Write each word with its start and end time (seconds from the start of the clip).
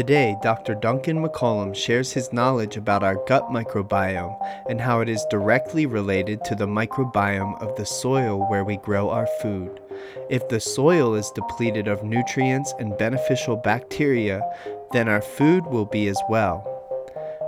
Today, 0.00 0.34
Dr. 0.40 0.74
Duncan 0.74 1.22
McCollum 1.22 1.76
shares 1.76 2.10
his 2.10 2.32
knowledge 2.32 2.78
about 2.78 3.02
our 3.02 3.22
gut 3.26 3.50
microbiome 3.50 4.34
and 4.66 4.80
how 4.80 5.02
it 5.02 5.10
is 5.10 5.26
directly 5.28 5.84
related 5.84 6.42
to 6.44 6.54
the 6.54 6.66
microbiome 6.66 7.60
of 7.60 7.76
the 7.76 7.84
soil 7.84 8.48
where 8.48 8.64
we 8.64 8.78
grow 8.78 9.10
our 9.10 9.26
food. 9.42 9.78
If 10.30 10.48
the 10.48 10.58
soil 10.58 11.14
is 11.16 11.30
depleted 11.32 11.86
of 11.86 12.02
nutrients 12.02 12.72
and 12.78 12.96
beneficial 12.96 13.56
bacteria, 13.56 14.40
then 14.90 15.06
our 15.06 15.20
food 15.20 15.66
will 15.66 15.84
be 15.84 16.08
as 16.08 16.18
well. 16.30 16.79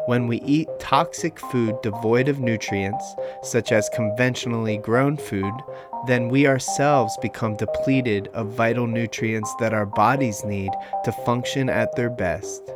When 0.06 0.26
we 0.26 0.40
eat 0.40 0.68
toxic 0.80 1.38
food 1.38 1.80
devoid 1.80 2.26
of 2.26 2.40
nutrients, 2.40 3.14
such 3.42 3.70
as 3.70 3.88
conventionally 3.90 4.78
grown 4.78 5.16
food, 5.16 5.54
then 6.08 6.28
we 6.28 6.48
ourselves 6.48 7.16
become 7.22 7.56
depleted 7.56 8.26
of 8.34 8.48
vital 8.48 8.88
nutrients 8.88 9.54
that 9.60 9.72
our 9.72 9.86
bodies 9.86 10.44
need 10.44 10.72
to 11.04 11.12
function 11.12 11.68
at 11.68 11.94
their 11.94 12.10
best. 12.10 12.68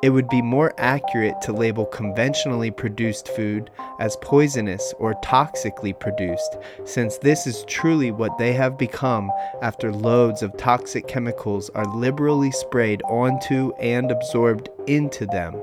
It 0.00 0.10
would 0.10 0.28
be 0.28 0.40
more 0.40 0.72
accurate 0.78 1.40
to 1.42 1.52
label 1.52 1.84
conventionally 1.86 2.70
produced 2.70 3.26
food 3.30 3.68
as 3.98 4.16
poisonous 4.22 4.94
or 5.00 5.14
toxically 5.14 5.98
produced, 5.98 6.56
since 6.84 7.18
this 7.18 7.48
is 7.48 7.64
truly 7.64 8.12
what 8.12 8.38
they 8.38 8.52
have 8.52 8.78
become 8.78 9.28
after 9.60 9.90
loads 9.90 10.42
of 10.42 10.56
toxic 10.56 11.08
chemicals 11.08 11.68
are 11.70 11.96
liberally 11.96 12.52
sprayed 12.52 13.02
onto 13.08 13.72
and 13.80 14.12
absorbed 14.12 14.68
into 14.86 15.26
them. 15.26 15.60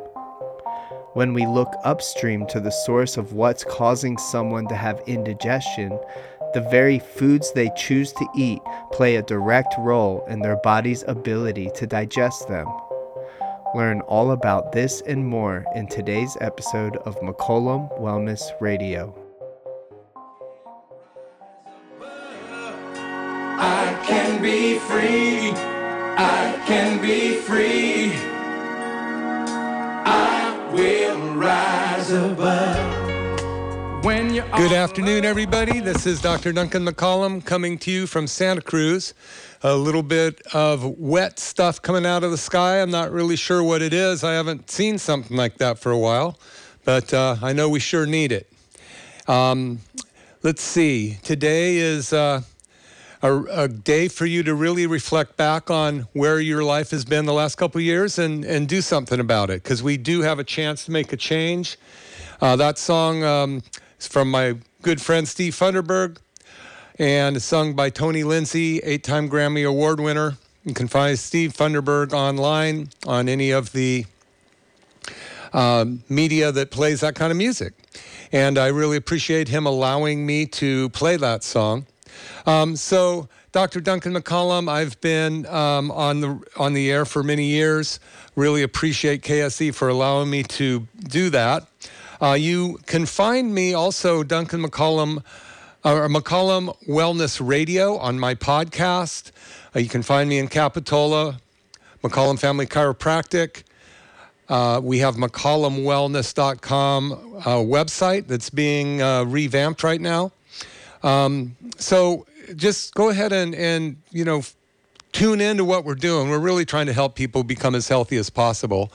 When 1.16 1.34
we 1.34 1.46
look 1.48 1.74
upstream 1.86 2.46
to 2.48 2.60
the 2.60 2.72
source 2.72 3.16
of 3.16 3.32
what's 3.32 3.64
causing 3.64 4.18
someone 4.18 4.68
to 4.68 4.76
have 4.76 5.02
indigestion, 5.08 5.98
the 6.54 6.60
very 6.70 7.00
foods 7.00 7.54
they 7.54 7.72
choose 7.78 8.12
to 8.12 8.28
eat 8.36 8.62
play 8.92 9.16
a 9.16 9.22
direct 9.22 9.76
role 9.78 10.26
in 10.28 10.42
their 10.42 10.58
body's 10.58 11.06
ability 11.08 11.72
to 11.76 11.88
digest 11.88 12.50
them. 12.50 12.68
Learn 13.74 14.02
all 14.02 14.32
about 14.32 14.74
this 14.74 15.00
and 15.08 15.26
more 15.26 15.64
in 15.74 15.88
today's 15.88 16.36
episode 16.42 16.98
of 16.98 17.18
McCollum 17.22 17.98
Wellness 17.98 18.52
Radio. 18.60 19.16
I 23.58 24.04
can 24.06 24.42
be 24.42 24.80
free. 24.80 25.54
I 26.18 26.62
can 26.68 27.02
be 27.02 27.36
free. 27.36 28.34
Rise 32.09 32.31
above. 32.31 34.02
Good 34.03 34.73
afternoon, 34.73 35.25
everybody. 35.25 35.80
This 35.80 36.06
is 36.06 36.22
Dr. 36.22 36.53
Duncan 36.53 36.86
McCollum 36.86 37.44
coming 37.44 37.80
to 37.80 37.92
you 37.92 38.06
from 38.06 38.28
Santa 38.28 38.62
Cruz. 38.62 39.16
A 39.64 39.75
little 39.75 40.03
bit 40.03 40.42
of 40.53 40.84
wet 41.00 41.39
stuff 41.39 41.81
coming 41.81 42.06
out 42.06 42.23
of 42.23 42.30
the 42.30 42.38
sky. 42.38 42.81
I'm 42.81 42.92
not 42.92 43.12
really 43.12 43.36
sure 43.36 43.64
what 43.64 43.81
it 43.81 43.94
is. 43.94 44.23
I 44.23 44.34
haven't 44.34 44.70
seen 44.70 45.00
something 45.00 45.36
like 45.36 45.58
that 45.58 45.80
for 45.80 45.92
a 45.92 45.97
while, 45.97 46.38
but 46.84 47.14
uh, 47.14 47.38
I 47.41 47.53
know 47.53 47.68
we 47.68 47.80
sure 47.80 48.06
need 48.06 48.31
it. 48.31 48.51
Um, 49.28 49.80
let's 50.44 50.62
see. 50.62 51.18
Today 51.24 51.78
is 51.78 52.13
uh, 52.13 52.41
a, 53.25 53.63
a, 53.63 53.68
day 53.68 54.08
for 54.08 54.25
you 54.25 54.44
to 54.44 54.53
really 54.53 54.86
reflect 54.86 55.36
back 55.38 55.72
on 55.72 56.02
where 56.13 56.40
your 56.40 56.63
life 56.63 56.91
has 56.91 57.06
been 57.06 57.25
the 57.25 57.34
last 57.34 57.56
couple 57.56 57.81
years 57.81 58.19
and, 58.19 58.46
and 58.46 58.68
do 58.68 58.81
something 58.81 59.19
about 59.19 59.50
it 59.50 59.63
because 59.63 59.81
we 59.81 59.97
do 59.97 60.22
have 60.22 60.38
a 60.38 60.44
chance 60.44 60.86
to 60.86 60.91
make 60.91 61.12
a 61.12 61.18
change. 61.18 61.78
Uh, 62.41 62.56
that 62.56 62.78
song 62.78 63.24
um, 63.24 63.63
is 64.00 64.08
from 64.08 64.30
my 64.30 64.56
good 64.81 65.02
friend 65.02 65.28
Steve 65.28 65.53
Funderburg 65.53 66.18
and 67.00 67.41
sung 67.41 67.74
by 67.74 67.90
Tony 67.90 68.24
Lindsay, 68.24 68.80
eight 68.80 69.03
time 69.03 69.30
Grammy 69.30 69.68
Award 69.68 70.00
winner. 70.00 70.38
You 70.63 70.74
can 70.74 70.88
find 70.88 71.18
Steve 71.18 71.53
Funderburg 71.53 72.13
online 72.13 72.90
on 73.07 73.28
any 73.28 73.52
of 73.52 73.72
the 73.72 74.06
uh, 75.53 75.86
media 76.09 76.52
that 76.52 76.72
plays 76.72 77.02
that 77.02 77.16
kind 77.16 77.31
of 77.31 77.38
music. 77.38 77.74
And 78.31 78.57
I 78.57 78.68
really 78.68 78.97
appreciate 78.97 79.47
him 79.47 79.66
allowing 79.66 80.25
me 80.25 80.46
to 80.47 80.90
play 80.90 81.18
that 81.18 81.44
song. 81.44 81.86
Um, 82.46 82.75
so, 82.75 83.28
Dr. 83.52 83.80
Duncan 83.80 84.13
McCollum, 84.13 84.69
I've 84.69 85.00
been 85.02 85.46
um, 85.46 85.90
on 85.91 86.22
the 86.22 86.40
on 86.58 86.74
the 86.74 86.91
air 86.91 87.06
for 87.06 87.24
many 87.24 87.46
years. 87.46 88.00
Really 88.36 88.63
appreciate 88.63 89.22
KSE 89.22 89.74
for 89.74 89.88
allowing 89.88 90.30
me 90.30 90.44
to 90.44 90.88
do 91.08 91.30
that. 91.30 91.68
Uh, 92.22 92.34
you 92.34 92.80
can 92.86 93.06
find 93.06 93.53
me 93.53 93.74
also, 93.74 94.24
Duncan 94.24 94.62
McCollum, 94.63 95.24
or 95.84 96.08
McCollum 96.09 96.75
Wellness 96.88 97.46
Radio 97.46 97.97
on 97.97 98.19
my 98.19 98.36
podcast. 98.36 99.31
Uh, 99.75 99.80
you 99.80 99.90
can 99.90 100.02
find 100.02 100.30
me 100.30 100.38
in 100.40 100.47
Capitola, 100.47 101.40
McCollum 102.03 102.40
Family 102.40 102.66
Chiropractic. 102.66 103.63
Uh, 104.47 104.80
we 104.84 105.00
have 105.00 105.16
McCollumWellness.com 105.16 107.12
uh, 107.12 107.18
website 107.57 108.28
that's 108.28 108.50
being 108.50 109.02
uh, 109.02 109.24
revamped 109.24 109.84
right 109.84 110.00
now. 110.02 110.31
Um, 111.06 111.56
so 111.78 112.26
just 112.56 112.94
go 112.96 113.10
ahead 113.10 113.32
and, 113.32 113.54
and, 113.56 113.98
you 114.12 114.26
know, 114.26 114.42
tune 115.12 115.40
into 115.40 115.64
what 115.64 115.86
we're 115.86 115.96
doing. 115.96 116.30
We're 116.30 116.40
really 116.40 116.66
trying 116.66 116.88
to 116.88 116.94
help 116.94 117.16
people 117.16 117.44
become 117.44 117.76
as 117.76 117.88
healthy 117.88 118.18
as 118.18 118.30
possible. 118.30 118.92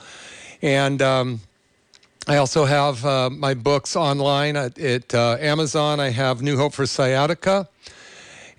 And 0.61 1.01
um, 1.01 1.39
I 2.27 2.37
also 2.37 2.65
have 2.65 3.03
uh, 3.05 3.29
my 3.29 3.53
books 3.53 3.95
online 3.95 4.55
at, 4.55 4.77
at 4.77 5.15
uh, 5.15 5.37
Amazon. 5.39 5.99
I 5.99 6.09
have 6.09 6.41
New 6.41 6.57
Hope 6.57 6.73
for 6.73 6.85
Sciatica. 6.85 7.67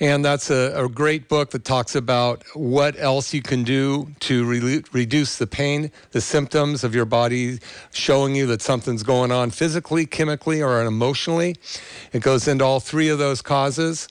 And 0.03 0.25
that's 0.25 0.51
a, 0.51 0.85
a, 0.85 0.89
great 0.89 1.29
book 1.29 1.51
that 1.51 1.65
talks 1.65 1.95
about 1.95 2.43
what 2.55 2.99
else 2.99 3.33
you 3.33 3.41
can 3.41 3.63
do 3.63 4.09
to 4.19 4.45
re- 4.45 4.83
reduce 4.91 5.39
the 5.39 5.47
pain, 5.47 5.93
the 6.11 6.21
symptoms 6.21 6.83
of 6.83 6.93
your 6.93 7.05
body, 7.05 7.61
showing 7.93 8.35
you 8.35 8.45
that 8.47 8.63
something's 8.63 9.05
going 9.05 9.31
on 9.31 9.51
physically, 9.51 10.05
chemically, 10.05 10.61
or 10.61 10.85
emotionally. 10.85 11.55
It 12.13 12.21
goes 12.21 12.49
into 12.49 12.65
all 12.65 12.81
three 12.81 13.11
of 13.11 13.21
those 13.21 13.43
causes. 13.43 14.09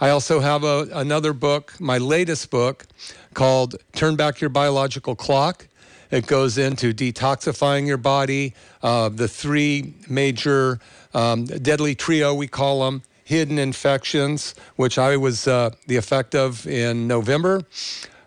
I 0.00 0.08
also 0.08 0.40
have 0.40 0.64
a, 0.64 0.88
another 0.92 1.32
book, 1.32 1.72
my 1.78 1.98
latest 1.98 2.50
book, 2.50 2.88
called 3.34 3.76
Turn 3.92 4.16
Back 4.16 4.40
Your 4.40 4.50
Biological 4.50 5.14
Clock. 5.14 5.68
It 6.10 6.26
goes 6.26 6.58
into 6.58 6.92
detoxifying 6.92 7.86
your 7.86 7.96
body, 7.96 8.54
uh, 8.82 9.08
the 9.08 9.28
three 9.28 9.94
major 10.08 10.80
um, 11.14 11.44
deadly 11.44 11.94
trio, 11.94 12.34
we 12.34 12.48
call 12.48 12.84
them 12.84 13.02
hidden 13.28 13.58
infections, 13.58 14.54
which 14.76 14.96
I 14.96 15.18
was 15.18 15.46
uh, 15.46 15.68
the 15.86 15.96
effect 15.96 16.34
of 16.34 16.66
in 16.66 17.06
November, 17.06 17.60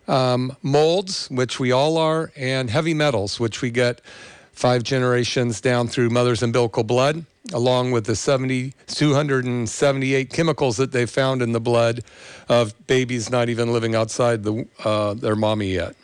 um, 0.06 0.56
molds, 0.62 1.28
which 1.28 1.58
we 1.58 1.72
all 1.72 1.98
are, 1.98 2.30
and 2.36 2.70
heavy 2.70 2.94
metals, 2.94 3.40
which 3.40 3.62
we 3.62 3.72
get 3.72 4.00
five 4.52 4.84
generations 4.84 5.60
down 5.60 5.88
through 5.88 6.10
mother's 6.10 6.40
umbilical 6.40 6.84
blood, 6.84 7.26
along 7.52 7.90
with 7.90 8.04
the 8.04 8.14
70, 8.14 8.74
278 8.86 10.30
chemicals 10.30 10.76
that 10.76 10.92
they 10.92 11.04
found 11.04 11.42
in 11.42 11.50
the 11.50 11.60
blood 11.60 12.04
of 12.48 12.72
babies 12.86 13.28
not 13.28 13.48
even 13.48 13.72
living 13.72 13.96
outside 13.96 14.44
the, 14.44 14.68
uh, 14.84 15.14
their 15.14 15.34
mommy 15.34 15.72
yet. 15.72 15.96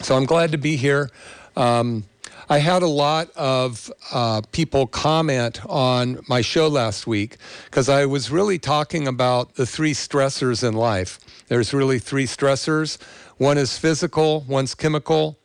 So 0.00 0.16
I'm 0.16 0.26
glad 0.26 0.50
to 0.50 0.58
be 0.58 0.74
here. 0.74 1.08
Um, 1.54 2.02
I 2.48 2.58
had 2.58 2.84
a 2.84 2.88
lot 2.88 3.30
of 3.34 3.92
uh, 4.12 4.40
people 4.52 4.86
comment 4.86 5.66
on 5.66 6.20
my 6.28 6.42
show 6.42 6.68
last 6.68 7.04
week 7.04 7.38
because 7.64 7.88
I 7.88 8.06
was 8.06 8.30
really 8.30 8.56
talking 8.56 9.08
about 9.08 9.56
the 9.56 9.66
three 9.66 9.92
stressors 9.92 10.66
in 10.66 10.74
life. 10.74 11.18
There's 11.48 11.74
really 11.74 11.98
three 11.98 12.26
stressors 12.26 12.98
one 13.38 13.58
is 13.58 13.76
physical, 13.76 14.42
one's 14.48 14.74
chemical, 14.74 15.38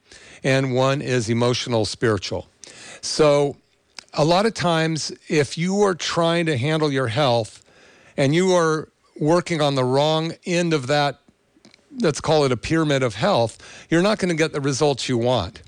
and 0.43 0.73
one 0.73 1.01
is 1.01 1.27
emotional, 1.27 1.85
spiritual. 1.85 2.47
So, 3.01 3.57
a 4.13 4.23
lot 4.23 4.45
of 4.45 4.53
times, 4.53 5.11
if 5.27 5.57
you 5.57 5.81
are 5.81 5.95
trying 5.95 6.45
to 6.45 6.55
handle 6.55 6.91
your 6.91 7.07
health 7.07 7.65
and 8.15 8.35
you 8.35 8.53
are 8.53 8.89
working 9.19 9.59
on 9.59 9.75
the 9.75 9.83
wrong 9.83 10.33
end 10.45 10.73
of 10.73 10.87
that, 10.87 11.19
let's 11.99 12.21
call 12.21 12.45
it 12.45 12.51
a 12.51 12.57
pyramid 12.57 13.03
of 13.03 13.15
health, 13.15 13.57
you're 13.89 14.01
not 14.01 14.19
going 14.19 14.29
to 14.29 14.35
get 14.35 14.53
the 14.53 14.61
results 14.61 15.09
you 15.09 15.17
want. 15.17 15.61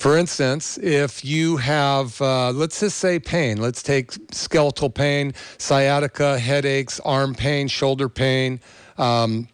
For 0.00 0.16
instance, 0.16 0.78
if 0.78 1.26
you 1.26 1.58
have, 1.58 2.18
uh, 2.22 2.52
let's 2.52 2.80
just 2.80 2.96
say 2.96 3.18
pain, 3.18 3.60
let's 3.60 3.82
take 3.82 4.12
skeletal 4.30 4.88
pain, 4.88 5.34
sciatica, 5.58 6.38
headaches, 6.38 7.00
arm 7.00 7.34
pain, 7.34 7.68
shoulder 7.68 8.08
pain, 8.08 8.60
um, 8.96 9.46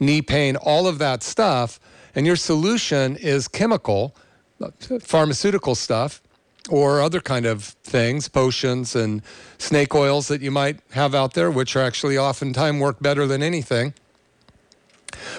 knee 0.00 0.20
pain, 0.20 0.56
all 0.56 0.88
of 0.88 0.98
that 0.98 1.22
stuff. 1.22 1.78
and 2.16 2.26
your 2.26 2.34
solution 2.34 3.14
is 3.16 3.46
chemical, 3.46 4.12
pharmaceutical 5.00 5.76
stuff, 5.76 6.20
or 6.68 7.00
other 7.00 7.20
kind 7.20 7.46
of 7.46 7.62
things, 7.84 8.26
potions 8.26 8.96
and 8.96 9.22
snake 9.58 9.94
oils 9.94 10.26
that 10.26 10.42
you 10.42 10.50
might 10.50 10.80
have 10.90 11.14
out 11.14 11.34
there, 11.34 11.48
which 11.48 11.76
are 11.76 11.80
actually 11.80 12.18
oftentimes 12.18 12.80
work 12.80 13.00
better 13.00 13.24
than 13.24 13.40
anything, 13.40 13.94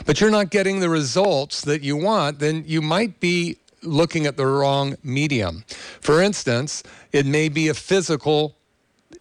but 0.05 0.21
you're 0.21 0.31
not 0.31 0.49
getting 0.49 0.79
the 0.79 0.89
results 0.89 1.61
that 1.61 1.81
you 1.81 1.97
want, 1.97 2.39
then 2.39 2.63
you 2.65 2.81
might 2.81 3.19
be 3.19 3.57
looking 3.83 4.25
at 4.25 4.37
the 4.37 4.45
wrong 4.45 4.95
medium. 5.03 5.63
For 6.01 6.21
instance, 6.21 6.83
it 7.11 7.25
may 7.25 7.49
be 7.49 7.67
a 7.69 7.73
physical 7.73 8.55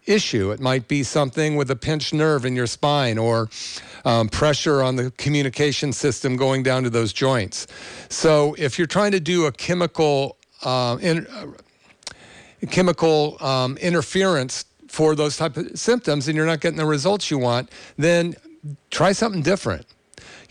issue. 0.06 0.50
It 0.50 0.60
might 0.60 0.88
be 0.88 1.02
something 1.02 1.56
with 1.56 1.70
a 1.70 1.76
pinched 1.76 2.14
nerve 2.14 2.44
in 2.44 2.56
your 2.56 2.66
spine 2.66 3.18
or 3.18 3.48
um, 4.04 4.28
pressure 4.28 4.82
on 4.82 4.96
the 4.96 5.10
communication 5.12 5.92
system 5.92 6.36
going 6.36 6.62
down 6.62 6.82
to 6.82 6.90
those 6.90 7.12
joints. 7.12 7.66
So 8.08 8.54
if 8.58 8.78
you're 8.78 8.86
trying 8.86 9.12
to 9.12 9.20
do 9.20 9.46
a 9.46 9.52
chemical 9.52 10.36
uh, 10.62 10.98
in, 11.00 11.26
uh, 11.26 11.46
chemical 12.70 13.36
um, 13.44 13.76
interference 13.78 14.64
for 14.88 15.14
those 15.14 15.36
type 15.36 15.56
of 15.56 15.78
symptoms 15.78 16.28
and 16.28 16.36
you're 16.36 16.46
not 16.46 16.60
getting 16.60 16.78
the 16.78 16.86
results 16.86 17.30
you 17.30 17.38
want, 17.38 17.70
then 17.96 18.34
try 18.90 19.12
something 19.12 19.42
different. 19.42 19.86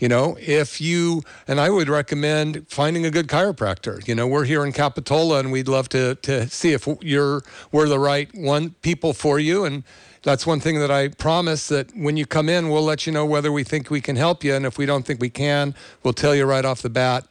You 0.02 0.08
know, 0.08 0.36
if 0.40 0.80
you, 0.80 1.22
and 1.46 1.60
I 1.60 1.70
would 1.70 1.88
recommend 1.88 2.66
finding 2.68 3.06
a 3.06 3.10
good 3.12 3.28
chiropractor. 3.28 4.04
You 4.08 4.16
know, 4.16 4.26
we're 4.26 4.46
here 4.46 4.66
in 4.66 4.72
Capitola 4.72 5.38
and 5.38 5.52
we'd 5.52 5.68
love 5.68 5.88
to, 5.90 6.16
to 6.16 6.48
see 6.48 6.72
if 6.72 6.88
you're, 7.00 7.44
we're 7.70 7.86
the 7.86 8.00
right 8.00 8.28
one 8.34 8.70
people 8.82 9.12
for 9.12 9.38
you. 9.38 9.64
And 9.64 9.84
that's 10.24 10.44
one 10.44 10.58
thing 10.58 10.80
that 10.80 10.90
I 10.90 11.06
promise 11.06 11.68
that 11.68 11.96
when 11.96 12.16
you 12.16 12.26
come 12.26 12.48
in, 12.48 12.68
we'll 12.68 12.82
let 12.82 13.06
you 13.06 13.12
know 13.12 13.24
whether 13.24 13.52
we 13.52 13.62
think 13.62 13.90
we 13.90 14.00
can 14.00 14.16
help 14.16 14.42
you. 14.42 14.56
And 14.56 14.66
if 14.66 14.76
we 14.76 14.86
don't 14.86 15.06
think 15.06 15.20
we 15.20 15.30
can, 15.30 15.72
we'll 16.02 16.14
tell 16.14 16.34
you 16.34 16.46
right 16.46 16.64
off 16.64 16.82
the 16.82 16.90
bat 16.90 17.24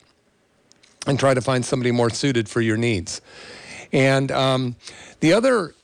and 1.06 1.20
try 1.20 1.34
to 1.34 1.42
find 1.42 1.66
somebody 1.66 1.92
more 1.92 2.10
suited 2.10 2.48
for 2.48 2.62
your 2.62 2.78
needs. 2.78 3.20
And 3.92 4.32
um, 4.32 4.78
the 5.20 5.34
other, 5.34 5.76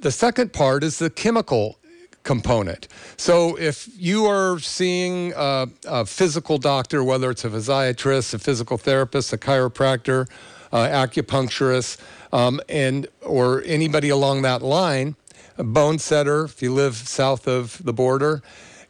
the 0.00 0.10
second 0.10 0.52
part 0.52 0.82
is 0.82 0.98
the 0.98 1.08
chemical 1.08 1.78
component. 2.26 2.88
So 3.16 3.56
if 3.56 3.88
you 3.96 4.26
are 4.26 4.58
seeing 4.58 5.32
a, 5.34 5.68
a, 5.86 6.04
physical 6.04 6.58
doctor, 6.58 7.02
whether 7.02 7.30
it's 7.30 7.44
a 7.44 7.48
physiatrist, 7.48 8.34
a 8.34 8.38
physical 8.38 8.76
therapist, 8.76 9.32
a 9.32 9.38
chiropractor, 9.38 10.28
uh, 10.72 10.88
acupuncturist, 10.88 11.98
um, 12.32 12.60
and 12.68 13.06
or 13.22 13.62
anybody 13.64 14.08
along 14.08 14.42
that 14.42 14.60
line, 14.60 15.14
a 15.56 15.64
bone 15.64 15.98
setter, 15.98 16.44
if 16.44 16.60
you 16.60 16.74
live 16.74 16.96
south 16.96 17.46
of 17.46 17.82
the 17.84 17.92
border, 17.92 18.42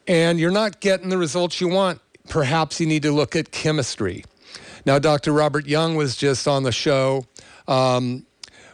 and 0.09 0.41
you're 0.41 0.51
not 0.51 0.81
getting 0.81 1.11
the 1.11 1.19
results 1.19 1.61
you 1.61 1.69
want, 1.69 2.01
perhaps 2.31 2.81
you 2.81 2.87
need 2.87 3.03
to 3.03 3.13
look 3.13 3.37
at 3.37 3.53
chemistry. 3.53 4.25
Now, 4.87 4.99
Dr. 4.99 5.33
Robert 5.33 5.67
Young 5.67 5.95
was 5.95 6.17
just 6.17 6.49
on 6.49 6.63
the 6.63 6.73
show. 6.73 7.27
Um, 7.69 8.25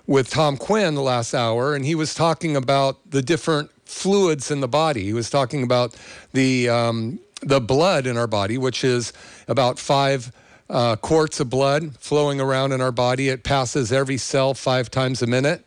with 0.06 0.28
Tom 0.28 0.56
Quinn 0.56 0.96
the 0.96 1.00
last 1.00 1.32
hour, 1.32 1.74
and 1.74 1.84
he 1.84 1.94
was 1.94 2.12
talking 2.12 2.56
about 2.56 2.98
the 3.08 3.22
different 3.22 3.70
fluids 3.92 4.50
in 4.50 4.60
the 4.60 4.68
body. 4.68 5.04
He 5.04 5.12
was 5.12 5.30
talking 5.30 5.62
about 5.62 5.94
the 6.32 6.68
um, 6.68 7.20
the 7.40 7.60
blood 7.60 8.06
in 8.06 8.16
our 8.16 8.26
body, 8.26 8.56
which 8.58 8.84
is 8.84 9.12
about 9.48 9.78
five 9.78 10.32
uh, 10.70 10.96
quarts 10.96 11.40
of 11.40 11.50
blood 11.50 11.96
flowing 11.98 12.40
around 12.40 12.72
in 12.72 12.80
our 12.80 12.92
body. 12.92 13.28
It 13.28 13.44
passes 13.44 13.92
every 13.92 14.16
cell 14.16 14.54
five 14.54 14.90
times 14.90 15.22
a 15.22 15.26
minute. 15.26 15.64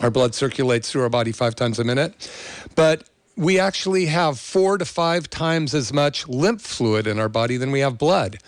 Our 0.00 0.10
blood 0.10 0.34
circulates 0.34 0.90
through 0.90 1.02
our 1.02 1.08
body 1.08 1.32
five 1.32 1.54
times 1.54 1.78
a 1.78 1.84
minute, 1.84 2.30
but 2.74 3.04
we 3.36 3.58
actually 3.58 4.06
have 4.06 4.38
four 4.38 4.76
to 4.76 4.84
five 4.84 5.30
times 5.30 5.74
as 5.74 5.92
much 5.92 6.26
lymph 6.26 6.62
fluid 6.62 7.06
in 7.06 7.18
our 7.18 7.28
body 7.28 7.56
than 7.56 7.70
we 7.70 7.80
have 7.80 7.96
blood. 7.96 8.38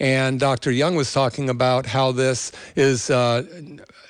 And 0.00 0.38
Dr. 0.38 0.70
Young 0.70 0.94
was 0.94 1.12
talking 1.12 1.48
about 1.48 1.86
how 1.86 2.12
this 2.12 2.52
is 2.74 3.10
uh, 3.10 3.44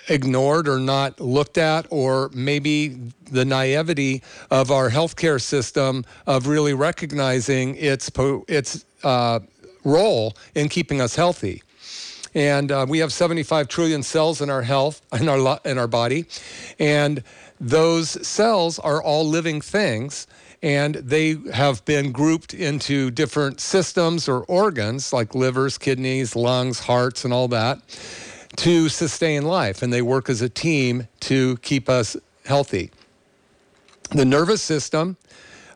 ignored 0.09 0.69
or 0.69 0.79
not 0.79 1.21
looked 1.21 1.59
at, 1.59 1.87
or 1.91 2.31
maybe 2.35 2.89
the 3.31 3.45
naivety 3.45 4.23
of 4.51 4.71
our 4.71 4.91
healthcare 4.91 5.41
system 5.41 6.05
of 6.27 6.47
really 6.47 6.75
recognizing 6.75 7.77
its 7.77 8.11
its 8.49 8.85
uh, 9.03 9.41
role 9.85 10.37
in 10.55 10.69
keeping 10.69 11.01
us 11.01 11.17
healthy. 11.17 11.63
And 12.35 12.71
uh, 12.71 12.85
we 12.89 12.99
have 12.99 13.13
75 13.13 13.69
trillion 13.69 14.03
cells 14.03 14.41
in 14.41 14.51
our 14.51 14.63
health 14.63 15.03
in 15.13 15.29
our 15.29 15.61
in 15.65 15.79
our 15.79 15.89
body, 15.89 16.27
and 16.79 17.23
those 17.61 18.27
cells 18.27 18.79
are 18.79 19.03
all 19.03 19.27
living 19.27 19.61
things 19.61 20.27
and 20.63 20.95
they 20.97 21.37
have 21.53 21.85
been 21.85 22.11
grouped 22.13 22.55
into 22.55 23.11
different 23.11 23.61
systems 23.61 24.27
or 24.27 24.43
organs 24.45 25.13
like 25.13 25.35
livers, 25.35 25.77
kidneys, 25.77 26.35
lungs, 26.35 26.81
hearts, 26.81 27.25
and 27.25 27.33
all 27.33 27.47
that 27.47 27.79
to 28.57 28.89
sustain 28.89 29.43
life. 29.43 29.83
And 29.83 29.93
they 29.93 30.03
work 30.03 30.29
as 30.29 30.43
a 30.43 30.49
team 30.49 31.09
to 31.21 31.57
keep 31.59 31.89
us 31.89 32.17
healthy. 32.45 32.91
The 34.11 34.25
nervous 34.25 34.63
system, 34.63 35.17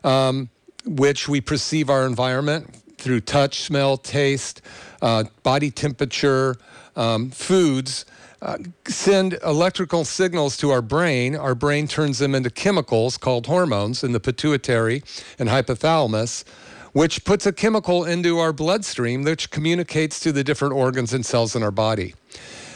um, 0.03 0.49
which 0.85 1.27
we 1.27 1.41
perceive 1.41 1.89
our 1.89 2.05
environment 2.05 2.75
through 2.97 3.21
touch, 3.21 3.61
smell, 3.61 3.97
taste, 3.97 4.61
uh, 5.01 5.25
body 5.43 5.71
temperature, 5.71 6.55
um, 6.95 7.29
foods, 7.31 8.05
uh, 8.41 8.57
send 8.87 9.37
electrical 9.43 10.03
signals 10.03 10.57
to 10.57 10.71
our 10.71 10.81
brain. 10.81 11.35
Our 11.35 11.53
brain 11.53 11.87
turns 11.87 12.19
them 12.19 12.33
into 12.33 12.49
chemicals 12.49 13.17
called 13.17 13.45
hormones 13.45 14.03
in 14.03 14.13
the 14.13 14.19
pituitary 14.19 15.03
and 15.37 15.49
hypothalamus, 15.49 16.43
which 16.93 17.23
puts 17.23 17.45
a 17.45 17.53
chemical 17.53 18.03
into 18.03 18.39
our 18.39 18.51
bloodstream 18.51 19.23
which 19.23 19.51
communicates 19.51 20.19
to 20.21 20.31
the 20.31 20.43
different 20.43 20.73
organs 20.73 21.13
and 21.13 21.25
cells 21.25 21.55
in 21.55 21.61
our 21.63 21.71
body. 21.71 22.15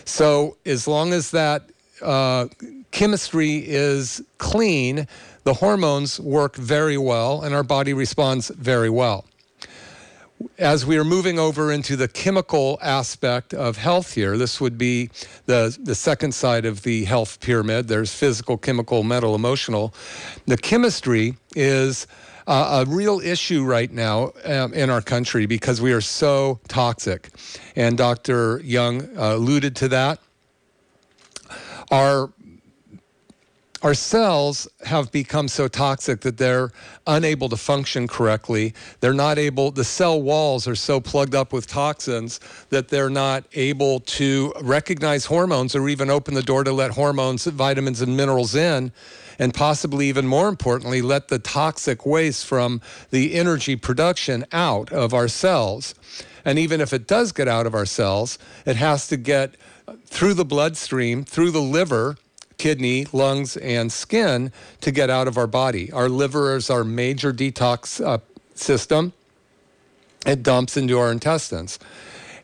So, 0.05 0.57
as 0.65 0.87
long 0.87 1.13
as 1.13 1.31
that 1.31 1.69
uh, 2.01 2.47
chemistry 2.91 3.57
is 3.57 4.23
clean, 4.37 5.07
the 5.43 5.53
hormones 5.53 6.19
work 6.19 6.55
very 6.55 6.97
well 6.97 7.41
and 7.41 7.53
our 7.53 7.63
body 7.63 7.93
responds 7.93 8.49
very 8.49 8.89
well 8.89 9.25
as 10.57 10.85
we 10.85 10.97
are 10.97 11.03
moving 11.03 11.39
over 11.39 11.71
into 11.71 11.95
the 11.95 12.07
chemical 12.07 12.77
aspect 12.81 13.53
of 13.53 13.77
health 13.77 14.13
here, 14.13 14.37
this 14.37 14.59
would 14.59 14.77
be 14.77 15.09
the, 15.45 15.77
the 15.81 15.95
second 15.95 16.33
side 16.33 16.65
of 16.65 16.83
the 16.83 17.05
health 17.05 17.39
pyramid. 17.39 17.87
There's 17.87 18.13
physical, 18.13 18.57
chemical, 18.57 19.03
mental, 19.03 19.35
emotional. 19.35 19.93
The 20.45 20.57
chemistry 20.57 21.37
is 21.55 22.07
uh, 22.47 22.85
a 22.85 22.89
real 22.89 23.19
issue 23.19 23.63
right 23.63 23.91
now 23.91 24.31
um, 24.43 24.73
in 24.73 24.89
our 24.89 25.01
country 25.01 25.45
because 25.45 25.81
we 25.81 25.93
are 25.93 26.01
so 26.01 26.59
toxic. 26.67 27.29
And 27.75 27.97
Dr. 27.97 28.61
Young 28.63 29.03
uh, 29.17 29.35
alluded 29.35 29.75
to 29.77 29.87
that. 29.89 30.19
Our 31.91 32.31
our 33.85 33.93
cells 33.93 34.67
have 34.83 35.11
become 35.11 35.47
so 35.47 35.67
toxic 35.67 36.21
that 36.21 36.37
they're 36.37 36.71
unable 37.05 37.49
to 37.49 37.55
function 37.55 38.07
correctly. 38.07 38.73
They're 38.99 39.13
not 39.13 39.37
able, 39.37 39.69
the 39.69 39.83
cell 39.83 40.19
walls 40.23 40.67
are 40.67 40.73
so 40.75 40.99
plugged 40.99 41.35
up 41.35 41.53
with 41.53 41.67
toxins 41.67 42.39
that 42.71 42.87
they're 42.87 43.11
not 43.11 43.43
able 43.53 43.99
to 43.99 44.51
recognize 44.61 45.25
hormones 45.25 45.75
or 45.75 45.87
even 45.87 46.09
open 46.09 46.33
the 46.33 46.41
door 46.41 46.63
to 46.63 46.71
let 46.71 46.89
hormones, 46.89 47.45
vitamins, 47.45 48.01
and 48.01 48.17
minerals 48.17 48.55
in. 48.55 48.91
And 49.37 49.53
possibly 49.53 50.07
even 50.07 50.27
more 50.27 50.47
importantly, 50.47 51.01
let 51.01 51.27
the 51.27 51.39
toxic 51.39 52.05
waste 52.05 52.45
from 52.45 52.81
the 53.11 53.35
energy 53.35 53.75
production 53.75 54.45
out 54.51 54.91
of 54.91 55.13
our 55.13 55.27
cells. 55.27 55.95
And 56.43 56.59
even 56.59 56.79
if 56.79 56.93
it 56.93 57.07
does 57.07 57.31
get 57.31 57.47
out 57.47 57.65
of 57.65 57.73
our 57.73 57.85
cells, 57.85 58.37
it 58.65 58.75
has 58.75 59.07
to 59.07 59.17
get 59.17 59.55
through 60.05 60.35
the 60.35 60.45
bloodstream, 60.45 61.23
through 61.23 61.51
the 61.51 61.61
liver, 61.61 62.17
kidney, 62.57 63.07
lungs, 63.11 63.57
and 63.57 63.91
skin 63.91 64.51
to 64.81 64.91
get 64.91 65.09
out 65.09 65.27
of 65.27 65.37
our 65.37 65.47
body. 65.47 65.91
Our 65.91 66.09
liver 66.09 66.55
is 66.55 66.69
our 66.69 66.83
major 66.83 67.33
detox 67.33 68.03
uh, 68.05 68.19
system. 68.53 69.13
It 70.25 70.41
dumps 70.41 70.77
into 70.77 70.97
our 70.97 71.11
intestines. 71.11 71.77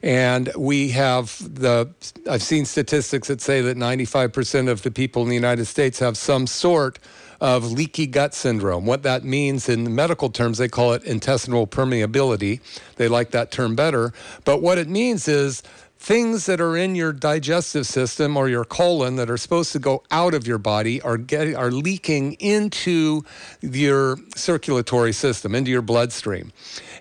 And 0.03 0.51
we 0.58 0.89
have 0.89 1.38
the, 1.53 1.89
I've 2.29 2.41
seen 2.41 2.65
statistics 2.65 3.27
that 3.27 3.41
say 3.41 3.62
that 3.62 3.77
95% 3.77 4.70
of 4.70 4.81
the 4.81 4.91
people 4.91 5.22
in 5.22 5.29
the 5.29 5.36
United 5.36 5.65
States 5.65 6.00
have 6.00 6.17
some 6.17 6.48
sort 6.48 6.98
of 7.39 7.72
leaky 7.72 8.05
gut 8.05 8.36
syndrome. 8.36 8.86
What 8.86 9.03
that 9.03 9.24
means 9.24 9.67
in 9.67 9.93
medical 9.96 10.29
terms, 10.29 10.60
they 10.60 10.67
call 10.67 10.93
it 10.93 11.03
intestinal 11.03 11.65
permeability. 11.65 12.62
They 12.98 13.08
like 13.08 13.31
that 13.31 13.51
term 13.51 13.75
better. 13.75 14.13
But 14.46 14.62
what 14.62 14.77
it 14.77 14.88
means 14.88 15.27
is 15.27 15.63
things 16.01 16.48
that 16.48 16.60
are 16.60 16.75
in 16.75 16.96
your 16.96 17.13
digestive 17.13 17.86
system 17.86 18.36
or 18.36 18.50
your 18.50 18.65
colon 18.65 19.17
that 19.17 19.29
are 19.29 19.38
supposed 19.38 19.72
to 19.72 19.77
go 19.77 20.01
out 20.10 20.34
of 20.34 20.48
your 20.48 20.58
body 20.58 21.00
are 21.03 21.15
getting 21.15 21.55
are 21.55 21.70
leaking 21.70 22.34
into 22.39 23.24
your 23.62 24.17
circulatory 24.36 25.13
system 25.13 25.53
into 25.53 25.70
your 25.70 25.84
bloodstream. 25.84 26.51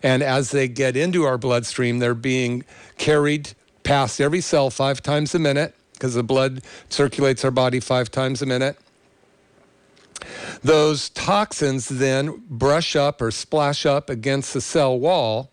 And 0.02 0.22
as 0.22 0.50
they 0.50 0.68
get 0.68 0.98
into 0.98 1.24
our 1.24 1.38
bloodstream 1.38 1.98
they're 1.98 2.14
being 2.14 2.62
carried 2.98 3.54
past 3.84 4.20
every 4.20 4.42
cell 4.42 4.68
5 4.68 5.02
times 5.02 5.34
a 5.34 5.38
minute 5.38 5.74
because 5.94 6.12
the 6.12 6.22
blood 6.22 6.62
circulates 6.90 7.42
our 7.42 7.50
body 7.50 7.80
5 7.80 8.10
times 8.10 8.42
a 8.42 8.46
minute. 8.46 8.76
Those 10.62 11.08
toxins 11.08 11.88
then 11.88 12.42
brush 12.50 12.94
up 12.94 13.22
or 13.22 13.30
splash 13.30 13.86
up 13.86 14.10
against 14.10 14.52
the 14.52 14.60
cell 14.60 14.98
wall 14.98 15.50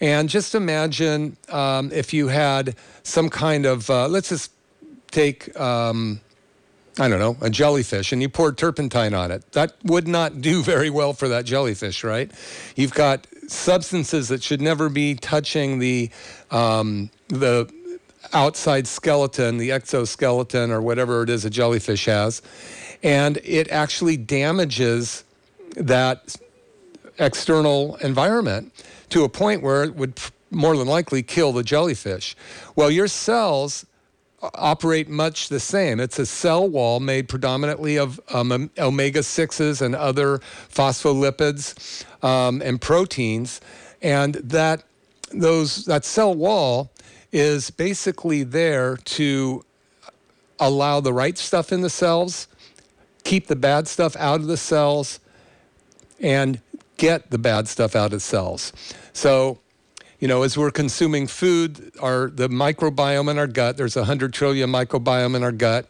And 0.00 0.28
just 0.28 0.54
imagine 0.54 1.36
um, 1.48 1.90
if 1.92 2.12
you 2.12 2.28
had 2.28 2.76
some 3.02 3.28
kind 3.28 3.66
of, 3.66 3.88
uh, 3.88 4.08
let's 4.08 4.28
just 4.28 4.50
take, 5.10 5.58
um, 5.58 6.20
I 6.98 7.08
don't 7.08 7.18
know, 7.18 7.36
a 7.40 7.50
jellyfish 7.50 8.12
and 8.12 8.20
you 8.20 8.28
poured 8.28 8.58
turpentine 8.58 9.14
on 9.14 9.30
it. 9.30 9.52
That 9.52 9.74
would 9.84 10.08
not 10.08 10.40
do 10.40 10.62
very 10.74 10.90
well 10.90 11.12
for 11.12 11.28
that 11.28 11.44
jellyfish, 11.44 12.04
right? 12.04 12.30
You've 12.76 12.94
got 12.94 13.26
substances 13.46 14.28
that 14.28 14.42
should 14.42 14.60
never 14.60 14.88
be 14.88 15.14
touching 15.14 15.78
the, 15.78 16.10
um, 16.50 17.10
the, 17.28 17.70
outside 18.32 18.86
skeleton, 18.86 19.58
the 19.58 19.70
exoskeleton, 19.72 20.70
or 20.70 20.80
whatever 20.80 21.22
it 21.22 21.30
is 21.30 21.44
a 21.44 21.50
jellyfish 21.50 22.06
has, 22.06 22.42
and 23.02 23.38
it 23.44 23.70
actually 23.70 24.16
damages 24.16 25.24
that 25.76 26.36
external 27.18 27.96
environment 27.96 28.72
to 29.14 29.22
a 29.22 29.28
point 29.28 29.62
where 29.62 29.84
it 29.84 29.94
would 29.94 30.20
more 30.50 30.76
than 30.76 30.88
likely 30.88 31.22
kill 31.22 31.52
the 31.52 31.62
jellyfish. 31.62 32.34
Well, 32.74 32.90
your 32.90 33.06
cells 33.06 33.86
operate 34.42 35.08
much 35.08 35.50
the 35.50 35.60
same. 35.60 36.00
It's 36.00 36.18
a 36.18 36.26
cell 36.26 36.68
wall 36.68 36.98
made 36.98 37.28
predominantly 37.28 37.96
of 37.96 38.20
um, 38.34 38.72
omega 38.76 39.20
6s 39.20 39.80
and 39.80 39.94
other 39.94 40.38
phospholipids 40.68 42.04
um, 42.24 42.60
and 42.60 42.80
proteins. 42.80 43.60
And 44.02 44.34
that, 44.34 44.82
those, 45.32 45.84
that 45.84 46.04
cell 46.04 46.34
wall 46.34 46.90
is 47.30 47.70
basically 47.70 48.42
there 48.42 48.96
to 48.96 49.64
allow 50.58 50.98
the 50.98 51.12
right 51.12 51.38
stuff 51.38 51.70
in 51.70 51.82
the 51.82 51.90
cells, 51.90 52.48
keep 53.22 53.46
the 53.46 53.54
bad 53.54 53.86
stuff 53.86 54.16
out 54.16 54.40
of 54.40 54.48
the 54.48 54.56
cells, 54.56 55.20
and 56.18 56.60
get 56.96 57.30
the 57.30 57.38
bad 57.38 57.68
stuff 57.68 57.94
out 57.94 58.12
of 58.12 58.22
cells. 58.22 58.72
So, 59.14 59.60
you 60.18 60.28
know, 60.28 60.42
as 60.42 60.58
we're 60.58 60.72
consuming 60.72 61.28
food, 61.28 61.92
our 62.00 62.28
the 62.28 62.48
microbiome 62.48 63.30
in 63.30 63.38
our 63.38 63.46
gut, 63.46 63.76
there's 63.76 63.96
100 63.96 64.34
trillion 64.34 64.70
microbiome 64.70 65.36
in 65.36 65.42
our 65.42 65.52
gut. 65.52 65.86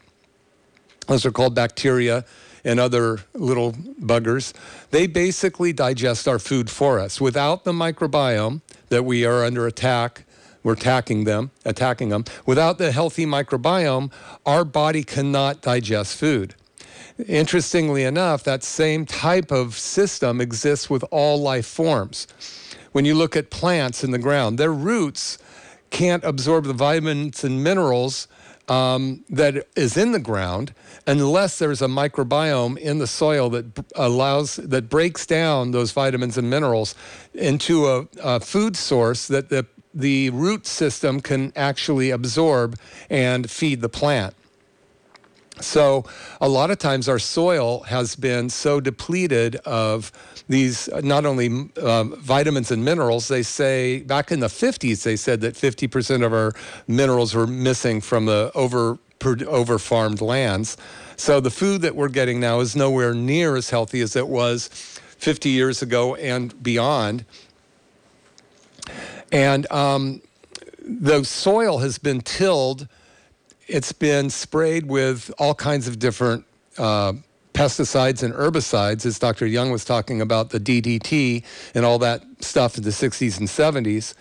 Those 1.09 1.27
are 1.27 1.33
called 1.33 1.55
bacteria 1.55 2.25
and 2.65 2.79
other 2.79 3.19
little 3.35 3.73
buggers. 3.73 4.53
They 4.91 5.07
basically 5.07 5.73
digest 5.73 6.29
our 6.29 6.39
food 6.39 6.71
for 6.71 7.01
us. 7.01 7.21
Without 7.21 7.65
the 7.65 7.73
microbiome 7.73 8.61
that 8.91 9.05
we 9.05 9.25
are 9.25 9.43
under 9.43 9.67
attack, 9.67 10.25
we're 10.63 10.75
attacking 10.75 11.25
them, 11.25 11.51
attacking 11.65 12.11
them. 12.11 12.25
Without 12.47 12.79
the 12.79 12.93
healthy 12.93 13.27
microbiome, 13.27 14.13
our 14.47 14.65
body 14.65 15.03
cannot 15.03 15.63
digest 15.63 16.17
food. 16.17 16.55
Interestingly 17.27 18.03
enough, 18.03 18.45
that 18.45 18.63
same 18.63 19.07
type 19.07 19.51
of 19.51 19.79
system 19.79 20.41
exists 20.41 20.91
with 20.91 21.05
all 21.11 21.41
life 21.41 21.67
forms. 21.67 22.27
When 22.95 23.05
you 23.05 23.17
look 23.17 23.35
at 23.35 23.51
plants 23.51 24.05
in 24.05 24.13
the 24.13 24.21
ground, 24.21 24.57
their 24.57 24.73
roots 24.73 25.37
can't 25.91 26.23
absorb 26.23 26.65
the 26.65 26.73
vitamins 26.73 27.43
and 27.43 27.65
minerals 27.65 28.29
um, 28.69 29.25
that 29.31 29.67
is 29.75 29.97
in 29.97 30.13
the 30.13 30.21
ground 30.21 30.73
unless 31.05 31.59
there's 31.59 31.83
a 31.83 31.89
microbiome 31.89 32.79
in 32.79 32.99
the 32.99 33.09
soil 33.09 33.51
that 33.51 33.67
allows 33.97 34.57
that 34.57 34.89
breaks 34.89 35.27
down 35.27 35.73
those 35.73 35.91
vitamins 35.91 36.39
and 36.39 36.49
minerals 36.49 36.95
into 37.35 37.89
a, 37.89 38.07
a 38.23 38.39
food 38.39 38.77
source 38.77 39.27
that 39.27 39.49
the 39.49 39.67
the 39.93 40.31
root 40.31 40.65
system 40.65 41.21
can 41.21 41.53
actually 41.57 42.11
absorb 42.11 42.79
and 43.11 43.51
feed 43.51 43.81
the 43.81 43.89
plant. 43.89 44.37
So, 45.61 46.05
a 46.41 46.49
lot 46.49 46.71
of 46.71 46.79
times 46.79 47.09
our 47.09 47.21
soil 47.21 47.81
has 47.85 48.17
been 48.17 48.51
so 48.51 48.81
depleted 48.81 49.57
of 49.65 50.11
these 50.49 50.89
not 51.03 51.25
only 51.25 51.71
um, 51.81 52.17
vitamins 52.17 52.73
and 52.73 52.85
minerals, 52.85 53.29
they 53.29 53.43
say 53.43 54.01
back 54.03 54.33
in 54.33 54.41
the 54.41 54.49
50s, 54.49 55.05
they 55.05 55.15
said 55.15 55.41
that 55.43 55.55
50% 55.55 56.25
of 56.25 56.33
our 56.33 56.53
minerals 56.89 57.35
were 57.35 57.47
missing 57.47 58.01
from 58.01 58.27
the 58.27 58.51
over, 58.55 58.99
over 59.47 59.79
farmed 59.79 60.21
lands. 60.21 60.77
So, 61.17 61.39
the 61.39 61.51
food 61.51 61.83
that 61.83 61.95
we're 61.95 62.09
getting 62.09 62.41
now 62.41 62.59
is 62.59 62.75
nowhere 62.75 63.15
near 63.15 63.55
as 63.55 63.71
healthy 63.71 64.01
as 64.01 64.17
it 64.17 64.27
was 64.27 64.69
50 65.19 65.51
years 65.51 65.83
ago 65.83 66.17
and 66.17 66.61
beyond. 66.63 67.25
And 69.31 69.71
um, 69.71 70.21
the 70.81 71.23
soil 71.23 71.79
has 71.79 71.99
been 71.99 72.21
tilled 72.21 72.89
it's 73.67 73.93
been 73.93 74.31
sprayed 74.31 74.87
with 74.87 75.33
all 75.39 75.55
kinds 75.55 75.89
of 75.89 75.99
different 75.99 76.45
uh, 76.79 77.15
pesticides 77.53 78.23
and 78.23 78.35
herbicides, 78.35 79.07
as 79.07 79.19
Dr. 79.19 79.47
Young 79.47 79.71
was 79.71 79.85
talking 79.85 80.21
about 80.21 80.51
the 80.51 80.61
DDT 80.61 81.45
and 81.75 81.85
all 81.85 81.99
that 82.01 82.23
stuff 82.41 82.77
in 82.77 82.83
the 82.83 82.91
60s 82.91 83.39
and 83.39 83.49
70s. 83.49 84.15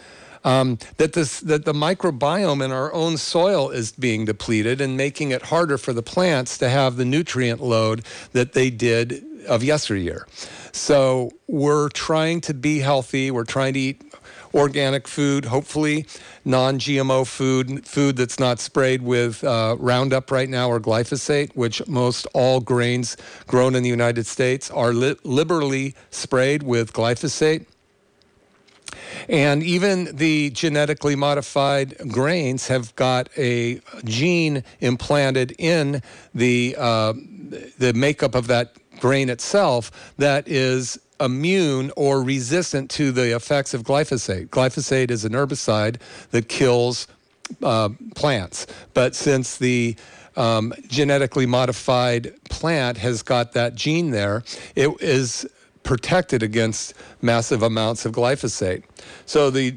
Um, 0.45 0.77
that 0.97 1.13
this 1.13 1.39
that 1.39 1.63
the 1.63 1.71
microbiome 1.71 2.63
in 2.65 2.73
our 2.73 2.93
own 2.93 3.15
soil 3.15 3.69
is 3.69 3.93
being 3.93 4.25
depleted 4.25 4.81
and 4.81 4.97
making 4.97 5.31
it 5.31 5.43
harder 5.43 5.77
for 5.77 5.93
the 5.93 6.03
plants 6.03 6.57
to 6.57 6.67
have 6.67 6.97
the 6.97 7.05
nutrient 7.05 7.61
load 7.61 8.05
that 8.33 8.51
they 8.51 8.69
did 8.69 9.23
of 9.47 9.63
yesteryear. 9.63 10.27
So 10.73 11.31
we're 11.47 11.87
trying 11.89 12.41
to 12.41 12.53
be 12.53 12.79
healthy. 12.79 13.31
We're 13.31 13.45
trying 13.45 13.73
to 13.75 13.79
eat 13.79 14.12
organic 14.53 15.07
food, 15.07 15.45
hopefully 15.45 16.05
non 16.45 16.79
GMO 16.79 17.25
food, 17.25 17.85
food 17.87 18.17
that's 18.17 18.39
not 18.39 18.59
sprayed 18.59 19.01
with 19.01 19.43
uh, 19.43 19.75
Roundup 19.79 20.31
right 20.31 20.49
now 20.49 20.69
or 20.69 20.79
glyphosate, 20.79 21.55
which 21.55 21.85
most 21.87 22.27
all 22.33 22.59
grains 22.59 23.17
grown 23.47 23.75
in 23.75 23.83
the 23.83 23.89
United 23.89 24.25
States 24.25 24.69
are 24.71 24.93
li- 24.93 25.15
liberally 25.23 25.95
sprayed 26.11 26.63
with 26.63 26.93
glyphosate. 26.93 27.65
And 29.29 29.63
even 29.63 30.15
the 30.15 30.49
genetically 30.51 31.15
modified 31.15 31.97
grains 32.09 32.67
have 32.67 32.95
got 32.95 33.29
a 33.37 33.79
gene 34.03 34.63
implanted 34.81 35.55
in 35.57 36.01
the 36.33 36.75
uh, 36.77 37.13
the 37.77 37.93
makeup 37.93 38.35
of 38.35 38.47
that 38.47 38.75
grain 39.03 39.29
itself 39.29 40.13
that 40.15 40.47
is 40.47 40.97
immune 41.19 41.91
or 41.97 42.23
resistant 42.23 42.89
to 42.89 43.11
the 43.11 43.35
effects 43.35 43.73
of 43.73 43.83
glyphosate. 43.83 44.47
Glyphosate 44.47 45.11
is 45.11 45.25
an 45.25 45.33
herbicide 45.33 45.99
that 46.31 46.47
kills 46.47 47.05
uh, 47.61 47.89
plants, 48.15 48.65
but 48.93 49.13
since 49.13 49.57
the 49.57 49.97
um, 50.37 50.73
genetically 50.87 51.45
modified 51.45 52.33
plant 52.49 52.97
has 52.97 53.21
got 53.21 53.51
that 53.51 53.75
gene 53.75 54.11
there, 54.11 54.41
it 54.73 54.89
is 55.01 55.45
protected 55.83 56.41
against 56.41 56.93
massive 57.21 57.61
amounts 57.61 58.05
of 58.05 58.13
glyphosate. 58.13 58.83
So 59.25 59.49
the 59.49 59.75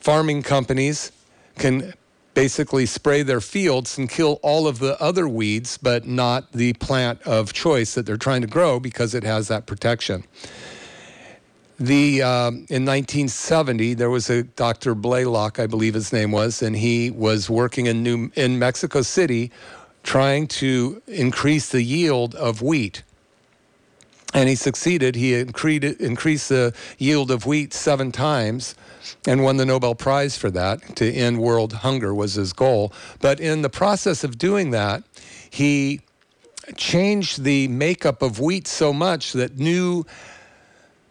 farming 0.00 0.42
companies 0.42 1.12
can 1.58 1.94
basically 2.38 2.86
spray 2.86 3.24
their 3.24 3.40
fields 3.40 3.98
and 3.98 4.08
kill 4.08 4.38
all 4.44 4.68
of 4.68 4.78
the 4.78 5.00
other 5.02 5.26
weeds, 5.26 5.76
but 5.76 6.06
not 6.06 6.52
the 6.52 6.72
plant 6.74 7.20
of 7.22 7.52
choice 7.52 7.94
that 7.94 8.06
they're 8.06 8.16
trying 8.16 8.40
to 8.40 8.46
grow 8.46 8.78
because 8.78 9.12
it 9.12 9.24
has 9.24 9.48
that 9.48 9.66
protection. 9.66 10.22
The 11.80 12.22
um, 12.22 12.54
in 12.70 12.86
1970 12.86 13.94
there 13.94 14.08
was 14.08 14.30
a 14.30 14.44
Dr. 14.44 14.94
Blaylock, 14.94 15.58
I 15.58 15.66
believe 15.66 15.94
his 15.94 16.12
name 16.12 16.30
was, 16.30 16.62
and 16.62 16.76
he 16.76 17.10
was 17.10 17.50
working 17.50 17.86
in 17.86 18.04
New 18.04 18.30
in 18.36 18.56
Mexico 18.56 19.02
City, 19.02 19.50
trying 20.04 20.46
to 20.62 21.02
increase 21.08 21.70
the 21.70 21.82
yield 21.82 22.36
of 22.36 22.62
wheat. 22.62 23.02
And 24.32 24.48
he 24.48 24.54
succeeded. 24.54 25.16
He 25.16 25.34
increased, 25.34 26.00
increased 26.00 26.50
the 26.50 26.72
yield 26.98 27.32
of 27.32 27.46
wheat 27.46 27.74
seven 27.74 28.12
times 28.12 28.76
and 29.26 29.42
won 29.42 29.56
the 29.56 29.66
Nobel 29.66 29.94
Prize 29.94 30.36
for 30.36 30.50
that. 30.50 30.96
To 30.96 31.12
end 31.12 31.40
world 31.40 31.72
hunger 31.72 32.14
was 32.14 32.34
his 32.34 32.52
goal. 32.52 32.92
But 33.20 33.40
in 33.40 33.62
the 33.62 33.70
process 33.70 34.24
of 34.24 34.38
doing 34.38 34.70
that, 34.70 35.02
he 35.50 36.00
changed 36.76 37.44
the 37.44 37.68
makeup 37.68 38.22
of 38.22 38.40
wheat 38.40 38.66
so 38.66 38.92
much 38.92 39.32
that 39.32 39.58
new 39.58 40.04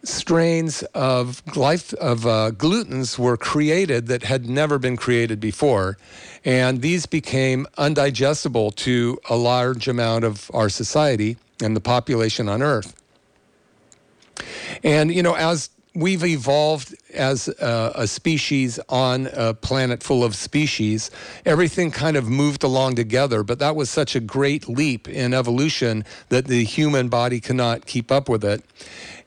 strains 0.04 0.82
of, 0.94 1.44
glyph- 1.46 1.94
of 1.94 2.24
uh, 2.26 2.50
glutens 2.52 3.18
were 3.18 3.36
created 3.36 4.06
that 4.06 4.22
had 4.22 4.48
never 4.48 4.78
been 4.78 4.96
created 4.96 5.40
before. 5.40 5.98
And 6.44 6.80
these 6.82 7.06
became 7.06 7.66
undigestible 7.76 8.74
to 8.76 9.18
a 9.28 9.36
large 9.36 9.88
amount 9.88 10.24
of 10.24 10.50
our 10.54 10.68
society 10.68 11.36
and 11.60 11.74
the 11.74 11.80
population 11.80 12.48
on 12.48 12.62
Earth. 12.62 12.94
And, 14.84 15.12
you 15.12 15.22
know, 15.22 15.34
as 15.34 15.70
we've 15.98 16.24
evolved 16.24 16.94
as 17.12 17.48
a, 17.48 17.92
a, 17.96 18.06
species 18.06 18.78
on 18.88 19.28
a 19.32 19.52
planet 19.52 20.00
full 20.00 20.22
of 20.22 20.36
species. 20.36 21.10
Everything 21.44 21.90
kind 21.90 22.16
of 22.16 22.28
moved 22.28 22.62
along 22.62 22.94
together, 22.94 23.42
but 23.42 23.58
that 23.58 23.74
was 23.74 23.90
such 23.90 24.14
a 24.14 24.20
great 24.20 24.68
leap 24.68 25.08
in 25.08 25.34
evolution 25.34 26.04
that 26.28 26.46
the 26.46 26.62
human 26.62 27.08
body 27.08 27.40
cannot 27.40 27.84
keep 27.86 28.12
up 28.12 28.28
with 28.28 28.44
it. 28.44 28.62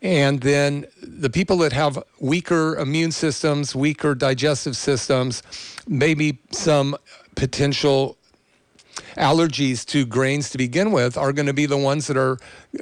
And 0.02 0.40
then 0.40 0.86
the 1.04 1.30
people 1.30 1.58
that 1.58 1.74
have 1.74 2.02
weaker 2.22 2.78
immune 2.78 3.12
systems, 3.12 3.76
weaker 3.76 4.16
digestive 4.16 4.78
systems, 4.78 5.44
maybe 5.90 6.40
some 6.52 6.96
potential 7.36 8.18
allergies 9.18 9.86
to 9.88 10.06
grains 10.06 10.50
to 10.52 10.58
begin 10.58 10.92
with 10.92 11.18
are 11.18 11.34
going 11.34 11.46
to 11.46 11.54
be 11.54 11.66
the 11.66 11.78
ones 11.78 12.08
that 12.08 12.18
are 12.18 12.38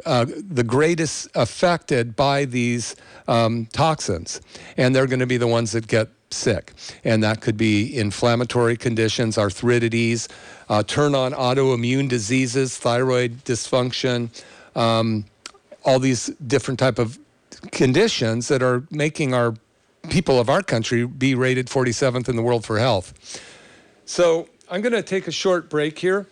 uh, 0.06 0.26
the 0.28 0.64
greatest 0.64 1.28
affected 1.36 2.16
by 2.16 2.46
these 2.46 2.96
um, 3.28 3.66
toxins. 3.68 4.42
And 4.78 4.96
they're 4.96 5.08
going 5.08 5.20
to 5.20 5.28
be 5.28 5.38
the 5.38 5.48
ones 5.48 5.72
that 5.72 5.88
get 5.88 6.10
sick. 6.32 6.74
And 7.04 7.24
that 7.24 7.42
could 7.42 7.58
be 7.58 7.96
inflammatory 7.98 8.78
conditions, 8.78 9.38
arthritides, 9.38 10.28
uh, 10.70 10.84
turn 10.84 11.16
on 11.16 11.34
autoimmune 11.34 12.08
diseases, 12.10 12.78
thyroid 12.78 13.44
dysfunction, 13.46 14.30
um, 14.76 15.26
all 15.84 16.00
these 16.00 16.28
different 16.46 16.80
type 16.80 17.00
of 17.00 17.18
conditions 17.72 18.48
that 18.48 18.62
are 18.62 18.84
making 18.92 19.34
our 19.34 19.56
people 20.10 20.40
of 20.40 20.50
our 20.50 20.62
country 20.62 21.06
be 21.06 21.36
rated 21.36 21.68
47th 21.68 22.30
in 22.30 22.36
the 22.36 22.42
world 22.42 22.66
for 22.66 22.80
health. 22.80 23.14
So 24.06 24.48
I'm 24.72 24.82
going 24.82 24.94
to 24.94 25.02
take 25.02 25.28
a 25.28 25.32
short 25.32 25.70
break 25.70 25.98
here. 25.98 26.28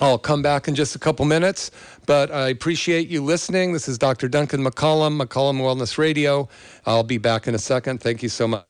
I'll 0.00 0.18
come 0.18 0.42
back 0.42 0.68
in 0.68 0.74
just 0.74 0.94
a 0.94 0.98
couple 0.98 1.24
minutes, 1.24 1.70
but 2.04 2.30
I 2.30 2.50
appreciate 2.50 3.08
you 3.08 3.24
listening. 3.24 3.72
This 3.72 3.88
is 3.88 3.98
Dr. 3.98 4.28
Duncan 4.28 4.62
McCollum, 4.62 5.20
McCollum 5.20 5.58
Wellness 5.58 5.98
Radio. 5.98 6.48
I'll 6.84 7.02
be 7.02 7.18
back 7.18 7.48
in 7.48 7.54
a 7.54 7.58
second. 7.58 8.00
Thank 8.00 8.22
you 8.22 8.28
so 8.28 8.46
much. 8.46 8.64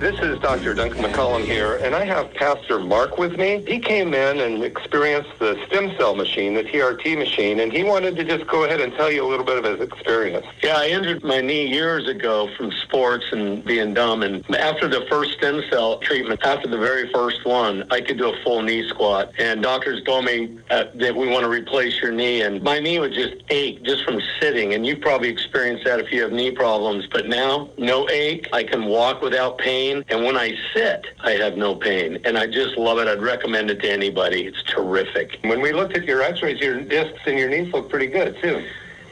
This 0.00 0.14
is 0.20 0.37
Dr. 0.48 0.72
Duncan 0.72 1.02
McCollum 1.02 1.44
here, 1.44 1.76
and 1.76 1.94
I 1.94 2.04
have 2.06 2.32
Pastor 2.32 2.78
Mark 2.78 3.18
with 3.18 3.36
me. 3.36 3.62
He 3.66 3.78
came 3.78 4.14
in 4.14 4.40
and 4.40 4.64
experienced 4.64 5.30
the 5.38 5.62
stem 5.66 5.94
cell 5.98 6.14
machine, 6.14 6.54
the 6.54 6.64
TRT 6.64 7.18
machine, 7.18 7.60
and 7.60 7.70
he 7.70 7.84
wanted 7.84 8.16
to 8.16 8.24
just 8.24 8.46
go 8.46 8.64
ahead 8.64 8.80
and 8.80 8.90
tell 8.94 9.12
you 9.12 9.26
a 9.26 9.28
little 9.28 9.44
bit 9.44 9.62
of 9.62 9.64
his 9.64 9.86
experience. 9.86 10.46
Yeah, 10.62 10.78
I 10.78 10.88
injured 10.88 11.22
my 11.22 11.42
knee 11.42 11.66
years 11.66 12.08
ago 12.08 12.48
from 12.56 12.72
sports 12.72 13.26
and 13.30 13.62
being 13.62 13.92
dumb. 13.92 14.22
And 14.22 14.42
after 14.56 14.88
the 14.88 15.04
first 15.10 15.34
stem 15.34 15.62
cell 15.70 15.98
treatment, 15.98 16.40
after 16.42 16.66
the 16.66 16.78
very 16.78 17.12
first 17.12 17.44
one, 17.44 17.84
I 17.90 18.00
could 18.00 18.16
do 18.16 18.32
a 18.32 18.42
full 18.42 18.62
knee 18.62 18.88
squat. 18.88 19.32
And 19.38 19.62
doctors 19.62 20.02
told 20.04 20.24
me 20.24 20.58
uh, 20.70 20.84
that 20.94 21.14
we 21.14 21.28
want 21.28 21.42
to 21.42 21.50
replace 21.50 22.00
your 22.00 22.12
knee. 22.12 22.40
And 22.40 22.62
my 22.62 22.80
knee 22.80 22.98
would 22.98 23.12
just 23.12 23.34
ache 23.50 23.82
just 23.82 24.02
from 24.02 24.18
sitting. 24.40 24.72
And 24.72 24.86
you've 24.86 25.02
probably 25.02 25.28
experienced 25.28 25.84
that 25.84 26.00
if 26.00 26.10
you 26.10 26.22
have 26.22 26.32
knee 26.32 26.52
problems. 26.52 27.06
But 27.06 27.28
now, 27.28 27.68
no 27.76 28.08
ache. 28.08 28.48
I 28.54 28.64
can 28.64 28.86
walk 28.86 29.20
without 29.20 29.58
pain 29.58 29.98
pain. 29.98 30.04
And 30.08 30.24
when 30.24 30.36
I 30.38 30.54
sit, 30.72 31.06
I 31.20 31.32
have 31.32 31.56
no 31.56 31.74
pain. 31.74 32.18
And 32.24 32.38
I 32.38 32.46
just 32.46 32.76
love 32.76 32.98
it. 32.98 33.08
I'd 33.08 33.20
recommend 33.20 33.70
it 33.70 33.82
to 33.82 33.90
anybody. 33.90 34.46
It's 34.46 34.62
terrific. 34.62 35.38
When 35.42 35.60
we 35.60 35.72
looked 35.72 35.96
at 35.96 36.04
your 36.04 36.22
x-rays, 36.22 36.60
your 36.60 36.80
discs 36.80 37.18
and 37.26 37.36
your 37.38 37.48
knees 37.48 37.72
look 37.72 37.90
pretty 37.90 38.06
good 38.06 38.36
too. 38.40 38.64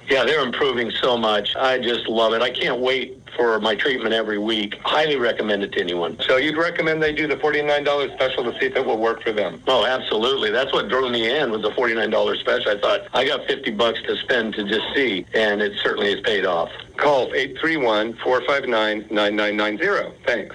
Yeah, 0.08 0.24
they're 0.24 0.44
improving 0.44 0.92
so 0.92 1.18
much. 1.18 1.56
I 1.56 1.80
just 1.80 2.06
love 2.06 2.32
it. 2.32 2.40
I 2.40 2.50
can't 2.50 2.78
wait 2.80 3.20
for 3.36 3.58
my 3.58 3.74
treatment 3.74 4.14
every 4.14 4.38
week. 4.38 4.78
Highly 4.84 5.16
recommend 5.16 5.64
it 5.64 5.72
to 5.72 5.80
anyone. 5.80 6.16
So 6.20 6.36
you'd 6.36 6.56
recommend 6.56 7.02
they 7.02 7.12
do 7.12 7.26
the 7.26 7.34
$49 7.34 8.14
special 8.14 8.44
to 8.44 8.52
see 8.60 8.66
if 8.66 8.76
it 8.76 8.86
will 8.86 8.98
work 8.98 9.24
for 9.24 9.32
them? 9.32 9.60
Oh, 9.66 9.84
absolutely. 9.84 10.52
That's 10.52 10.72
what 10.72 10.88
drew 10.88 11.10
me 11.10 11.36
in 11.36 11.50
was 11.50 11.62
the 11.62 11.72
$49 11.72 12.38
special. 12.38 12.70
I 12.70 12.78
thought 12.78 13.08
I 13.14 13.24
got 13.26 13.48
50 13.48 13.72
bucks 13.72 14.00
to 14.06 14.16
spend 14.16 14.54
to 14.54 14.62
just 14.62 14.86
see, 14.94 15.26
and 15.34 15.60
it 15.60 15.72
certainly 15.82 16.12
has 16.12 16.20
paid 16.20 16.46
off. 16.46 16.70
Call 16.96 17.32
831-459-9990. 17.32 20.12
Thanks. 20.24 20.54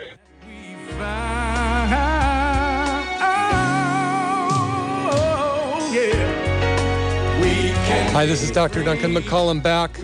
Hi, 8.13 8.25
this 8.25 8.43
is 8.43 8.51
Dr. 8.51 8.83
Duncan 8.83 9.13
McCollum 9.13 9.63
back. 9.63 9.97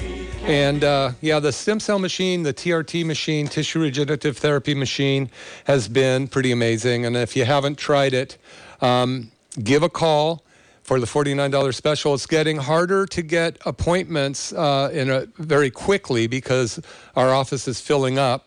And 0.44 0.84
uh, 0.84 1.12
yeah, 1.20 1.40
the 1.40 1.52
stem 1.52 1.80
cell 1.80 2.00
machine, 2.00 2.44
the 2.44 2.54
TRT 2.54 3.06
machine, 3.06 3.48
tissue 3.48 3.82
regenerative 3.82 4.38
therapy 4.38 4.74
machine, 4.74 5.30
has 5.66 5.90
been 5.90 6.30
pretty 6.30 6.54
amazing. 6.54 7.06
And 7.06 7.18
if 7.18 7.36
you 7.36 7.44
haven't 7.44 7.78
tried 7.78 8.14
it, 8.14 8.38
um, 8.80 9.30
give 9.62 9.84
a 9.84 9.90
call 9.90 10.44
for 10.84 11.02
the 11.02 11.06
$49 11.06 11.76
special. 11.76 12.14
It's 12.14 12.26
getting 12.26 12.56
harder 12.56 13.06
to 13.08 13.22
get 13.22 13.58
appointments 13.66 14.54
uh, 14.54 14.90
in 14.94 15.10
a, 15.10 15.26
very 15.38 15.70
quickly 15.70 16.28
because 16.28 16.80
our 17.18 17.34
office 17.34 17.68
is 17.68 17.82
filling 17.82 18.18
up 18.18 18.47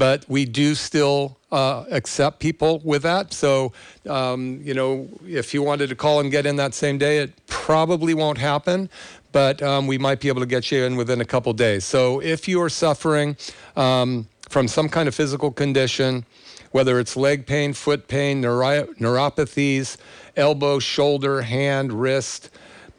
but 0.00 0.24
we 0.30 0.46
do 0.46 0.74
still 0.74 1.36
uh, 1.52 1.84
accept 1.90 2.38
people 2.38 2.80
with 2.82 3.02
that. 3.02 3.34
So, 3.34 3.74
um, 4.08 4.58
you 4.64 4.72
know, 4.72 5.06
if 5.26 5.52
you 5.52 5.62
wanted 5.62 5.90
to 5.90 5.94
call 5.94 6.20
and 6.20 6.30
get 6.30 6.46
in 6.46 6.56
that 6.56 6.72
same 6.72 6.96
day, 6.96 7.18
it 7.18 7.34
probably 7.48 8.14
won't 8.14 8.38
happen, 8.38 8.88
but 9.30 9.62
um, 9.62 9.86
we 9.86 9.98
might 9.98 10.18
be 10.18 10.28
able 10.28 10.40
to 10.40 10.46
get 10.46 10.72
you 10.72 10.84
in 10.84 10.96
within 10.96 11.20
a 11.20 11.24
couple 11.26 11.52
days. 11.52 11.84
So, 11.84 12.18
if 12.20 12.48
you 12.48 12.62
are 12.62 12.70
suffering 12.70 13.36
um, 13.76 14.26
from 14.48 14.68
some 14.68 14.88
kind 14.88 15.06
of 15.06 15.14
physical 15.14 15.50
condition, 15.50 16.24
whether 16.70 16.98
it's 16.98 17.14
leg 17.14 17.46
pain, 17.46 17.74
foot 17.74 18.08
pain, 18.08 18.40
neuro- 18.40 18.86
neuropathies, 18.98 19.98
elbow, 20.34 20.78
shoulder, 20.78 21.42
hand, 21.42 21.92
wrist, 21.92 22.48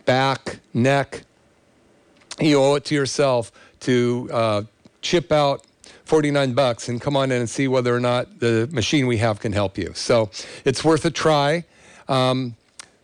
back, 0.06 0.60
neck, 0.72 1.24
you 2.40 2.62
owe 2.62 2.76
it 2.76 2.86
to 2.86 2.94
yourself 2.94 3.52
to 3.80 4.30
uh, 4.32 4.62
chip 5.02 5.32
out 5.32 5.66
49 6.12 6.52
bucks 6.52 6.90
and 6.90 7.00
come 7.00 7.16
on 7.16 7.32
in 7.32 7.40
and 7.40 7.50
see 7.50 7.70
whether 7.70 7.96
or 7.96 8.00
not 8.02 8.42
the 8.42 8.68
machine 8.70 9.08
we 9.08 9.16
have 9.16 9.40
can 9.40 9.54
help 9.54 9.78
you. 9.78 9.94
So 9.96 10.30
it's 10.66 10.84
worth 10.84 11.06
a 11.06 11.10
try. 11.10 11.64
Um, 12.10 12.58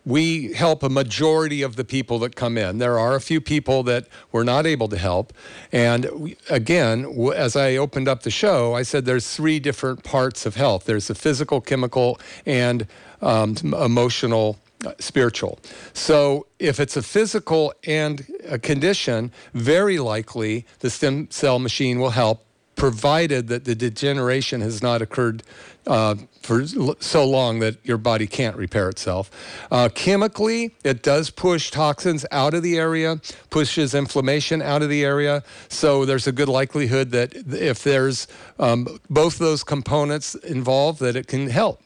we 0.04 0.52
help 0.52 0.82
a 0.82 0.90
majority 0.90 1.62
of 1.62 1.76
the 1.76 1.84
people 1.84 2.18
that 2.18 2.36
come 2.36 2.58
in. 2.58 2.76
There 2.76 2.98
are 2.98 3.14
a 3.14 3.20
few 3.22 3.40
people 3.40 3.82
that 3.84 4.08
we're 4.30 4.44
not 4.44 4.66
able 4.66 4.88
to 4.88 4.98
help. 4.98 5.32
And 5.72 6.04
we, 6.12 6.36
again, 6.50 7.06
as 7.34 7.56
I 7.56 7.76
opened 7.76 8.08
up 8.08 8.24
the 8.24 8.30
show, 8.30 8.74
I 8.74 8.82
said 8.82 9.06
there's 9.06 9.34
three 9.34 9.58
different 9.58 10.04
parts 10.04 10.44
of 10.44 10.56
health 10.56 10.84
there's 10.84 11.06
the 11.06 11.14
physical, 11.14 11.62
chemical, 11.62 12.20
and 12.44 12.86
um, 13.22 13.56
emotional 13.62 14.58
uh, 14.84 14.92
spiritual. 14.98 15.60
So 15.94 16.46
if 16.58 16.78
it's 16.78 16.94
a 16.94 17.02
physical 17.02 17.72
and 17.86 18.26
a 18.46 18.58
condition, 18.58 19.32
very 19.54 19.98
likely 19.98 20.66
the 20.80 20.90
stem 20.90 21.30
cell 21.30 21.58
machine 21.58 22.00
will 22.00 22.10
help 22.10 22.44
provided 22.78 23.48
that 23.48 23.64
the 23.64 23.74
degeneration 23.74 24.60
has 24.60 24.82
not 24.82 25.02
occurred 25.02 25.42
uh, 25.86 26.14
for 26.42 26.64
so 27.00 27.26
long 27.26 27.58
that 27.58 27.76
your 27.84 27.98
body 27.98 28.26
can't 28.26 28.56
repair 28.56 28.88
itself. 28.88 29.30
Uh, 29.70 29.88
chemically, 29.94 30.74
it 30.84 31.02
does 31.02 31.28
push 31.28 31.70
toxins 31.70 32.24
out 32.30 32.54
of 32.54 32.62
the 32.62 32.78
area, 32.78 33.20
pushes 33.50 33.94
inflammation 33.94 34.62
out 34.62 34.80
of 34.82 34.88
the 34.88 35.04
area. 35.04 35.42
So 35.68 36.04
there's 36.04 36.26
a 36.26 36.32
good 36.32 36.48
likelihood 36.48 37.10
that 37.10 37.34
if 37.34 37.82
there's 37.82 38.28
um, 38.58 38.86
both 39.10 39.38
those 39.38 39.64
components 39.64 40.36
involved, 40.36 41.00
that 41.00 41.16
it 41.16 41.26
can 41.26 41.48
help. 41.48 41.82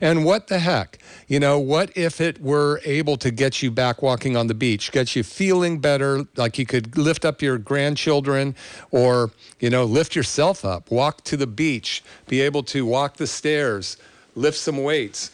And 0.00 0.24
what 0.24 0.48
the 0.48 0.58
heck? 0.58 0.98
You 1.28 1.40
know, 1.40 1.58
what 1.58 1.96
if 1.96 2.20
it 2.20 2.40
were 2.40 2.80
able 2.84 3.16
to 3.18 3.30
get 3.30 3.62
you 3.62 3.70
back 3.70 4.02
walking 4.02 4.36
on 4.36 4.46
the 4.46 4.54
beach, 4.54 4.92
get 4.92 5.16
you 5.16 5.22
feeling 5.22 5.78
better, 5.78 6.26
like 6.36 6.58
you 6.58 6.66
could 6.66 6.96
lift 6.96 7.24
up 7.24 7.40
your 7.40 7.58
grandchildren 7.58 8.54
or, 8.90 9.30
you 9.60 9.70
know, 9.70 9.84
lift 9.84 10.14
yourself 10.14 10.64
up, 10.64 10.90
walk 10.90 11.24
to 11.24 11.36
the 11.36 11.46
beach, 11.46 12.02
be 12.26 12.40
able 12.40 12.62
to 12.64 12.84
walk 12.84 13.16
the 13.16 13.26
stairs, 13.26 13.96
lift 14.34 14.58
some 14.58 14.82
weights, 14.82 15.30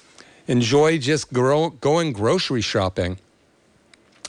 enjoy 0.46 0.98
just 0.98 1.32
grow, 1.32 1.70
going 1.70 2.12
grocery 2.12 2.60
shopping. 2.60 3.18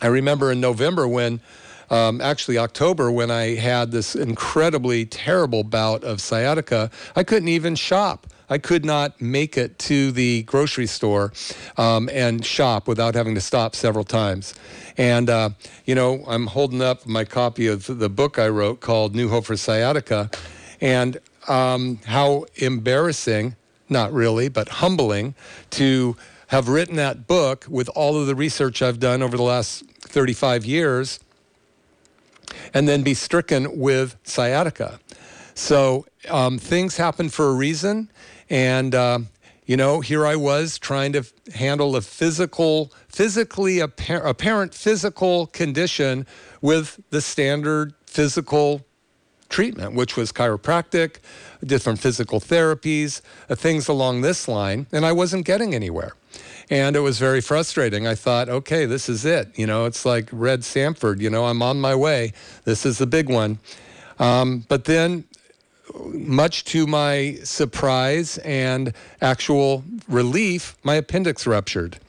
I 0.02 0.08
remember 0.08 0.52
in 0.52 0.60
November 0.60 1.08
when, 1.08 1.42
um, 1.92 2.22
actually 2.22 2.58
October, 2.58 3.12
when 3.12 3.30
I 3.30 3.56
had 3.56 3.92
this 3.92 4.16
incredibly 4.16 5.06
terrible 5.06 5.64
bout 5.64 6.04
of 6.04 6.22
sciatica, 6.22 6.90
I 7.16 7.24
couldn't 7.24 7.50
even 7.50 7.76
shop. 7.76 8.26
I 8.52 8.58
could 8.58 8.84
not 8.84 9.22
make 9.22 9.58
it 9.58 9.80
to 9.80 10.12
the 10.12 10.44
grocery 10.44 10.86
store 10.86 11.32
um, 11.78 12.10
and 12.12 12.46
shop 12.46 12.86
without 12.86 13.16
having 13.16 13.34
to 13.36 13.42
stop 13.42 13.76
several 13.76 14.04
times. 14.04 14.54
And, 14.98 15.30
uh, 15.30 15.52
you 15.86 15.96
know, 15.96 16.26
I'm 16.28 16.48
holding 16.48 16.82
up 16.82 17.08
my 17.08 17.24
copy 17.24 17.68
of 17.68 17.86
the 17.88 18.10
book 18.10 18.38
I 18.38 18.50
wrote 18.50 18.82
called 18.82 19.16
New 19.16 19.30
Hope 19.30 19.46
for 19.46 19.56
Sciatica 19.56 20.30
and 20.82 21.18
um, 21.48 22.00
how 22.06 22.46
embarrassing, 22.56 23.56
not 23.88 24.12
really, 24.12 24.50
but 24.50 24.68
humbling 24.68 25.34
to 25.72 26.18
have 26.48 26.68
written 26.68 26.98
that 26.98 27.28
book 27.28 27.66
with 27.70 27.88
all 27.96 28.20
of 28.20 28.28
the 28.28 28.36
research 28.36 28.82
I've 28.82 29.00
done 29.00 29.24
over 29.24 29.38
the 29.38 29.44
last 29.44 29.86
35 30.02 30.66
years 30.66 31.22
and 32.74 32.86
then 32.86 33.02
be 33.02 33.14
stricken 33.14 33.80
with 33.80 34.18
sciatica. 34.24 35.00
So 35.54 36.06
um, 36.30 36.58
things 36.58 36.98
happen 36.98 37.30
for 37.30 37.50
a 37.50 37.54
reason. 37.54 38.10
And, 38.52 38.94
uh, 38.94 39.20
you 39.66 39.78
know, 39.78 40.02
here 40.02 40.28
I 40.28 40.36
was 40.36 40.78
trying 40.78 41.14
to 41.14 41.24
handle 41.56 41.96
a 41.96 42.02
physical, 42.02 42.92
physically 43.08 43.78
appar- 43.78 44.26
apparent 44.26 44.74
physical 44.74 45.48
condition 45.48 46.28
with 46.62 47.00
the 47.12 47.22
standard 47.22 47.94
physical 48.06 48.86
treatment, 49.48 49.96
which 49.96 50.18
was 50.18 50.34
chiropractic, 50.34 51.18
different 51.66 52.00
physical 52.00 52.42
therapies, 52.42 53.22
uh, 53.50 53.56
things 53.56 53.88
along 53.88 54.20
this 54.20 54.50
line, 54.50 54.86
and 54.92 55.06
I 55.06 55.14
wasn't 55.14 55.46
getting 55.46 55.74
anywhere. 55.74 56.14
And 56.70 56.98
it 56.98 57.02
was 57.02 57.20
very 57.20 57.40
frustrating. 57.40 58.06
I 58.06 58.16
thought, 58.16 58.50
okay, 58.50 58.86
this 58.86 59.08
is 59.08 59.24
it. 59.24 59.58
You 59.58 59.66
know, 59.66 59.86
it's 59.86 60.06
like 60.06 60.30
Fred 60.30 60.66
Sanford, 60.66 61.22
you 61.22 61.30
know, 61.30 61.46
I'm 61.46 61.62
on 61.62 61.80
my 61.80 61.96
way. 61.96 62.34
This 62.66 62.86
is 62.86 62.98
the 62.98 63.08
big 63.08 63.30
one. 63.30 63.60
Um, 64.20 64.66
but 64.68 64.84
then 64.86 65.24
much 66.14 66.66
to 66.66 66.88
my 66.88 67.38
surprise 67.44 68.38
and 68.40 68.94
actual 69.22 69.84
relief, 70.08 70.76
my 70.84 70.96
appendix 70.96 71.48
ruptured. 71.48 72.00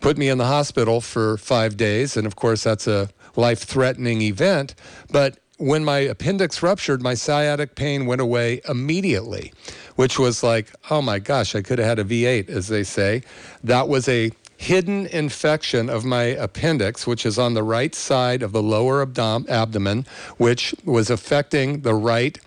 Put 0.00 0.18
me 0.18 0.28
in 0.28 0.38
the 0.38 0.46
hospital 0.46 1.00
for 1.00 1.36
five 1.36 1.76
days. 1.76 2.16
And 2.16 2.26
of 2.26 2.36
course, 2.36 2.62
that's 2.62 2.86
a 2.86 3.10
life 3.34 3.60
threatening 3.60 4.22
event. 4.22 4.74
But 5.10 5.38
when 5.58 5.84
my 5.84 5.98
appendix 5.98 6.62
ruptured, 6.62 7.02
my 7.02 7.14
sciatic 7.14 7.74
pain 7.74 8.06
went 8.06 8.20
away 8.20 8.60
immediately, 8.68 9.52
which 9.96 10.18
was 10.18 10.42
like, 10.42 10.70
oh 10.90 11.00
my 11.00 11.18
gosh, 11.18 11.54
I 11.54 11.62
could 11.62 11.78
have 11.78 11.88
had 11.88 11.98
a 11.98 12.04
V8, 12.04 12.50
as 12.50 12.68
they 12.68 12.84
say. 12.84 13.22
That 13.64 13.88
was 13.88 14.08
a 14.08 14.32
hidden 14.58 15.06
infection 15.06 15.88
of 15.88 16.04
my 16.04 16.24
appendix, 16.24 17.06
which 17.06 17.26
is 17.26 17.38
on 17.38 17.54
the 17.54 17.62
right 17.62 17.94
side 17.94 18.42
of 18.42 18.52
the 18.52 18.62
lower 18.62 19.02
abdom- 19.02 19.46
abdomen, 19.48 20.06
which 20.38 20.74
was 20.84 21.10
affecting 21.10 21.80
the 21.82 21.94
right 21.94 22.38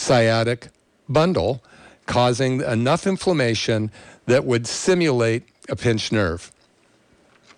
sciatic 0.00 0.68
bundle, 1.08 1.62
causing 2.06 2.62
enough 2.62 3.06
inflammation 3.06 3.90
that 4.26 4.44
would 4.44 4.66
simulate 4.66 5.42
a 5.68 5.76
pinched 5.76 6.10
nerve. 6.10 6.50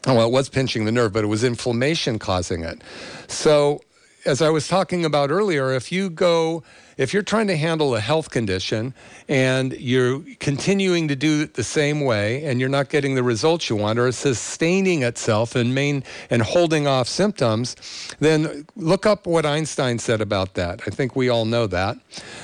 Well, 0.07 0.27
it 0.27 0.33
was 0.33 0.49
pinching 0.49 0.85
the 0.85 0.93
nerve, 0.93 1.13
but 1.13 1.23
it 1.23 1.29
was 1.29 1.45
inflammation 1.45 2.19
causing 2.19 2.65
it. 2.65 2.83
So 3.29 3.81
as 4.27 4.43
I 4.43 4.51
was 4.51 4.67
talking 4.67 5.05
about 5.05 5.31
earlier, 5.31 5.73
if 5.73 5.93
you 5.93 6.11
go, 6.11 6.65
if 6.97 7.13
you're 7.13 7.23
trying 7.23 7.47
to 7.47 7.57
handle 7.57 7.95
a 7.95 8.01
health 8.01 8.31
condition 8.31 8.95
and 9.29 9.73
you're 9.75 10.23
continuing 10.41 11.09
to 11.09 11.17
do 11.17 11.43
it 11.43 11.55
the 11.55 11.65
same 11.65 12.01
way 12.01 12.45
and 12.45 12.61
you're 12.61 12.69
not 12.69 12.89
getting 12.89 13.15
the 13.15 13.23
results 13.23 13.71
you 13.71 13.77
want 13.77 13.99
or 13.99 14.09
it's 14.09 14.19
sustaining 14.19 15.03
itself 15.03 15.55
and 15.55 15.75
main 15.75 16.05
and 16.31 16.43
holding 16.43 16.87
off 16.87 17.09
symptoms, 17.09 17.77
then 18.21 18.67
look 18.77 19.07
up 19.07 19.27
what 19.27 19.47
Einstein 19.47 19.99
said 19.99 20.21
about 20.21 20.55
that. 20.55 20.83
I 20.87 20.91
think 20.91 21.17
we 21.17 21.29
all 21.29 21.45
know 21.45 21.67
that. 21.67 21.97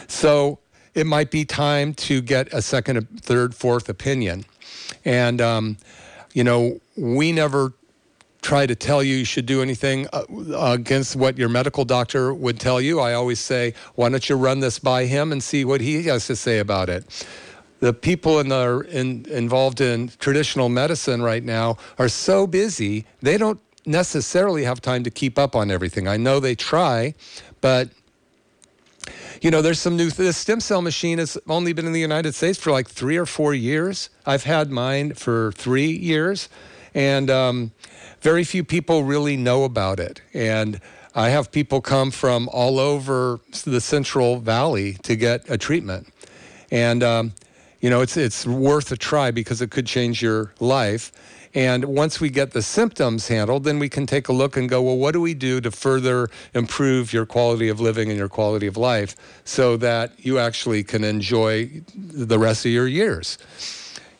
So 0.06 0.58
it 0.94 1.06
might 1.06 1.30
be 1.30 1.44
time 1.44 1.94
to 1.94 2.20
get 2.20 2.52
a 2.52 2.62
second, 2.62 3.20
third, 3.20 3.54
fourth 3.54 3.88
opinion. 3.88 4.44
And, 5.04 5.40
um, 5.40 5.76
you 6.34 6.44
know, 6.44 6.80
we 6.96 7.32
never 7.32 7.72
try 8.42 8.66
to 8.66 8.74
tell 8.74 9.02
you 9.02 9.16
you 9.16 9.24
should 9.24 9.46
do 9.46 9.62
anything 9.62 10.06
uh, 10.12 10.24
against 10.56 11.16
what 11.16 11.38
your 11.38 11.48
medical 11.48 11.84
doctor 11.84 12.32
would 12.32 12.60
tell 12.60 12.80
you. 12.80 13.00
I 13.00 13.14
always 13.14 13.40
say, 13.40 13.74
why 13.94 14.08
don't 14.08 14.28
you 14.28 14.36
run 14.36 14.60
this 14.60 14.78
by 14.78 15.06
him 15.06 15.32
and 15.32 15.42
see 15.42 15.64
what 15.64 15.80
he 15.80 16.04
has 16.04 16.26
to 16.26 16.36
say 16.36 16.58
about 16.58 16.88
it? 16.88 17.26
The 17.80 17.92
people 17.92 18.40
in 18.40 18.48
the, 18.48 18.86
in, 18.90 19.26
involved 19.30 19.80
in 19.80 20.10
traditional 20.18 20.68
medicine 20.68 21.22
right 21.22 21.44
now 21.44 21.76
are 21.98 22.08
so 22.08 22.46
busy, 22.46 23.06
they 23.20 23.38
don't 23.38 23.60
necessarily 23.86 24.64
have 24.64 24.80
time 24.80 25.04
to 25.04 25.10
keep 25.10 25.38
up 25.38 25.56
on 25.56 25.70
everything. 25.70 26.08
I 26.08 26.16
know 26.16 26.40
they 26.40 26.54
try, 26.54 27.14
but 27.60 27.90
you 29.40 29.50
know, 29.50 29.62
there's 29.62 29.80
some 29.80 29.96
new. 29.96 30.10
The 30.10 30.32
stem 30.32 30.60
cell 30.60 30.82
machine 30.82 31.18
has 31.18 31.38
only 31.48 31.72
been 31.72 31.86
in 31.86 31.92
the 31.92 32.00
United 32.00 32.34
States 32.34 32.58
for 32.58 32.72
like 32.72 32.88
three 32.88 33.16
or 33.16 33.26
four 33.26 33.54
years. 33.54 34.10
I've 34.26 34.44
had 34.44 34.70
mine 34.70 35.14
for 35.14 35.52
three 35.52 35.90
years, 35.90 36.48
and 36.98 37.30
um, 37.30 37.70
very 38.22 38.42
few 38.42 38.64
people 38.64 39.04
really 39.04 39.36
know 39.36 39.62
about 39.62 40.00
it. 40.00 40.20
And 40.34 40.80
I 41.14 41.28
have 41.28 41.52
people 41.52 41.80
come 41.80 42.10
from 42.10 42.48
all 42.52 42.80
over 42.80 43.38
the 43.64 43.80
Central 43.80 44.40
Valley 44.40 44.94
to 45.04 45.14
get 45.14 45.48
a 45.48 45.56
treatment. 45.56 46.08
And, 46.72 47.04
um, 47.04 47.34
you 47.80 47.88
know, 47.88 48.00
it's, 48.00 48.16
it's 48.16 48.44
worth 48.44 48.90
a 48.90 48.96
try 48.96 49.30
because 49.30 49.62
it 49.62 49.70
could 49.70 49.86
change 49.86 50.20
your 50.20 50.52
life. 50.58 51.12
And 51.54 51.84
once 51.84 52.20
we 52.20 52.30
get 52.30 52.50
the 52.50 52.62
symptoms 52.62 53.28
handled, 53.28 53.62
then 53.62 53.78
we 53.78 53.88
can 53.88 54.04
take 54.04 54.26
a 54.26 54.32
look 54.32 54.56
and 54.56 54.68
go, 54.68 54.82
well, 54.82 54.96
what 54.96 55.12
do 55.12 55.20
we 55.20 55.34
do 55.34 55.60
to 55.60 55.70
further 55.70 56.28
improve 56.52 57.12
your 57.12 57.26
quality 57.26 57.68
of 57.68 57.80
living 57.80 58.08
and 58.08 58.18
your 58.18 58.28
quality 58.28 58.66
of 58.66 58.76
life 58.76 59.14
so 59.44 59.76
that 59.76 60.14
you 60.18 60.40
actually 60.40 60.82
can 60.82 61.04
enjoy 61.04 61.70
the 61.94 62.40
rest 62.40 62.66
of 62.66 62.72
your 62.72 62.88
years? 62.88 63.38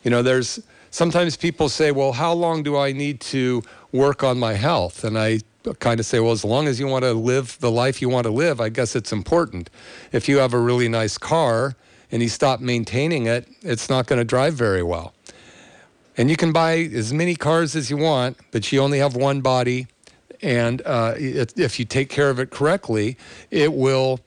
You 0.01 0.11
know, 0.11 0.23
there's 0.23 0.61
sometimes 0.91 1.37
people 1.37 1.69
say, 1.69 1.91
well, 1.91 2.13
how 2.13 2.33
long 2.33 2.63
do 2.63 2.77
I 2.77 2.91
need 2.91 3.19
to 3.21 3.63
work 3.91 4.23
on 4.23 4.39
my 4.39 4.53
health. 4.53 5.03
And 5.03 5.17
I 5.17 5.39
kind 5.79 5.99
of 5.99 6.05
say, 6.05 6.19
well, 6.19 6.31
as 6.31 6.45
long 6.45 6.67
as 6.67 6.79
you 6.79 6.87
want 6.87 7.03
to 7.03 7.13
live 7.13 7.57
the 7.59 7.71
life 7.71 8.01
you 8.01 8.09
want 8.09 8.25
to 8.25 8.31
live, 8.31 8.61
I 8.61 8.69
guess 8.69 8.95
it's 8.95 9.11
important. 9.11 9.69
If 10.11 10.29
you 10.29 10.37
have 10.37 10.53
a 10.53 10.59
really 10.59 10.87
nice 10.87 11.17
car 11.17 11.75
and 12.11 12.21
you 12.21 12.29
stop 12.29 12.59
maintaining 12.59 13.25
it, 13.25 13.47
it's 13.61 13.89
not 13.89 14.07
going 14.07 14.19
to 14.19 14.25
drive 14.25 14.53
very 14.53 14.83
well. 14.83 15.13
And 16.17 16.29
you 16.29 16.35
can 16.35 16.51
buy 16.51 16.77
as 16.77 17.13
many 17.13 17.35
cars 17.35 17.75
as 17.75 17.89
you 17.89 17.97
want, 17.97 18.37
but 18.51 18.71
you 18.71 18.81
only 18.81 18.99
have 18.99 19.15
one 19.15 19.41
body. 19.41 19.87
And 20.41 20.81
uh, 20.85 21.15
if 21.17 21.79
you 21.79 21.85
take 21.85 22.09
care 22.09 22.29
of 22.29 22.39
it 22.39 22.49
correctly, 22.49 23.17
it 23.51 23.73
will 23.73 24.19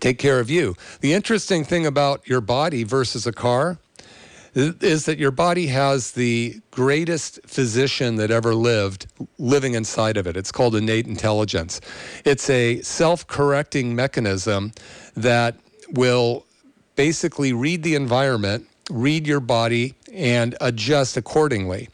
take 0.00 0.18
care 0.18 0.40
of 0.40 0.50
you. 0.50 0.74
The 1.00 1.12
interesting 1.12 1.64
thing 1.64 1.86
about 1.86 2.26
your 2.28 2.40
body 2.40 2.82
versus 2.82 3.26
a 3.26 3.32
car 3.32 3.78
is 4.54 5.04
that 5.06 5.18
your 5.18 5.30
body 5.30 5.66
has 5.66 6.12
the 6.12 6.60
greatest 6.70 7.40
physician 7.46 8.16
that 8.16 8.30
ever 8.30 8.54
lived 8.54 9.06
living 9.38 9.74
inside 9.74 10.16
of 10.16 10.26
it. 10.26 10.36
It's 10.36 10.52
called 10.52 10.76
innate 10.76 11.06
intelligence. 11.06 11.80
It's 12.24 12.48
a 12.48 12.80
self 12.82 13.26
correcting 13.26 13.94
mechanism 13.94 14.72
that 15.16 15.56
will 15.90 16.46
basically 16.96 17.52
read 17.52 17.82
the 17.82 17.94
environment, 17.94 18.68
read 18.90 19.26
your 19.26 19.40
body, 19.40 19.94
and 20.12 20.56
adjust 20.60 21.16
accordingly. 21.16 21.88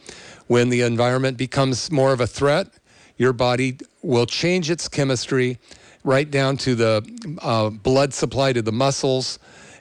When 0.47 0.69
the 0.69 0.83
environment 0.83 1.39
becomes 1.39 1.91
more 1.91 2.13
of 2.13 2.21
a 2.21 2.27
threat, 2.27 2.69
your 3.17 3.33
body 3.33 3.79
will 4.03 4.27
change 4.27 4.71
its 4.71 4.89
chemistry 4.89 5.59
right 6.05 6.31
down 6.31 6.57
to 6.59 6.75
the 6.75 7.39
uh, 7.43 7.71
blood 7.71 8.13
supply 8.13 8.53
to 8.53 8.63
the 8.63 8.73
muscles 8.73 9.39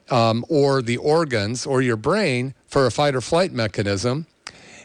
um, 0.10 0.46
or 0.50 0.82
the 0.82 0.98
organs 0.98 1.65
or 1.65 1.82
your 1.82 1.96
brain 1.96 2.54
for 2.69 2.86
a 2.86 2.91
fight 2.91 3.15
or 3.15 3.21
flight 3.21 3.51
mechanism 3.51 4.27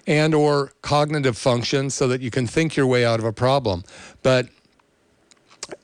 and 0.07 0.35
or 0.35 0.73
cognitive 0.83 1.37
function 1.37 1.91
so 1.91 2.09
that 2.09 2.21
you 2.21 2.31
can 2.31 2.47
think 2.47 2.77
your 2.77 2.87
way 2.87 3.05
out 3.05 3.19
of 3.19 3.25
a 3.25 3.33
problem. 3.33 3.85
But 4.23 4.49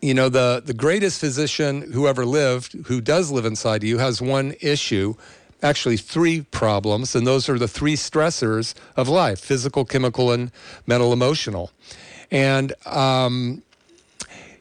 you 0.03 0.15
know 0.15 0.29
the 0.29 0.63
the 0.65 0.75
greatest 0.75 1.21
physician 1.21 1.93
who 1.93 2.07
ever 2.07 2.27
lived 2.27 2.87
who 2.87 3.01
does 3.01 3.31
live 3.31 3.47
inside 3.47 3.83
you 3.83 3.99
has 3.99 4.21
one 4.21 4.55
issue 4.61 5.15
actually 5.63 5.97
three 5.97 6.43
problems 6.43 7.15
and 7.15 7.27
those 7.27 7.49
are 7.49 7.59
the 7.59 7.69
three 7.69 7.97
stressors 7.97 8.75
of 8.97 9.09
life 9.09 9.41
physical 9.41 9.85
chemical 9.85 10.33
and 10.33 10.51
mental 10.87 11.13
emotional. 11.13 11.71
And 12.31 12.73
um, 12.87 13.63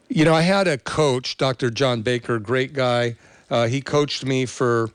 you 0.08 0.24
know 0.24 0.34
i 0.34 0.42
had 0.42 0.66
a 0.66 0.78
coach 0.78 1.36
dr 1.36 1.70
john 1.70 2.02
baker 2.02 2.38
great 2.38 2.72
guy. 2.72 3.16
Uh, 3.50 3.66
he 3.66 3.80
coached 3.80 4.24
me 4.24 4.46
for 4.46 4.90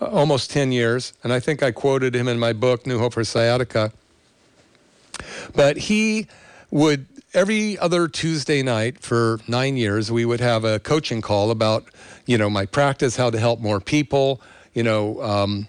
almost 0.00 0.50
10 0.50 0.72
years, 0.72 1.12
and 1.22 1.32
I 1.32 1.40
think 1.40 1.62
I 1.62 1.70
quoted 1.70 2.14
him 2.14 2.28
in 2.28 2.38
my 2.38 2.52
book, 2.52 2.86
New 2.86 2.98
Hope 2.98 3.14
for 3.14 3.24
Sciatica. 3.24 3.92
But 5.54 5.76
he 5.76 6.26
would, 6.70 7.06
every 7.34 7.78
other 7.78 8.08
Tuesday 8.08 8.62
night 8.62 9.00
for 9.00 9.40
nine 9.48 9.76
years, 9.76 10.10
we 10.10 10.24
would 10.24 10.40
have 10.40 10.64
a 10.64 10.78
coaching 10.78 11.20
call 11.20 11.50
about, 11.50 11.86
you 12.26 12.38
know, 12.38 12.48
my 12.48 12.66
practice, 12.66 13.16
how 13.16 13.30
to 13.30 13.38
help 13.38 13.60
more 13.60 13.80
people, 13.80 14.40
you 14.74 14.82
know, 14.82 15.20
um, 15.22 15.68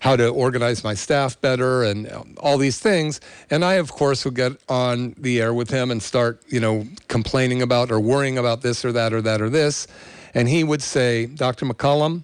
how 0.00 0.14
to 0.14 0.28
organize 0.28 0.84
my 0.84 0.94
staff 0.94 1.40
better 1.40 1.82
and 1.82 2.08
all 2.38 2.58
these 2.58 2.78
things. 2.78 3.20
And 3.50 3.64
I, 3.64 3.74
of 3.74 3.90
course, 3.90 4.24
would 4.24 4.34
get 4.34 4.52
on 4.68 5.14
the 5.18 5.40
air 5.40 5.52
with 5.52 5.70
him 5.70 5.90
and 5.90 6.02
start, 6.02 6.42
you 6.46 6.60
know, 6.60 6.86
complaining 7.08 7.62
about 7.62 7.90
or 7.90 7.98
worrying 7.98 8.38
about 8.38 8.62
this 8.62 8.84
or 8.84 8.92
that 8.92 9.12
or 9.12 9.22
that 9.22 9.40
or 9.40 9.48
this. 9.48 9.88
And 10.34 10.48
he 10.48 10.62
would 10.62 10.82
say, 10.82 11.26
Dr. 11.26 11.66
McCollum, 11.66 12.22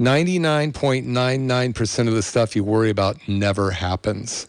99.99% 0.00 2.08
of 2.08 2.14
the 2.14 2.22
stuff 2.22 2.56
you 2.56 2.64
worry 2.64 2.88
about 2.88 3.18
never 3.28 3.70
happens. 3.70 4.46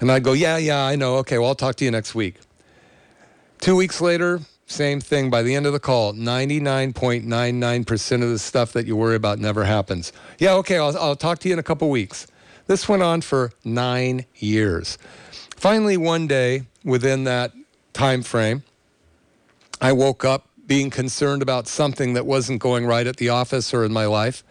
And 0.00 0.10
I'd 0.10 0.24
go, 0.24 0.32
yeah, 0.32 0.56
yeah, 0.56 0.82
I 0.82 0.96
know. 0.96 1.16
Okay, 1.16 1.36
well, 1.36 1.48
I'll 1.48 1.54
talk 1.54 1.76
to 1.76 1.84
you 1.84 1.90
next 1.90 2.14
week. 2.14 2.36
Two 3.60 3.76
weeks 3.76 4.00
later, 4.00 4.40
same 4.64 5.02
thing. 5.02 5.28
By 5.28 5.42
the 5.42 5.54
end 5.54 5.66
of 5.66 5.74
the 5.74 5.78
call, 5.78 6.14
99.99% 6.14 8.22
of 8.22 8.30
the 8.30 8.38
stuff 8.38 8.72
that 8.72 8.86
you 8.86 8.96
worry 8.96 9.14
about 9.14 9.38
never 9.38 9.64
happens. 9.64 10.10
Yeah, 10.38 10.54
okay, 10.54 10.78
I'll, 10.78 10.96
I'll 10.96 11.16
talk 11.16 11.38
to 11.40 11.48
you 11.48 11.52
in 11.52 11.58
a 11.58 11.62
couple 11.62 11.90
weeks. 11.90 12.26
This 12.66 12.88
went 12.88 13.02
on 13.02 13.20
for 13.20 13.52
nine 13.62 14.24
years. 14.36 14.96
Finally, 15.54 15.98
one 15.98 16.26
day 16.26 16.62
within 16.82 17.24
that 17.24 17.52
time 17.92 18.22
frame, 18.22 18.62
I 19.82 19.92
woke 19.92 20.24
up 20.24 20.48
being 20.66 20.88
concerned 20.88 21.42
about 21.42 21.68
something 21.68 22.14
that 22.14 22.24
wasn't 22.24 22.60
going 22.60 22.86
right 22.86 23.06
at 23.06 23.18
the 23.18 23.28
office 23.28 23.74
or 23.74 23.84
in 23.84 23.92
my 23.92 24.06
life 24.06 24.42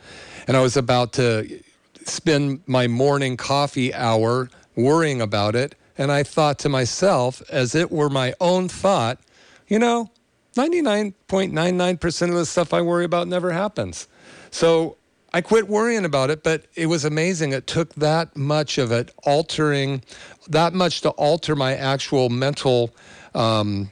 and 0.47 0.57
I 0.57 0.61
was 0.61 0.77
about 0.77 1.13
to 1.13 1.61
spend 2.05 2.61
my 2.67 2.87
morning 2.87 3.37
coffee 3.37 3.93
hour 3.93 4.49
worrying 4.75 5.21
about 5.21 5.55
it. 5.55 5.75
And 5.97 6.11
I 6.11 6.23
thought 6.23 6.59
to 6.59 6.69
myself, 6.69 7.41
as 7.49 7.75
it 7.75 7.91
were 7.91 8.09
my 8.09 8.33
own 8.41 8.67
thought, 8.67 9.19
you 9.67 9.79
know, 9.79 10.09
99.99% 10.55 12.29
of 12.29 12.35
the 12.35 12.45
stuff 12.45 12.73
I 12.73 12.81
worry 12.81 13.05
about 13.05 13.27
never 13.27 13.51
happens. 13.51 14.07
So 14.51 14.97
I 15.33 15.41
quit 15.41 15.67
worrying 15.67 16.05
about 16.05 16.29
it, 16.29 16.43
but 16.43 16.65
it 16.75 16.85
was 16.87 17.05
amazing. 17.05 17.53
It 17.53 17.65
took 17.65 17.93
that 17.95 18.35
much 18.35 18.77
of 18.77 18.91
it 18.91 19.11
altering, 19.23 20.03
that 20.47 20.73
much 20.73 21.01
to 21.01 21.09
alter 21.11 21.55
my 21.55 21.75
actual 21.75 22.29
mental 22.29 22.91
um, 23.33 23.91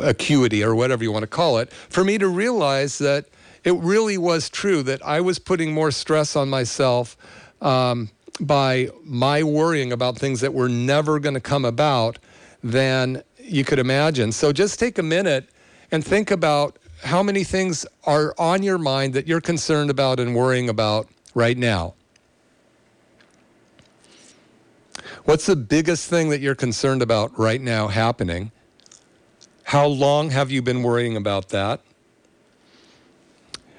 acuity 0.00 0.62
or 0.62 0.74
whatever 0.76 1.02
you 1.02 1.10
want 1.10 1.24
to 1.24 1.28
call 1.28 1.58
it, 1.58 1.72
for 1.72 2.04
me 2.04 2.18
to 2.18 2.28
realize 2.28 2.98
that 2.98 3.26
it 3.68 3.74
really 3.74 4.16
was 4.16 4.48
true 4.48 4.82
that 4.82 5.04
I 5.04 5.20
was 5.20 5.38
putting 5.38 5.74
more 5.74 5.90
stress 5.90 6.36
on 6.36 6.48
myself 6.48 7.18
um, 7.60 8.08
by 8.40 8.88
my 9.04 9.42
worrying 9.42 9.92
about 9.92 10.16
things 10.16 10.40
that 10.40 10.54
were 10.54 10.70
never 10.70 11.20
going 11.20 11.34
to 11.34 11.40
come 11.40 11.66
about 11.66 12.18
than 12.64 13.22
you 13.38 13.64
could 13.64 13.78
imagine. 13.78 14.32
So 14.32 14.52
just 14.52 14.78
take 14.78 14.96
a 14.96 15.02
minute 15.02 15.50
and 15.92 16.02
think 16.02 16.30
about 16.30 16.78
how 17.04 17.22
many 17.22 17.44
things 17.44 17.84
are 18.04 18.34
on 18.38 18.62
your 18.62 18.78
mind 18.78 19.12
that 19.12 19.28
you're 19.28 19.42
concerned 19.42 19.90
about 19.90 20.18
and 20.18 20.34
worrying 20.34 20.70
about 20.70 21.06
right 21.34 21.58
now. 21.58 21.92
What's 25.26 25.44
the 25.44 25.56
biggest 25.56 26.08
thing 26.08 26.30
that 26.30 26.40
you're 26.40 26.54
concerned 26.54 27.02
about 27.02 27.38
right 27.38 27.60
now 27.60 27.88
happening? 27.88 28.50
How 29.64 29.86
long 29.86 30.30
have 30.30 30.50
you 30.50 30.62
been 30.62 30.82
worrying 30.82 31.18
about 31.18 31.50
that? 31.50 31.82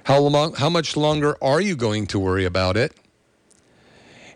How 0.09 0.21
long 0.21 0.55
how 0.55 0.71
much 0.71 0.97
longer 0.97 1.37
are 1.39 1.61
you 1.61 1.75
going 1.75 2.07
to 2.07 2.17
worry 2.17 2.43
about 2.43 2.75
it? 2.75 2.97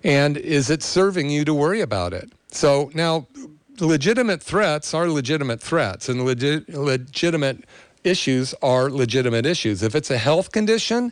And 0.03 0.37
is 0.37 0.69
it 0.69 0.83
serving 0.83 1.31
you 1.31 1.43
to 1.45 1.53
worry 1.55 1.81
about 1.81 2.13
it? 2.13 2.31
So 2.49 2.91
now 2.93 3.25
legitimate 3.79 4.43
threats 4.43 4.93
are 4.93 5.09
legitimate 5.09 5.59
threats 5.59 6.09
and 6.09 6.23
legit, 6.23 6.69
legitimate 6.69 7.65
issues 8.03 8.53
are 8.61 8.91
legitimate 8.91 9.47
issues. 9.47 9.81
If 9.81 9.95
it's 9.95 10.11
a 10.11 10.19
health 10.19 10.51
condition, 10.51 11.11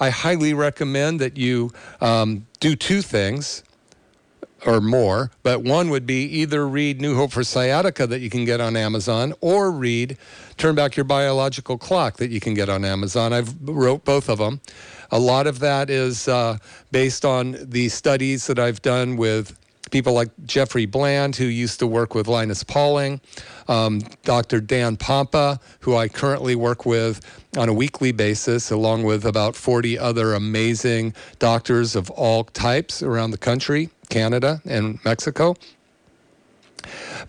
I 0.00 0.10
highly 0.10 0.52
recommend 0.52 1.20
that 1.20 1.36
you 1.36 1.70
um, 2.00 2.44
do 2.58 2.74
two 2.74 3.02
things 3.02 3.62
or 4.66 4.80
more, 4.80 5.30
but 5.42 5.62
one 5.62 5.90
would 5.90 6.06
be 6.06 6.24
either 6.24 6.66
read 6.66 7.00
New 7.00 7.14
Hope 7.14 7.32
for 7.32 7.44
Sciatica 7.44 8.06
that 8.06 8.20
you 8.20 8.28
can 8.28 8.44
get 8.44 8.60
on 8.60 8.76
Amazon 8.76 9.32
or 9.40 9.70
read 9.70 10.18
Turn 10.56 10.74
Back 10.74 10.96
Your 10.96 11.04
Biological 11.04 11.78
Clock 11.78 12.16
that 12.16 12.30
you 12.30 12.40
can 12.40 12.54
get 12.54 12.68
on 12.68 12.84
Amazon. 12.84 13.32
I've 13.32 13.54
wrote 13.62 14.04
both 14.04 14.28
of 14.28 14.38
them. 14.38 14.60
A 15.12 15.18
lot 15.18 15.46
of 15.46 15.60
that 15.60 15.88
is 15.88 16.26
uh, 16.26 16.58
based 16.90 17.24
on 17.24 17.56
the 17.60 17.88
studies 17.88 18.48
that 18.48 18.58
I've 18.58 18.82
done 18.82 19.16
with 19.16 19.56
people 19.90 20.12
like 20.12 20.30
Jeffrey 20.44 20.86
Bland, 20.86 21.36
who 21.36 21.44
used 21.44 21.78
to 21.78 21.86
work 21.86 22.14
with 22.14 22.26
Linus 22.26 22.64
Pauling, 22.64 23.20
um, 23.68 24.00
Dr. 24.24 24.60
Dan 24.60 24.96
Pompa, 24.96 25.60
who 25.80 25.96
I 25.96 26.08
currently 26.08 26.54
work 26.54 26.86
with 26.86 27.20
on 27.56 27.68
a 27.68 27.72
weekly 27.72 28.12
basis, 28.12 28.70
along 28.70 29.04
with 29.04 29.24
about 29.24 29.56
40 29.56 29.98
other 29.98 30.34
amazing 30.34 31.14
doctors 31.38 31.96
of 31.96 32.10
all 32.10 32.44
types 32.44 33.02
around 33.02 33.30
the 33.30 33.38
country, 33.38 33.90
Canada, 34.08 34.60
and 34.64 34.98
Mexico. 35.04 35.54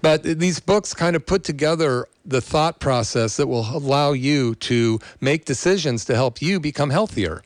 But 0.01 0.23
these 0.23 0.59
books 0.59 0.93
kind 0.93 1.15
of 1.15 1.25
put 1.25 1.43
together 1.43 2.07
the 2.25 2.41
thought 2.41 2.79
process 2.79 3.37
that 3.37 3.47
will 3.47 3.67
allow 3.75 4.11
you 4.11 4.55
to 4.55 4.99
make 5.21 5.45
decisions 5.45 6.05
to 6.05 6.15
help 6.15 6.41
you 6.41 6.59
become 6.59 6.89
healthier. 6.89 7.41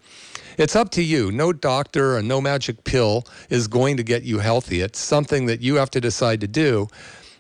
It's 0.58 0.76
up 0.76 0.90
to 0.92 1.04
you. 1.04 1.32
No 1.32 1.54
doctor 1.54 2.18
or 2.18 2.22
no 2.22 2.42
magic 2.42 2.84
pill 2.84 3.26
is 3.50 3.68
going 3.68 3.98
to 3.98 4.04
get 4.04 4.24
you 4.24 4.40
healthy. 4.40 4.82
It's 4.82 5.00
something 5.00 5.46
that 5.46 5.62
you 5.62 5.76
have 5.76 5.92
to 5.92 6.02
decide 6.02 6.42
to 6.42 6.48
do. 6.48 6.88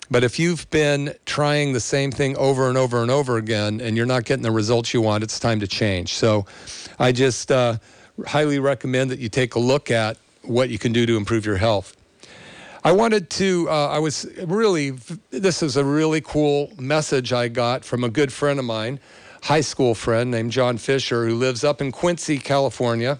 But 0.10 0.24
if 0.26 0.38
you've 0.38 0.70
been 0.70 1.16
trying 1.26 1.72
the 1.72 1.80
same 1.80 2.12
thing 2.12 2.36
over 2.36 2.68
and 2.68 2.78
over 2.78 3.02
and 3.02 3.10
over 3.10 3.38
again 3.38 3.80
and 3.80 3.96
you're 3.96 4.06
not 4.06 4.26
getting 4.26 4.44
the 4.44 4.52
results 4.52 4.94
you 4.94 5.02
want, 5.02 5.24
it's 5.24 5.40
time 5.40 5.62
to 5.62 5.68
change. 5.68 6.14
So 6.14 6.46
I 7.00 7.14
just 7.14 7.50
uh, 7.52 7.78
highly 8.28 8.60
recommend 8.60 9.10
that 9.12 9.20
you 9.20 9.30
take 9.30 9.56
a 9.56 9.60
look 9.60 9.90
at 9.90 10.18
what 10.44 10.70
you 10.70 10.78
can 10.78 10.92
do 10.92 11.06
to 11.06 11.16
improve 11.16 11.46
your 11.46 11.58
health. 11.58 11.96
I 12.84 12.92
wanted 12.92 13.30
to, 13.32 13.70
uh, 13.70 13.88
I 13.90 14.00
was 14.00 14.26
really, 14.44 14.92
this 15.30 15.62
is 15.62 15.78
a 15.78 15.86
really 15.86 16.20
cool 16.20 16.72
message 16.80 17.32
I 17.32 17.48
got 17.48 17.86
from 17.86 18.04
a 18.04 18.10
good 18.10 18.34
friend 18.34 18.60
of 18.60 18.66
mine 18.66 19.00
high 19.42 19.62
school 19.62 19.96
friend 19.96 20.32
named 20.32 20.52
John 20.52 20.78
Fisher 20.78 21.26
who 21.26 21.36
lives 21.36 21.64
up 21.64 21.82
in 21.82 21.92
Quincy, 21.92 22.38
California. 22.38 23.20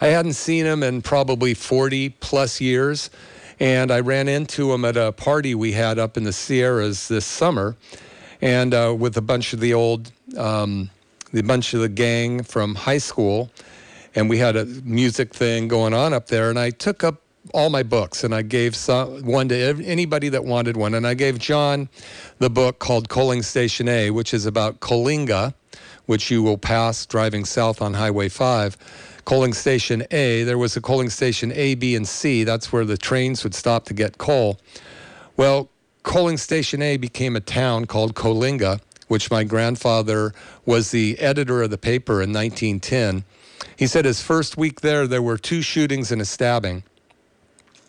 I 0.00 0.08
hadn't 0.08 0.34
seen 0.34 0.66
him 0.66 0.82
in 0.82 1.02
probably 1.02 1.54
40 1.54 2.10
plus 2.10 2.60
years, 2.60 3.08
and 3.58 3.90
I 3.90 4.00
ran 4.00 4.28
into 4.28 4.72
him 4.72 4.84
at 4.84 4.96
a 4.96 5.12
party 5.12 5.54
we 5.54 5.72
had 5.72 5.98
up 5.98 6.16
in 6.16 6.24
the 6.24 6.32
Sierras 6.32 7.08
this 7.08 7.24
summer, 7.24 7.76
and 8.42 8.74
uh, 8.74 8.94
with 8.98 9.16
a 9.16 9.22
bunch 9.22 9.52
of 9.52 9.60
the 9.60 9.72
old, 9.72 10.12
um, 10.36 10.90
the 11.32 11.42
bunch 11.42 11.72
of 11.72 11.80
the 11.80 11.88
gang 11.88 12.42
from 12.42 12.74
high 12.74 12.98
school, 12.98 13.50
and 14.14 14.28
we 14.28 14.38
had 14.38 14.56
a 14.56 14.66
music 14.66 15.32
thing 15.32 15.68
going 15.68 15.94
on 15.94 16.12
up 16.12 16.26
there, 16.26 16.50
and 16.50 16.58
I 16.58 16.70
took 16.70 17.02
up 17.02 17.22
all 17.54 17.70
my 17.70 17.82
books, 17.82 18.24
and 18.24 18.34
I 18.34 18.42
gave 18.42 18.76
some, 18.76 19.24
one 19.24 19.48
to 19.48 19.56
anybody 19.84 20.28
that 20.30 20.44
wanted 20.44 20.76
one. 20.76 20.94
And 20.94 21.06
I 21.06 21.14
gave 21.14 21.38
John 21.38 21.88
the 22.38 22.50
book 22.50 22.78
called 22.78 23.08
Coaling 23.08 23.42
Station 23.42 23.88
A, 23.88 24.10
which 24.10 24.34
is 24.34 24.46
about 24.46 24.80
Coalinga, 24.80 25.54
which 26.06 26.30
you 26.30 26.42
will 26.42 26.58
pass 26.58 27.06
driving 27.06 27.44
south 27.44 27.82
on 27.82 27.94
Highway 27.94 28.28
5. 28.28 28.76
Coaling 29.24 29.54
Station 29.54 30.04
A, 30.12 30.44
there 30.44 30.58
was 30.58 30.76
a 30.76 30.80
coaling 30.80 31.10
station 31.10 31.50
A, 31.52 31.74
B, 31.74 31.96
and 31.96 32.06
C. 32.06 32.44
That's 32.44 32.72
where 32.72 32.84
the 32.84 32.96
trains 32.96 33.42
would 33.42 33.54
stop 33.54 33.84
to 33.86 33.94
get 33.94 34.18
coal. 34.18 34.58
Well, 35.36 35.68
Coaling 36.04 36.36
Station 36.36 36.80
A 36.80 36.96
became 36.96 37.34
a 37.34 37.40
town 37.40 37.86
called 37.86 38.14
Coalinga, 38.14 38.80
which 39.08 39.28
my 39.28 39.42
grandfather 39.42 40.32
was 40.64 40.92
the 40.92 41.18
editor 41.18 41.62
of 41.62 41.70
the 41.70 41.78
paper 41.78 42.22
in 42.22 42.32
1910. 42.32 43.24
He 43.76 43.88
said 43.88 44.04
his 44.04 44.22
first 44.22 44.56
week 44.56 44.80
there, 44.80 45.08
there 45.08 45.20
were 45.20 45.36
two 45.36 45.60
shootings 45.60 46.12
and 46.12 46.22
a 46.22 46.24
stabbing. 46.24 46.84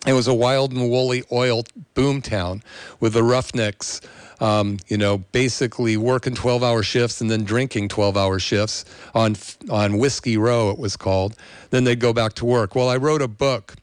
It 0.06 0.12
was 0.12 0.28
a 0.28 0.34
wild 0.34 0.72
and 0.72 0.88
woolly 0.88 1.24
oil 1.32 1.64
boom 1.94 2.22
town 2.22 2.62
with 3.00 3.14
the 3.14 3.22
roughnecks, 3.22 4.00
um, 4.40 4.78
you 4.86 4.96
know, 4.96 5.18
basically 5.18 5.96
working 5.96 6.34
12 6.34 6.62
hour 6.62 6.82
shifts 6.82 7.20
and 7.20 7.30
then 7.30 7.44
drinking 7.44 7.88
12 7.88 8.16
hour 8.16 8.38
shifts 8.38 8.84
on, 9.14 9.36
on 9.70 9.98
Whiskey 9.98 10.36
Row, 10.36 10.70
it 10.70 10.78
was 10.78 10.96
called. 10.96 11.34
Then 11.70 11.84
they'd 11.84 11.98
go 11.98 12.12
back 12.12 12.34
to 12.34 12.44
work. 12.44 12.74
Well, 12.74 12.88
I 12.88 12.96
wrote 12.96 13.22
a 13.22 13.28
book 13.28 13.74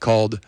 called 0.00 0.40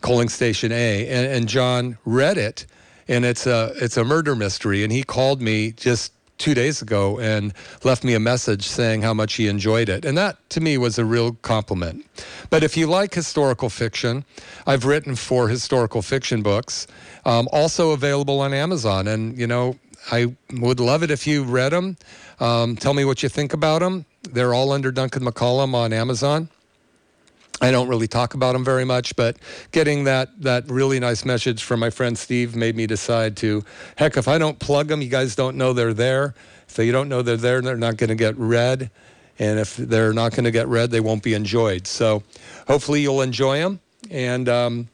Coaling 0.00 0.28
Station 0.28 0.72
A, 0.72 1.08
and, 1.08 1.26
and 1.26 1.48
John 1.48 1.96
read 2.04 2.36
it, 2.36 2.66
and 3.06 3.24
it's 3.24 3.46
a, 3.46 3.72
it's 3.76 3.96
a 3.96 4.04
murder 4.04 4.34
mystery. 4.34 4.82
And 4.82 4.92
he 4.92 5.04
called 5.04 5.40
me 5.40 5.70
just 5.72 6.12
two 6.38 6.54
days 6.54 6.82
ago 6.82 7.18
and 7.20 7.52
left 7.84 8.04
me 8.04 8.14
a 8.14 8.20
message 8.20 8.66
saying 8.66 9.02
how 9.02 9.14
much 9.14 9.34
he 9.34 9.48
enjoyed 9.48 9.88
it. 9.88 10.04
And 10.04 10.16
that 10.18 10.36
to 10.50 10.60
me 10.60 10.78
was 10.78 10.98
a 10.98 11.04
real 11.04 11.34
compliment. 11.42 12.04
But 12.50 12.62
if 12.62 12.76
you 12.76 12.86
like 12.86 13.14
historical 13.14 13.70
fiction, 13.70 14.24
I've 14.66 14.84
written 14.84 15.16
four 15.16 15.48
historical 15.48 16.02
fiction 16.02 16.42
books, 16.42 16.86
um, 17.24 17.48
also 17.52 17.92
available 17.92 18.40
on 18.40 18.52
Amazon. 18.52 19.08
And, 19.08 19.38
you 19.38 19.46
know, 19.46 19.78
I 20.10 20.34
would 20.52 20.80
love 20.80 21.02
it 21.02 21.10
if 21.10 21.26
you 21.26 21.44
read 21.44 21.72
them. 21.72 21.96
Um, 22.40 22.76
tell 22.76 22.94
me 22.94 23.04
what 23.04 23.22
you 23.22 23.28
think 23.28 23.52
about 23.52 23.80
them. 23.80 24.04
They're 24.22 24.54
all 24.54 24.72
under 24.72 24.90
Duncan 24.90 25.24
McCollum 25.24 25.74
on 25.74 25.92
Amazon. 25.92 26.48
I 27.60 27.70
don't 27.70 27.88
really 27.88 28.08
talk 28.08 28.34
about 28.34 28.52
them 28.52 28.64
very 28.64 28.84
much, 28.84 29.14
but 29.16 29.36
getting 29.70 30.04
that 30.04 30.42
that 30.42 30.68
really 30.68 30.98
nice 30.98 31.24
message 31.24 31.62
from 31.62 31.80
my 31.80 31.90
friend 31.90 32.18
Steve 32.18 32.56
made 32.56 32.76
me 32.76 32.86
decide 32.86 33.36
to, 33.38 33.64
heck, 33.96 34.16
if 34.16 34.26
I 34.26 34.38
don't 34.38 34.58
plug 34.58 34.88
them, 34.88 35.00
you 35.00 35.08
guys 35.08 35.36
don't 35.36 35.56
know 35.56 35.72
they're 35.72 35.94
there. 35.94 36.34
So 36.66 36.82
you 36.82 36.90
don't 36.90 37.08
know 37.08 37.22
they're 37.22 37.36
there, 37.36 37.60
they're 37.62 37.76
not 37.76 37.96
going 37.96 38.08
to 38.08 38.16
get 38.16 38.36
read. 38.36 38.90
And 39.38 39.58
if 39.58 39.76
they're 39.76 40.12
not 40.12 40.32
going 40.32 40.44
to 40.44 40.50
get 40.50 40.68
read, 40.68 40.90
they 40.90 41.00
won't 41.00 41.22
be 41.22 41.34
enjoyed. 41.34 41.86
So 41.86 42.22
hopefully 42.66 43.02
you'll 43.02 43.22
enjoy 43.22 43.58
them. 43.58 43.80
And 44.10 44.48
um, 44.48 44.88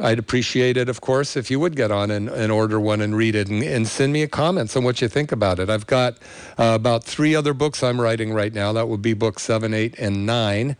I'd 0.00 0.18
appreciate 0.18 0.76
it, 0.76 0.88
of 0.88 1.00
course, 1.00 1.36
if 1.36 1.50
you 1.50 1.60
would 1.60 1.76
get 1.76 1.90
on 1.90 2.10
and, 2.10 2.28
and 2.28 2.50
order 2.50 2.80
one 2.80 3.00
and 3.00 3.14
read 3.16 3.34
it 3.34 3.48
and, 3.48 3.62
and, 3.62 3.86
send 3.86 4.12
me 4.12 4.22
a 4.22 4.28
comment 4.28 4.74
on 4.76 4.82
what 4.82 5.02
you 5.02 5.08
think 5.08 5.30
about 5.30 5.58
it. 5.58 5.68
I've 5.68 5.86
got 5.86 6.14
uh, 6.58 6.72
about 6.74 7.04
three 7.04 7.34
other 7.34 7.52
books 7.52 7.82
I'm 7.82 8.00
writing 8.00 8.32
right 8.32 8.52
now. 8.52 8.72
That 8.72 8.88
would 8.88 9.02
be 9.02 9.12
book 9.12 9.38
seven, 9.38 9.74
eight, 9.74 9.94
and 9.98 10.24
nine. 10.24 10.76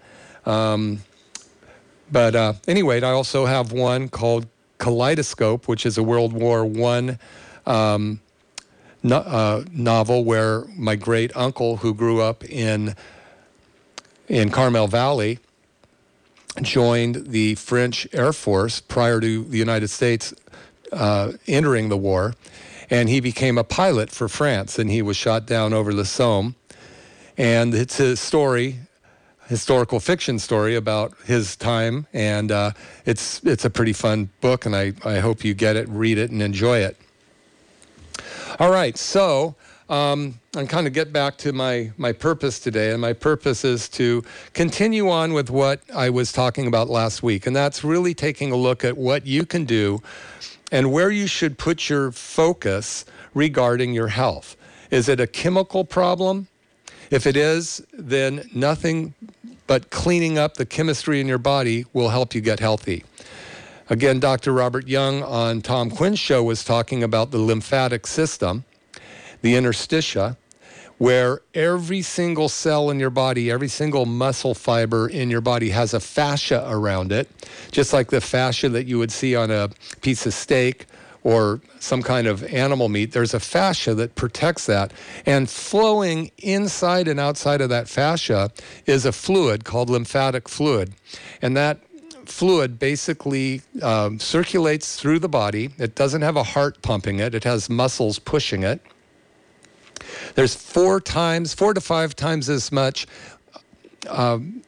Um, 0.47 1.01
but 2.11 2.35
uh, 2.35 2.53
anyway, 2.69 3.01
I 3.03 3.11
also 3.11 3.47
have 3.47 3.73
one 3.73 4.09
called 4.09 4.47
Kaleidoscope, 4.79 5.69
which 5.69 5.87
is 5.87 5.99
a 5.99 6.03
World 6.03 6.33
War 6.33 6.65
One 6.65 7.19
um, 7.67 8.21
no, 9.03 9.17
uh, 9.17 9.65
novel 9.73 10.25
where 10.25 10.65
my 10.77 10.97
great 10.97 11.35
uncle, 11.37 11.79
who 11.79 11.95
grew 11.95 12.21
up 12.21 12.45
in 12.45 12.95
in 14.29 14.51
Carmel 14.51 14.89
Valley, 14.89 15.39
joined 16.63 17.27
the 17.27 17.55
French 17.57 18.09
Air 18.13 18.33
Force 18.33 18.81
prior 18.81 19.21
to 19.21 19.45
the 19.45 19.59
United 19.59 19.89
States 19.89 20.33
uh, 20.93 21.33
entering 21.47 21.91
the 21.91 21.97
war, 21.97 22.35
and 22.89 23.09
he 23.09 23.21
became 23.21 23.59
a 23.59 23.65
pilot 23.65 24.11
for 24.11 24.29
France, 24.29 24.79
and 24.79 24.91
he 24.91 25.03
was 25.03 25.17
shot 25.17 25.47
down 25.47 25.75
over 25.75 25.93
the 25.93 26.05
Somme. 26.05 26.55
And 27.37 27.75
it's 27.75 27.99
a 27.99 28.17
story 28.17 28.79
historical 29.47 30.01
fiction 30.01 30.39
story 30.39 30.75
about 30.75 31.15
his 31.25 31.57
time, 31.57 32.07
and 32.13 32.51
uh, 32.51 32.73
it's 33.05 33.43
it's 33.45 33.65
a 33.65 33.71
pretty 33.71 33.93
fun 33.93 34.31
book, 34.41 34.67
and 34.67 34.75
I, 34.75 34.93
I 35.05 35.19
hope 35.19 35.45
you 35.45 35.55
get 35.55 35.77
it, 35.77 35.89
read 35.89 36.19
it, 36.19 36.31
and 36.31 36.43
enjoy 36.43 36.79
it. 36.79 36.97
All 38.59 38.71
right, 38.71 38.97
so 38.97 39.55
um, 39.89 40.41
I'm 40.57 40.67
kind 40.67 40.87
of 40.87 40.93
get 40.93 41.13
back 41.13 41.37
to 41.39 41.53
my 41.53 41.93
my 41.97 42.13
purpose 42.13 42.59
today, 42.59 42.93
and 42.93 43.01
my 43.01 43.13
purpose 43.13 43.65
is 43.65 43.89
to 43.91 44.25
continue 44.53 45.11
on 45.11 45.33
with 45.33 45.51
what 45.51 45.81
I 45.95 46.11
was 46.11 46.33
talking 46.33 46.67
about 46.67 46.89
last 46.89 47.23
week, 47.23 47.47
and 47.47 47.55
that's 47.55 47.85
really 47.85 48.15
taking 48.15 48.53
a 48.53 48.57
look 48.57 48.85
at 48.85 48.97
what 48.97 49.27
you 49.27 49.45
can 49.45 49.65
do 49.65 50.03
and 50.73 50.91
where 50.91 51.11
you 51.11 51.27
should 51.27 51.59
put 51.59 51.89
your 51.89 52.11
focus 52.11 53.05
regarding 53.35 53.93
your 53.93 54.09
health. 54.09 54.57
Is 54.91 55.09
it 55.09 55.21
a 55.21 55.27
chemical 55.27 55.85
problem? 55.85 56.49
If 57.15 57.29
it 57.29 57.37
is, 57.37 57.81
then 57.93 58.51
nothing 58.53 59.15
but 59.69 59.91
cleaning 59.91 60.37
up 60.37 60.55
the 60.55 60.67
chemistry 60.67 61.21
in 61.21 61.29
your 61.29 61.39
body 61.39 61.85
will 61.93 62.09
help 62.09 62.35
you 62.35 62.41
get 62.41 62.59
healthy. 62.59 63.05
Again, 63.89 64.19
Dr. 64.19 64.53
Robert 64.53 64.89
Young 64.89 65.23
on 65.23 65.63
Tom 65.63 65.93
Quinn's 65.93 66.19
show 66.19 66.43
was 66.43 66.65
talking 66.65 67.05
about 67.05 67.31
the 67.31 67.39
lymphatic 67.39 68.09
system, 68.09 68.65
the 69.43 69.55
interstitia, 69.55 70.37
where 70.99 71.41
every 71.55 72.03
single 72.03 72.49
cell 72.49 72.91
in 72.91 72.99
your 72.99 73.11
body, 73.11 73.49
every 73.49 73.69
single 73.69 74.07
muscle 74.07 74.53
fiber 74.53 75.07
in 75.09 75.31
your 75.31 75.41
body 75.41 75.71
has 75.71 75.95
a 75.95 76.01
fascia 76.01 76.65
around 76.67 77.13
it, 77.13 77.31
just 77.71 77.93
like 77.93 78.09
the 78.11 78.21
fascia 78.21 78.69
that 78.71 78.89
you 78.89 78.99
would 78.99 79.13
see 79.13 79.37
on 79.37 79.53
a 79.53 79.71
piece 80.01 80.27
of 80.27 80.35
steak 80.35 80.87
or 81.25 81.61
some 81.81 82.03
kind 82.03 82.27
of 82.27 82.45
animal 82.45 82.91
meat, 82.91 83.13
there's 83.13 83.35
a 83.35 83.41
fascia 83.41 83.95
that 83.95 84.15
protects 84.15 84.67
that. 84.67 84.93
And 85.25 85.49
flowing 85.49 86.31
inside 86.39 87.09
and 87.09 87.19
outside 87.19 87.63
of 87.63 87.71
that 87.71 87.89
fascia 87.89 88.51
is 88.87 89.07
a 89.07 89.13
fluid 89.13 89.65
called 89.65 89.89
lymphatic 89.89 90.49
fluid. 90.49 90.95
And 91.41 91.57
that 91.57 91.81
fluid 92.27 92.79
basically 92.79 93.63
um, 93.83 94.19
circulates 94.21 94.97
through 94.97 95.19
the 95.19 95.29
body. 95.29 95.71
It 95.79 95.95
doesn't 95.95 96.23
have 96.23 96.37
a 96.37 96.43
heart 96.43 96.83
pumping 96.83 97.19
it, 97.19 97.35
it 97.35 97.45
has 97.45 97.69
muscles 97.69 98.19
pushing 98.19 98.63
it. 98.63 98.81
There's 100.35 100.55
four 100.55 101.01
times, 101.01 101.55
four 101.55 101.73
to 101.73 101.81
five 101.81 102.15
times 102.15 102.51
as 102.51 102.71
much 102.71 103.07
um, 104.09 104.63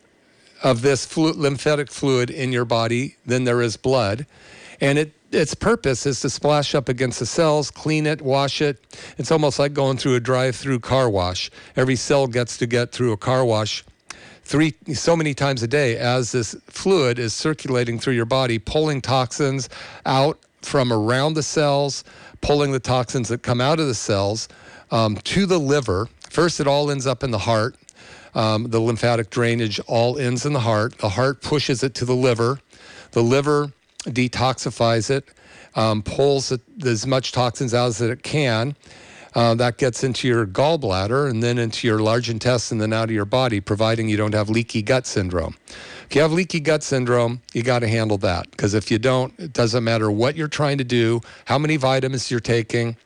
of 0.62 0.80
this 0.80 1.04
flu- 1.04 1.32
lymphatic 1.32 1.90
fluid 1.90 2.30
in 2.30 2.52
your 2.52 2.64
body 2.64 3.16
than 3.26 3.44
there 3.44 3.60
is 3.60 3.76
blood. 3.76 4.26
And 4.80 4.98
it 4.98 5.12
its 5.36 5.54
purpose 5.54 6.06
is 6.06 6.20
to 6.20 6.30
splash 6.30 6.74
up 6.74 6.88
against 6.88 7.18
the 7.18 7.26
cells, 7.26 7.70
clean 7.70 8.06
it, 8.06 8.22
wash 8.22 8.62
it. 8.62 8.78
It's 9.18 9.30
almost 9.30 9.58
like 9.58 9.74
going 9.74 9.98
through 9.98 10.14
a 10.14 10.20
drive-through 10.20 10.80
car 10.80 11.10
wash. 11.10 11.50
Every 11.76 11.94
cell 11.94 12.26
gets 12.26 12.56
to 12.56 12.66
get 12.66 12.90
through 12.90 13.12
a 13.12 13.16
car 13.18 13.44
wash 13.44 13.84
three 14.44 14.74
so 14.94 15.14
many 15.14 15.34
times 15.34 15.62
a 15.62 15.68
day 15.68 15.98
as 15.98 16.32
this 16.32 16.56
fluid 16.68 17.18
is 17.18 17.34
circulating 17.34 17.98
through 17.98 18.14
your 18.14 18.24
body, 18.24 18.58
pulling 18.58 19.02
toxins 19.02 19.68
out 20.06 20.38
from 20.62 20.90
around 20.90 21.34
the 21.34 21.42
cells, 21.42 22.02
pulling 22.40 22.72
the 22.72 22.80
toxins 22.80 23.28
that 23.28 23.42
come 23.42 23.60
out 23.60 23.78
of 23.78 23.86
the 23.86 23.94
cells 23.94 24.48
um, 24.90 25.16
to 25.18 25.44
the 25.44 25.58
liver. 25.58 26.08
First, 26.30 26.60
it 26.60 26.66
all 26.66 26.90
ends 26.90 27.06
up 27.06 27.22
in 27.22 27.30
the 27.30 27.38
heart. 27.38 27.76
Um, 28.34 28.70
the 28.70 28.80
lymphatic 28.80 29.30
drainage 29.30 29.80
all 29.86 30.18
ends 30.18 30.46
in 30.46 30.52
the 30.54 30.60
heart. 30.60 30.96
The 30.98 31.10
heart 31.10 31.42
pushes 31.42 31.82
it 31.82 31.94
to 31.96 32.04
the 32.04 32.16
liver. 32.16 32.58
The 33.12 33.22
liver 33.22 33.72
detoxifies 34.06 35.10
it, 35.10 35.28
um, 35.74 36.02
pulls 36.02 36.52
it, 36.52 36.60
as 36.84 37.06
much 37.06 37.32
toxins 37.32 37.74
out 37.74 37.88
as 37.88 38.00
it 38.00 38.22
can. 38.22 38.76
Uh, 39.34 39.54
that 39.54 39.76
gets 39.76 40.02
into 40.02 40.26
your 40.26 40.46
gallbladder 40.46 41.28
and 41.28 41.42
then 41.42 41.58
into 41.58 41.86
your 41.86 41.98
large 41.98 42.30
intestine 42.30 42.80
and 42.80 42.92
then 42.92 42.98
out 42.98 43.04
of 43.04 43.10
your 43.10 43.26
body, 43.26 43.60
providing 43.60 44.08
you 44.08 44.16
don't 44.16 44.32
have 44.32 44.48
leaky 44.48 44.80
gut 44.80 45.06
syndrome. 45.06 45.54
If 46.08 46.16
you 46.16 46.22
have 46.22 46.32
leaky 46.32 46.58
gut 46.58 46.82
syndrome, 46.82 47.42
you 47.52 47.62
got 47.62 47.80
to 47.80 47.88
handle 47.88 48.16
that 48.18 48.50
because 48.50 48.72
if 48.72 48.90
you 48.90 48.98
don't, 48.98 49.38
it 49.38 49.52
doesn't 49.52 49.84
matter 49.84 50.10
what 50.10 50.36
you're 50.36 50.48
trying 50.48 50.78
to 50.78 50.84
do, 50.84 51.20
how 51.44 51.58
many 51.58 51.76
vitamins 51.76 52.30
you're 52.30 52.40
taking, 52.40 52.96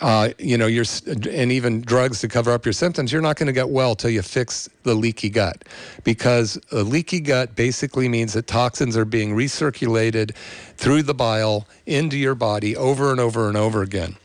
uh, 0.00 0.30
you 0.38 0.56
know, 0.56 0.66
you're, 0.66 0.84
and 1.06 1.52
even 1.52 1.80
drugs 1.80 2.20
to 2.20 2.28
cover 2.28 2.52
up 2.52 2.64
your 2.64 2.72
symptoms, 2.72 3.12
you're 3.12 3.22
not 3.22 3.36
going 3.36 3.46
to 3.46 3.52
get 3.52 3.68
well 3.68 3.94
till 3.94 4.10
you 4.10 4.22
fix 4.22 4.68
the 4.84 4.94
leaky 4.94 5.28
gut. 5.28 5.64
Because 6.04 6.58
a 6.72 6.82
leaky 6.82 7.20
gut 7.20 7.56
basically 7.56 8.08
means 8.08 8.32
that 8.34 8.46
toxins 8.46 8.96
are 8.96 9.04
being 9.04 9.34
recirculated 9.34 10.34
through 10.76 11.02
the 11.02 11.14
bile 11.14 11.66
into 11.86 12.16
your 12.16 12.34
body 12.34 12.76
over 12.76 13.10
and 13.10 13.20
over 13.20 13.48
and 13.48 13.56
over 13.56 13.82
again. 13.82 14.16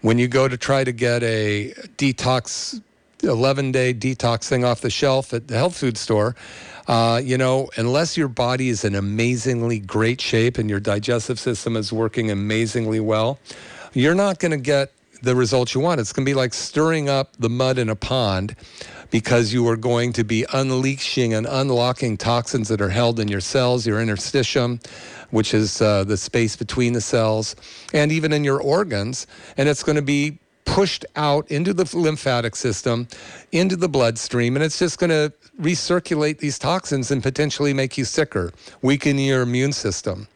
When 0.00 0.18
you 0.18 0.28
go 0.28 0.48
to 0.48 0.56
try 0.56 0.84
to 0.84 0.92
get 0.92 1.22
a 1.22 1.72
detox, 1.96 2.80
11 3.22 3.72
day 3.72 3.92
detox 3.92 4.48
thing 4.48 4.64
off 4.64 4.80
the 4.80 4.90
shelf 4.90 5.32
at 5.34 5.48
the 5.48 5.56
health 5.56 5.76
food 5.76 5.96
store, 5.96 6.36
uh, 6.88 7.20
you 7.22 7.36
know, 7.36 7.68
unless 7.76 8.16
your 8.16 8.28
body 8.28 8.70
is 8.70 8.84
in 8.84 8.94
amazingly 8.94 9.78
great 9.78 10.20
shape 10.20 10.56
and 10.56 10.70
your 10.70 10.80
digestive 10.80 11.38
system 11.38 11.76
is 11.76 11.92
working 11.92 12.30
amazingly 12.30 12.98
well, 12.98 13.38
you're 13.92 14.14
not 14.14 14.38
going 14.38 14.52
to 14.52 14.58
get 14.58 14.92
the 15.22 15.34
results 15.34 15.74
you 15.74 15.80
want. 15.80 16.00
It's 16.00 16.12
going 16.12 16.24
to 16.24 16.30
be 16.30 16.34
like 16.34 16.54
stirring 16.54 17.08
up 17.08 17.36
the 17.38 17.48
mud 17.48 17.78
in 17.78 17.88
a 17.88 17.96
pond 17.96 18.54
because 19.10 19.52
you 19.52 19.66
are 19.68 19.76
going 19.76 20.12
to 20.12 20.24
be 20.24 20.44
unleashing 20.52 21.34
and 21.34 21.46
unlocking 21.46 22.16
toxins 22.16 22.68
that 22.68 22.80
are 22.80 22.90
held 22.90 23.18
in 23.18 23.28
your 23.28 23.40
cells, 23.40 23.86
your 23.86 23.98
interstitium, 23.98 24.84
which 25.30 25.54
is 25.54 25.80
uh, 25.80 26.04
the 26.04 26.16
space 26.16 26.56
between 26.56 26.92
the 26.92 27.00
cells, 27.00 27.56
and 27.94 28.12
even 28.12 28.32
in 28.32 28.44
your 28.44 28.60
organs. 28.60 29.26
And 29.56 29.68
it's 29.68 29.82
going 29.82 29.96
to 29.96 30.02
be 30.02 30.38
pushed 30.64 31.06
out 31.16 31.50
into 31.50 31.72
the 31.72 31.90
lymphatic 31.96 32.54
system, 32.54 33.08
into 33.52 33.74
the 33.76 33.88
bloodstream, 33.88 34.54
and 34.54 34.64
it's 34.64 34.78
just 34.78 34.98
going 34.98 35.10
to 35.10 35.32
recirculate 35.60 36.38
these 36.38 36.58
toxins 36.58 37.10
and 37.10 37.22
potentially 37.22 37.72
make 37.72 37.96
you 37.96 38.04
sicker, 38.04 38.52
weaken 38.82 39.18
your 39.18 39.42
immune 39.42 39.72
system. 39.72 40.28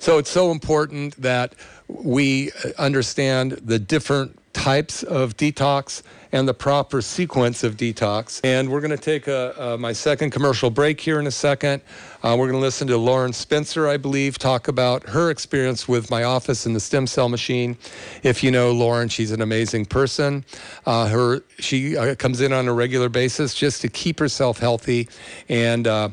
So 0.00 0.18
it's 0.18 0.30
so 0.30 0.50
important 0.50 1.14
that 1.20 1.54
we 2.02 2.50
understand 2.78 3.52
the 3.52 3.78
different 3.78 4.36
types 4.52 5.02
of 5.02 5.36
detox 5.36 6.02
and 6.32 6.46
the 6.46 6.54
proper 6.54 7.02
sequence 7.02 7.64
of 7.64 7.76
detox. 7.76 8.40
And 8.44 8.70
we're 8.70 8.80
going 8.80 8.90
to 8.90 8.96
take 8.96 9.26
a, 9.26 9.76
my 9.78 9.92
second 9.92 10.30
commercial 10.30 10.70
break 10.70 11.00
here 11.00 11.18
in 11.18 11.26
a 11.26 11.30
second. 11.30 11.82
Uh, 12.22 12.36
we're 12.38 12.46
going 12.46 12.58
to 12.58 12.64
listen 12.64 12.86
to 12.88 12.96
Lauren 12.96 13.32
Spencer, 13.32 13.88
I 13.88 13.96
believe, 13.96 14.38
talk 14.38 14.68
about 14.68 15.08
her 15.08 15.30
experience 15.30 15.88
with 15.88 16.10
my 16.10 16.24
office 16.24 16.66
and 16.66 16.76
the 16.76 16.80
stem 16.80 17.06
cell 17.06 17.28
machine. 17.28 17.76
If 18.22 18.44
you 18.44 18.50
know 18.50 18.70
Lauren, 18.72 19.08
she's 19.08 19.32
an 19.32 19.42
amazing 19.42 19.86
person. 19.86 20.44
Uh, 20.86 21.08
her 21.08 21.42
she 21.58 21.96
uh, 21.96 22.14
comes 22.14 22.40
in 22.40 22.52
on 22.52 22.68
a 22.68 22.72
regular 22.72 23.08
basis 23.08 23.54
just 23.54 23.80
to 23.82 23.88
keep 23.88 24.18
herself 24.18 24.58
healthy 24.58 25.08
and 25.48 25.86
uh, 25.86 26.10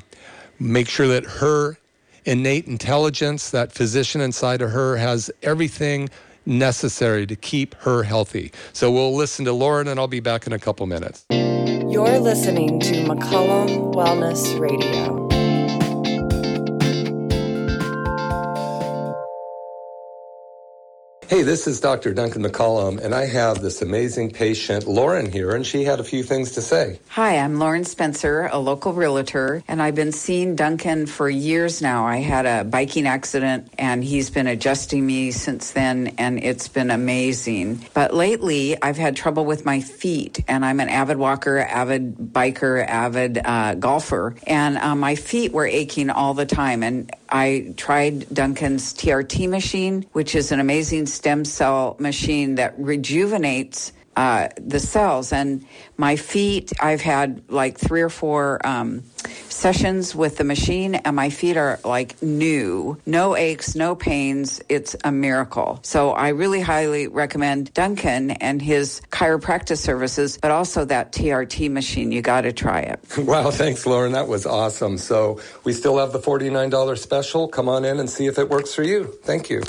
make 0.60 0.90
sure 0.90 1.08
that 1.08 1.26
her 1.26 1.78
innate 2.28 2.68
intelligence, 2.68 3.50
that 3.52 3.72
physician 3.72 4.22
inside 4.22 4.62
of 4.62 4.72
her 4.72 4.98
has 4.98 5.32
everything 5.42 6.10
necessary 6.46 7.26
to 7.26 7.36
keep 7.36 7.74
her 7.76 8.04
healthy. 8.04 8.52
So 8.74 8.92
we'll 8.92 9.16
listen 9.16 9.46
to 9.46 9.54
Lauren 9.54 9.88
and 9.88 10.00
I'll 10.00 10.08
be 10.08 10.20
back 10.20 10.46
in 10.46 10.54
a 10.54 10.60
couple 10.60 10.86
minutes. 10.86 11.26
You're 11.30 12.20
listening 12.20 12.80
to 12.82 12.94
McCollum 13.06 13.94
Wellness 13.94 14.60
Radio. 14.60 15.17
Hey, 21.30 21.42
this 21.42 21.68
is 21.68 21.82
Dr. 21.82 22.14
Duncan 22.14 22.42
McCollum, 22.42 23.04
and 23.04 23.14
I 23.14 23.26
have 23.26 23.62
this 23.62 23.82
amazing 23.82 24.32
patient, 24.32 24.88
Lauren, 24.88 25.30
here, 25.30 25.54
and 25.54 25.68
she 25.68 25.84
had 25.84 26.00
a 26.00 26.04
few 26.06 26.24
things 26.24 26.52
to 26.52 26.62
say. 26.62 27.02
Hi, 27.10 27.38
I'm 27.38 27.60
Lauren 27.60 27.84
Spencer, 27.84 28.48
a 28.50 28.58
local 28.58 28.94
realtor, 28.94 29.62
and 29.68 29.82
I've 29.82 29.94
been 29.94 30.14
seeing 30.14 30.56
Duncan 30.56 31.06
for 31.06 31.30
years 31.30 31.82
now. 31.82 32.08
I 32.08 32.20
had 32.20 32.46
a 32.46 32.64
biking 32.64 33.06
accident, 33.08 33.70
and 33.78 34.06
he's 34.06 34.30
been 34.30 34.48
adjusting 34.48 35.06
me 35.06 35.32
since 35.32 35.72
then, 35.72 36.16
and 36.18 36.42
it's 36.42 36.70
been 36.70 36.90
amazing. 36.90 37.86
But 37.94 38.14
lately, 38.14 38.82
I've 38.82 38.96
had 38.96 39.18
trouble 39.18 39.44
with 39.44 39.66
my 39.66 39.82
feet, 39.82 40.46
and 40.48 40.64
I'm 40.64 40.80
an 40.80 40.88
avid 40.88 41.18
walker, 41.18 41.58
avid 41.60 42.16
biker, 42.16 42.88
avid 42.88 43.42
uh, 43.44 43.76
golfer, 43.76 44.38
and 44.48 44.78
uh, 44.78 44.96
my 44.96 45.16
feet 45.16 45.52
were 45.52 45.68
aching 45.68 46.10
all 46.10 46.34
the 46.34 46.46
time. 46.46 46.84
And 46.84 47.12
I 47.28 47.74
tried 47.76 48.34
Duncan's 48.34 48.94
TRT 48.94 49.50
machine, 49.50 50.06
which 50.14 50.34
is 50.34 50.54
an 50.54 50.62
amazing 50.62 51.06
stem 51.18 51.46
cell 51.46 51.96
machine 52.00 52.56
that 52.56 52.78
rejuvenates 52.78 53.92
uh, 54.18 54.50
the 54.60 54.80
cells. 54.80 55.32
And 55.32 55.66
my 55.96 56.16
feet, 56.16 56.74
I've 56.80 57.02
had 57.02 57.44
like 57.50 57.78
three 57.78 58.02
or 58.02 58.10
four 58.10 58.66
um, 58.66 59.04
sessions 59.48 60.16
with 60.16 60.38
the 60.38 60.44
machine, 60.44 60.96
and 60.96 61.16
my 61.16 61.30
feet 61.30 61.56
are 61.56 61.80
like 61.86 62.22
new. 62.22 62.98
No 63.06 63.36
aches, 63.36 63.76
no 63.76 63.96
pains. 63.96 64.60
It's 64.70 64.96
a 65.04 65.12
miracle. 65.12 65.80
So 65.84 66.12
I 66.12 66.30
really 66.30 66.62
highly 66.62 67.08
recommend 67.08 67.74
Duncan 67.74 68.32
and 68.32 68.60
his 68.60 69.02
chiropractic 69.12 69.78
services, 69.78 70.40
but 70.42 70.50
also 70.50 70.84
that 70.86 71.12
TRT 71.12 71.70
machine. 71.72 72.12
You 72.12 72.24
got 72.24 72.42
to 72.42 72.52
try 72.52 72.82
it. 72.82 73.00
Wow, 73.28 73.52
thanks, 73.52 73.86
Lauren. 73.86 74.14
That 74.14 74.30
was 74.30 74.46
awesome. 74.46 74.98
So 74.98 75.42
we 75.66 75.74
still 75.74 75.98
have 75.98 76.14
the 76.14 76.20
$49 76.20 76.98
special. 76.98 77.50
Come 77.50 77.68
on 77.68 77.84
in 77.84 78.00
and 78.00 78.10
see 78.10 78.26
if 78.26 78.40
it 78.40 78.50
works 78.50 78.74
for 78.74 78.84
you. 78.84 79.04
Thank 79.24 79.50
you. 79.50 79.64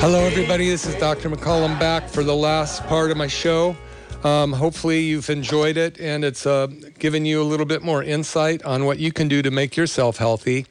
Hello, 0.00 0.20
everybody. 0.20 0.70
This 0.70 0.86
is 0.86 0.94
Dr. 0.94 1.28
McCollum 1.28 1.78
back 1.78 2.08
for 2.08 2.24
the 2.24 2.34
last 2.34 2.86
part 2.86 3.10
of 3.10 3.16
my 3.16 3.26
show. 3.26 3.76
Um, 4.24 4.52
hopefully, 4.52 5.00
you've 5.00 5.28
enjoyed 5.28 5.76
it 5.76 6.00
and 6.00 6.24
it's 6.24 6.46
uh, 6.46 6.68
given 6.98 7.26
you 7.26 7.42
a 7.42 7.44
little 7.44 7.66
bit 7.66 7.82
more 7.82 8.02
insight 8.02 8.64
on 8.64 8.86
what 8.86 8.98
you 8.98 9.12
can 9.12 9.28
do 9.28 9.42
to 9.42 9.50
make 9.50 9.76
yourself 9.76 10.16
healthy. 10.16 10.66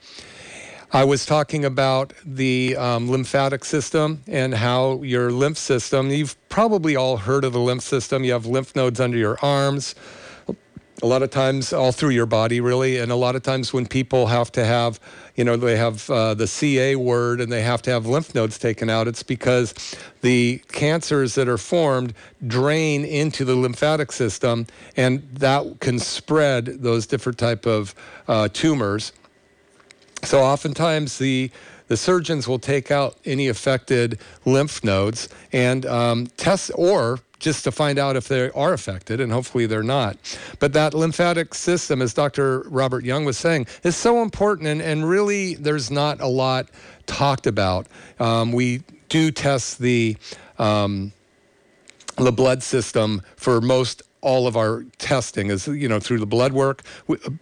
I 0.92 1.04
was 1.04 1.26
talking 1.26 1.66
about 1.66 2.14
the 2.26 2.78
um, 2.78 3.12
lymphatic 3.12 3.66
system 3.66 4.24
and 4.26 4.54
how 4.54 5.04
your 5.04 5.32
lymph 5.32 5.58
system, 5.58 6.10
you've 6.10 6.36
probably 6.50 6.96
all 6.96 7.18
heard 7.18 7.44
of 7.44 7.54
the 7.54 7.60
lymph 7.60 7.84
system. 7.84 8.24
You 8.24 8.32
have 8.32 8.46
lymph 8.46 8.76
nodes 8.76 9.00
under 9.00 9.18
your 9.18 9.38
arms, 9.42 9.96
a 11.04 11.06
lot 11.06 11.22
of 11.22 11.30
times 11.30 11.74
all 11.74 11.92
through 11.92 12.10
your 12.10 12.26
body 12.26 12.60
really 12.60 12.98
and 12.98 13.12
a 13.12 13.16
lot 13.16 13.36
of 13.36 13.44
times 13.44 13.72
when 13.72 13.86
people 13.86 14.26
have 14.26 14.52
to 14.52 14.66
have 14.66 15.00
you 15.36 15.44
know 15.44 15.56
they 15.56 15.78
have 15.78 16.10
uh, 16.10 16.34
the 16.34 16.48
ca 16.48 16.96
word 16.96 17.40
and 17.40 17.52
they 17.52 17.62
have 17.62 17.84
to 17.84 17.92
have 17.92 18.08
lymph 18.08 18.34
nodes 18.34 18.58
taken 18.58 18.90
out 18.90 19.08
it's 19.08 19.22
because 19.22 19.76
the 20.22 20.60
cancers 20.70 21.36
that 21.36 21.48
are 21.48 21.58
formed 21.58 22.14
drain 22.46 23.06
into 23.06 23.46
the 23.46 23.56
lymphatic 23.56 24.12
system 24.12 24.66
and 24.96 25.28
that 25.34 25.80
can 25.80 26.00
spread 26.00 26.66
those 26.66 27.08
different 27.08 27.38
type 27.38 27.66
of 27.66 27.96
uh, 28.28 28.48
tumors. 28.52 29.14
So 30.24 30.42
oftentimes 30.42 31.18
the 31.18 31.52
the 31.88 31.96
surgeons 31.96 32.50
will 32.50 32.60
take 32.60 32.92
out 32.92 33.16
any 33.24 33.48
affected 33.48 34.20
lymph 34.44 34.84
nodes 34.84 35.30
and 35.54 35.86
um, 35.86 36.28
test 36.36 36.70
or 36.76 37.20
just 37.40 37.64
to 37.64 37.72
find 37.72 38.00
out 38.00 38.16
if 38.16 38.28
they 38.28 38.50
are 38.52 38.74
affected, 38.74 39.20
and 39.22 39.32
hopefully 39.32 39.66
they're 39.66 39.84
not. 39.84 40.18
But 40.60 40.74
that 40.74 40.94
lymphatic 40.94 41.54
system, 41.54 42.02
as 42.02 42.14
Dr. 42.14 42.62
Robert 42.62 43.04
Young 43.04 43.26
was 43.26 43.38
saying, 43.38 43.68
is 43.84 43.96
so 43.96 44.22
important, 44.22 44.68
and, 44.68 44.82
and 44.82 45.08
really 45.08 45.56
there's 45.56 45.92
not 45.92 46.20
a 46.22 46.28
lot 46.28 46.68
talked 47.06 47.48
about. 47.48 47.88
Um, 48.20 48.52
we 48.52 48.84
do 49.10 49.32
test 49.32 49.80
the 49.80 50.18
um, 50.60 51.14
the 52.18 52.32
blood 52.32 52.64
system 52.64 53.22
for 53.36 53.62
most 53.62 54.02
all 54.22 54.48
of 54.48 54.58
our 54.58 54.84
testing 54.98 55.52
is 55.52 55.68
you 55.68 55.88
know 55.88 56.00
through 56.00 56.18
the 56.18 56.26
blood 56.26 56.52
work 56.52 56.82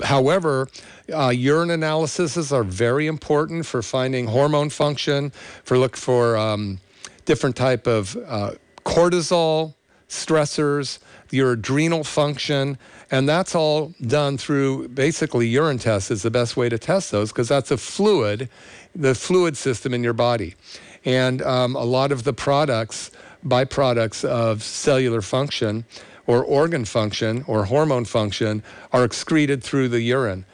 however 0.04 0.68
uh, 1.14 1.30
urine 1.30 1.72
analyses 1.72 2.52
are 2.52 2.64
very 2.64 3.08
important 3.08 3.66
for 3.66 3.82
finding 3.82 4.28
hormone 4.28 4.70
function 4.70 5.30
for 5.64 5.78
look 5.78 5.96
for 5.96 6.36
um, 6.36 6.78
different 7.24 7.56
type 7.56 7.88
of 7.88 8.18
uh, 8.28 8.52
cortisol 8.84 9.74
stressors, 10.10 10.99
your 11.32 11.53
adrenal 11.53 12.03
function, 12.03 12.78
and 13.12 13.28
that's 13.28 13.56
all 13.56 13.93
done 14.01 14.38
through 14.38 14.88
basically 14.89 15.47
urine 15.47 15.78
tests 15.78 16.12
is 16.12 16.24
the 16.24 16.32
best 16.32 16.58
way 16.58 16.70
to 16.70 16.78
test 16.78 17.12
those 17.12 17.32
because 17.32 17.47
that's 17.47 17.72
a 17.72 17.78
fluid, 17.78 18.49
the 18.95 19.16
fluid 19.16 19.58
system 19.58 19.93
in 19.93 20.03
your 20.03 20.14
body. 20.14 20.56
And 21.03 21.41
um, 21.41 21.76
a 21.76 21.84
lot 21.84 22.12
of 22.12 22.24
the 22.24 22.34
products, 22.34 23.12
byproducts 23.45 24.26
of 24.26 24.64
cellular 24.64 25.22
function 25.22 25.86
or 26.28 26.43
organ 26.43 26.86
function 26.86 27.43
or 27.47 27.66
hormone 27.66 28.06
function 28.06 28.64
are 28.91 29.03
excreted 29.03 29.64
through 29.64 29.89
the 29.89 30.01
urine. 30.01 30.45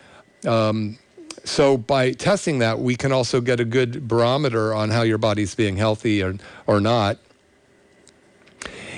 Um, 0.46 0.98
so 1.44 1.78
by 1.78 2.12
testing 2.12 2.60
that, 2.60 2.80
we 2.80 2.96
can 2.96 3.12
also 3.12 3.42
get 3.42 3.60
a 3.60 3.66
good 3.66 4.08
barometer 4.08 4.74
on 4.74 4.90
how 4.90 5.02
your 5.02 5.18
body's 5.18 5.56
being 5.56 5.78
healthy 5.78 6.22
or, 6.22 6.36
or 6.68 6.80
not. 6.80 7.18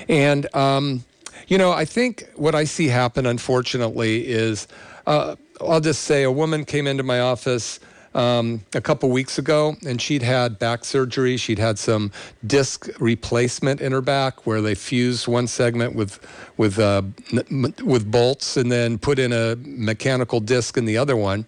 And, 0.08 0.54
um, 0.56 1.04
you 1.47 1.58
know, 1.58 1.72
I 1.72 1.86
think 1.86 2.28
what 2.36 2.56
I 2.56 2.64
see 2.64 2.88
happen, 2.88 3.26
unfortunately, 3.26 4.28
is 4.28 4.68
uh, 5.06 5.36
I'll 5.62 5.82
just 5.82 6.04
say 6.04 6.24
a 6.24 6.32
woman 6.32 6.66
came 6.66 6.88
into 6.88 7.04
my 7.04 7.20
office 7.20 7.80
um, 8.16 8.62
a 8.74 8.82
couple 8.82 9.10
weeks 9.10 9.38
ago, 9.38 9.76
and 9.86 10.01
she'd 10.01 10.22
had 10.22 10.60
back 10.60 10.86
surgery. 10.86 11.38
She'd 11.38 11.60
had 11.60 11.80
some 11.80 12.12
disc 12.45 12.88
replacement 12.99 13.82
in 13.82 13.91
her 13.91 14.01
back, 14.01 14.45
where 14.45 14.62
they 14.62 14.76
fused 14.76 15.28
one 15.28 15.47
segment 15.47 15.95
with 15.95 16.20
with 16.58 16.78
uh, 16.80 17.01
m- 17.32 17.74
with 17.84 18.10
bolts, 18.10 18.56
and 18.56 18.72
then 18.72 18.97
put 18.97 19.20
in 19.20 19.34
a 19.34 19.56
mechanical 19.58 20.39
disc 20.39 20.78
in 20.78 20.86
the 20.86 20.97
other 20.97 21.16
one 21.16 21.45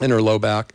in 0.00 0.10
her 0.10 0.22
low 0.22 0.38
back. 0.38 0.72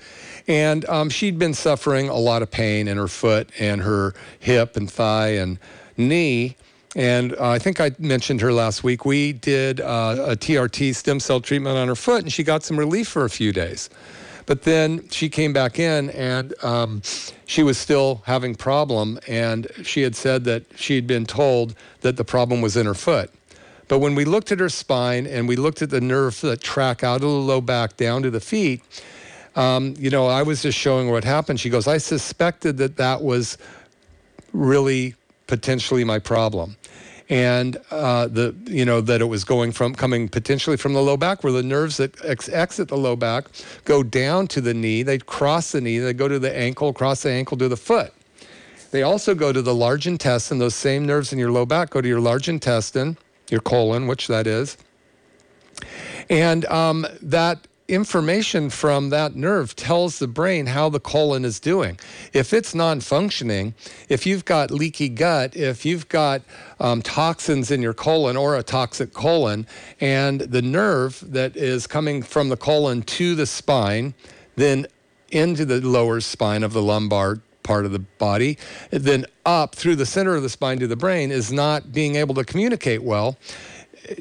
And 0.47 0.85
um, 0.85 1.09
she'd 1.09 1.39
been 1.39 1.53
suffering 1.53 2.09
a 2.09 2.15
lot 2.15 2.41
of 2.41 2.51
pain 2.51 2.87
in 2.87 2.97
her 2.97 3.07
foot 3.07 3.49
and 3.59 3.81
her 3.81 4.13
hip 4.39 4.77
and 4.77 4.89
thigh 4.89 5.29
and 5.29 5.59
knee. 5.97 6.55
And 6.95 7.33
uh, 7.33 7.49
I 7.49 7.59
think 7.59 7.81
I 7.81 7.91
mentioned 7.99 8.39
her 8.41 8.53
last 8.53 8.83
week. 8.83 9.05
We 9.05 9.33
did 9.33 9.81
uh, 9.81 10.25
a 10.29 10.35
TRT 10.35 10.95
stem 10.95 11.19
cell 11.19 11.41
treatment 11.41 11.77
on 11.77 11.87
her 11.89 11.95
foot, 11.95 12.23
and 12.23 12.31
she 12.31 12.43
got 12.43 12.63
some 12.63 12.79
relief 12.79 13.09
for 13.09 13.25
a 13.25 13.29
few 13.29 13.51
days. 13.51 13.89
But 14.45 14.61
then 14.61 15.09
she 15.09 15.27
came 15.27 15.53
back 15.53 15.79
in, 15.79 16.11
and 16.11 16.53
um, 16.63 17.01
she 17.45 17.63
was 17.63 17.77
still 17.77 18.21
having 18.25 18.55
problem. 18.55 19.19
And 19.27 19.67
she 19.83 20.01
had 20.01 20.15
said 20.15 20.45
that 20.45 20.63
she 20.75 20.95
had 20.95 21.07
been 21.07 21.25
told 21.25 21.75
that 22.01 22.15
the 22.15 22.23
problem 22.23 22.61
was 22.61 22.77
in 22.77 22.85
her 22.85 22.93
foot. 22.93 23.31
But 23.87 23.99
when 23.99 24.15
we 24.15 24.25
looked 24.25 24.51
at 24.51 24.59
her 24.59 24.69
spine 24.69 25.27
and 25.27 25.47
we 25.47 25.55
looked 25.55 25.81
at 25.81 25.89
the 25.89 26.01
nerves 26.01 26.41
that 26.41 26.61
track 26.61 27.03
out 27.03 27.17
of 27.17 27.21
the 27.21 27.27
low 27.27 27.61
back 27.61 27.97
down 27.97 28.23
to 28.23 28.31
the 28.31 28.39
feet, 28.39 28.81
um, 29.55 29.93
you 29.97 30.09
know, 30.09 30.27
I 30.27 30.43
was 30.43 30.61
just 30.61 30.77
showing 30.77 31.11
what 31.11 31.23
happened. 31.23 31.59
She 31.59 31.69
goes, 31.69 31.87
I 31.87 31.97
suspected 31.97 32.77
that 32.77 32.97
that 32.97 33.21
was 33.21 33.57
really 34.53 35.15
potentially 35.47 36.03
my 36.03 36.19
problem. 36.19 36.75
And 37.27 37.77
uh, 37.89 38.27
the 38.27 38.55
you 38.65 38.85
know 38.85 39.01
that 39.01 39.19
it 39.19 39.25
was 39.25 39.43
going 39.43 39.71
from 39.71 39.95
coming 39.95 40.29
potentially 40.29 40.77
from 40.77 40.93
the 40.93 41.01
low 41.01 41.17
back 41.17 41.43
where 41.43 41.53
the 41.53 41.63
nerves 41.63 41.97
that 41.97 42.23
ex- 42.23 42.49
exit 42.49 42.89
the 42.89 42.97
low 42.97 43.15
back 43.15 43.45
go 43.83 44.03
down 44.03 44.45
to 44.49 44.61
the 44.61 44.75
knee 44.75 45.01
they 45.01 45.17
cross 45.17 45.71
the 45.71 45.81
knee 45.81 45.97
they 45.97 46.13
go 46.13 46.27
to 46.27 46.37
the 46.37 46.55
ankle 46.55 46.93
cross 46.93 47.23
the 47.23 47.31
ankle 47.31 47.57
to 47.57 47.67
the 47.67 47.77
foot. 47.77 48.13
They 48.91 49.01
also 49.01 49.33
go 49.33 49.51
to 49.51 49.61
the 49.61 49.73
large 49.73 50.05
intestine. 50.05 50.59
Those 50.59 50.75
same 50.75 51.05
nerves 51.05 51.33
in 51.33 51.39
your 51.39 51.51
low 51.51 51.65
back 51.65 51.89
go 51.89 51.99
to 51.99 52.07
your 52.07 52.21
large 52.21 52.47
intestine 52.47 53.17
your 53.49 53.61
colon 53.61 54.07
which 54.07 54.27
that 54.27 54.47
is. 54.47 54.77
And 56.29 56.65
um, 56.65 57.05
that 57.21 57.59
information 57.87 58.69
from 58.69 59.09
that 59.09 59.35
nerve 59.35 59.75
tells 59.75 60.17
the 60.17 60.27
brain 60.27 60.65
how 60.65 60.89
the 60.89 60.99
colon 60.99 61.45
is 61.45 61.59
doing. 61.59 61.99
If 62.33 62.53
it's 62.53 62.73
non 62.73 62.99
functioning, 62.99 63.75
if 64.09 64.25
you've 64.25 64.45
got 64.45 64.71
leaky 64.71 65.09
gut, 65.09 65.55
if 65.55 65.85
you've 65.85 66.07
got 66.09 66.41
um, 66.79 67.01
toxins 67.01 67.71
in 67.71 67.81
your 67.81 67.93
colon 67.93 68.37
or 68.37 68.55
a 68.55 68.63
toxic 68.63 69.13
colon, 69.13 69.67
and 70.01 70.41
the 70.41 70.61
nerve 70.61 71.23
that 71.27 71.55
is 71.55 71.85
coming 71.85 72.23
from 72.23 72.49
the 72.49 72.57
colon 72.57 73.03
to 73.03 73.35
the 73.35 73.45
spine, 73.45 74.13
then 74.55 74.87
into 75.31 75.65
the 75.65 75.81
lower 75.81 76.21
spine 76.21 76.63
of 76.63 76.73
the 76.73 76.81
lumbar 76.81 77.39
part 77.63 77.85
of 77.85 77.91
the 77.91 77.99
body, 77.99 78.57
then 78.91 79.25
up 79.45 79.75
through 79.75 79.95
the 79.95 80.05
center 80.05 80.35
of 80.35 80.43
the 80.43 80.49
spine 80.49 80.79
to 80.79 80.87
the 80.87 80.95
brain 80.95 81.31
is 81.31 81.51
not 81.51 81.91
being 81.91 82.15
able 82.15 82.35
to 82.35 82.43
communicate 82.43 83.03
well, 83.03 83.37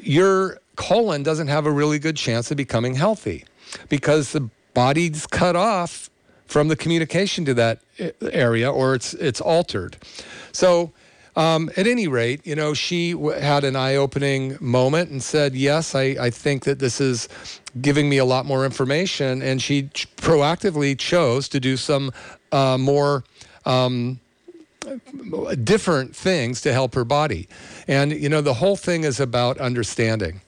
your 0.01 0.59
colon 0.75 1.23
doesn't 1.23 1.47
have 1.47 1.65
a 1.65 1.71
really 1.71 1.99
good 1.99 2.17
chance 2.17 2.49
of 2.51 2.57
becoming 2.57 2.95
healthy 2.95 3.45
because 3.89 4.31
the 4.31 4.49
body's 4.73 5.25
cut 5.27 5.55
off 5.55 6.09
from 6.45 6.67
the 6.67 6.75
communication 6.75 7.45
to 7.45 7.53
that 7.53 7.79
area 8.21 8.71
or 8.71 8.95
it's 8.95 9.13
it's 9.15 9.41
altered. 9.41 9.97
So 10.51 10.91
um, 11.35 11.69
at 11.75 11.85
any 11.85 12.07
rate, 12.07 12.45
you 12.47 12.55
know, 12.55 12.73
she 12.73 13.11
w- 13.11 13.37
had 13.37 13.65
an 13.65 13.75
eye-opening 13.75 14.57
moment 14.61 15.09
and 15.09 15.21
said, 15.21 15.53
"Yes, 15.53 15.93
I, 15.93 16.15
I 16.19 16.29
think 16.29 16.63
that 16.63 16.79
this 16.79 17.01
is 17.01 17.27
giving 17.81 18.07
me 18.07 18.17
a 18.17 18.25
lot 18.25 18.45
more 18.45 18.63
information." 18.65 19.41
And 19.41 19.61
she 19.61 19.89
ch- 19.89 20.07
proactively 20.15 20.97
chose 20.97 21.49
to 21.49 21.59
do 21.59 21.75
some 21.75 22.11
uh, 22.53 22.77
more 22.77 23.25
um, 23.65 24.19
different 25.63 26.15
things 26.15 26.61
to 26.61 26.71
help 26.71 26.95
her 26.95 27.03
body. 27.03 27.49
And 27.87 28.13
you 28.13 28.29
know, 28.29 28.41
the 28.41 28.53
whole 28.53 28.77
thing 28.77 29.03
is 29.03 29.19
about 29.19 29.57
understanding. 29.57 30.39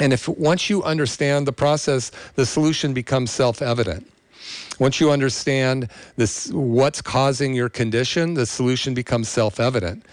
And 0.00 0.12
if 0.12 0.28
once 0.28 0.68
you 0.68 0.82
understand 0.82 1.46
the 1.46 1.52
process, 1.52 2.12
the 2.34 2.44
solution 2.44 2.92
becomes 2.92 3.30
self-evident. 3.30 4.12
Once 4.78 5.00
you 5.00 5.10
understand 5.10 5.88
this, 6.16 6.52
what's 6.52 7.00
causing 7.00 7.54
your 7.54 7.70
condition, 7.70 8.34
the 8.34 8.44
solution 8.44 8.92
becomes 8.92 9.28
self-evident. 9.28 10.04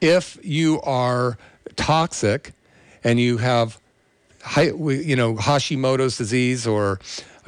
If 0.00 0.38
you 0.42 0.80
are 0.82 1.38
toxic 1.76 2.52
and 3.02 3.18
you 3.18 3.38
have, 3.38 3.80
you 4.58 5.16
know, 5.16 5.36
Hashimoto's 5.36 6.18
disease 6.18 6.66
or 6.66 7.00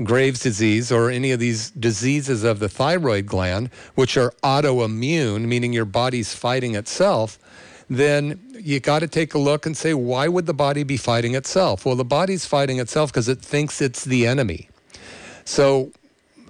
Graves' 0.02 0.40
disease 0.40 0.90
or 0.90 1.10
any 1.10 1.32
of 1.32 1.40
these 1.40 1.70
diseases 1.72 2.42
of 2.42 2.58
the 2.58 2.68
thyroid 2.68 3.26
gland, 3.26 3.68
which 3.94 4.16
are 4.16 4.32
autoimmune, 4.42 5.42
meaning 5.42 5.74
your 5.74 5.84
body's 5.84 6.34
fighting 6.34 6.74
itself, 6.74 7.38
then 7.90 8.40
you 8.62 8.78
got 8.80 9.00
to 9.00 9.08
take 9.08 9.34
a 9.34 9.38
look 9.38 9.66
and 9.66 9.76
say, 9.76 9.92
why 9.92 10.28
would 10.28 10.46
the 10.46 10.54
body 10.54 10.84
be 10.84 10.96
fighting 10.96 11.34
itself? 11.34 11.84
Well, 11.84 11.96
the 11.96 12.04
body's 12.04 12.46
fighting 12.46 12.78
itself 12.78 13.12
because 13.12 13.28
it 13.28 13.40
thinks 13.40 13.80
it's 13.80 14.04
the 14.04 14.26
enemy. 14.26 14.68
So, 15.44 15.90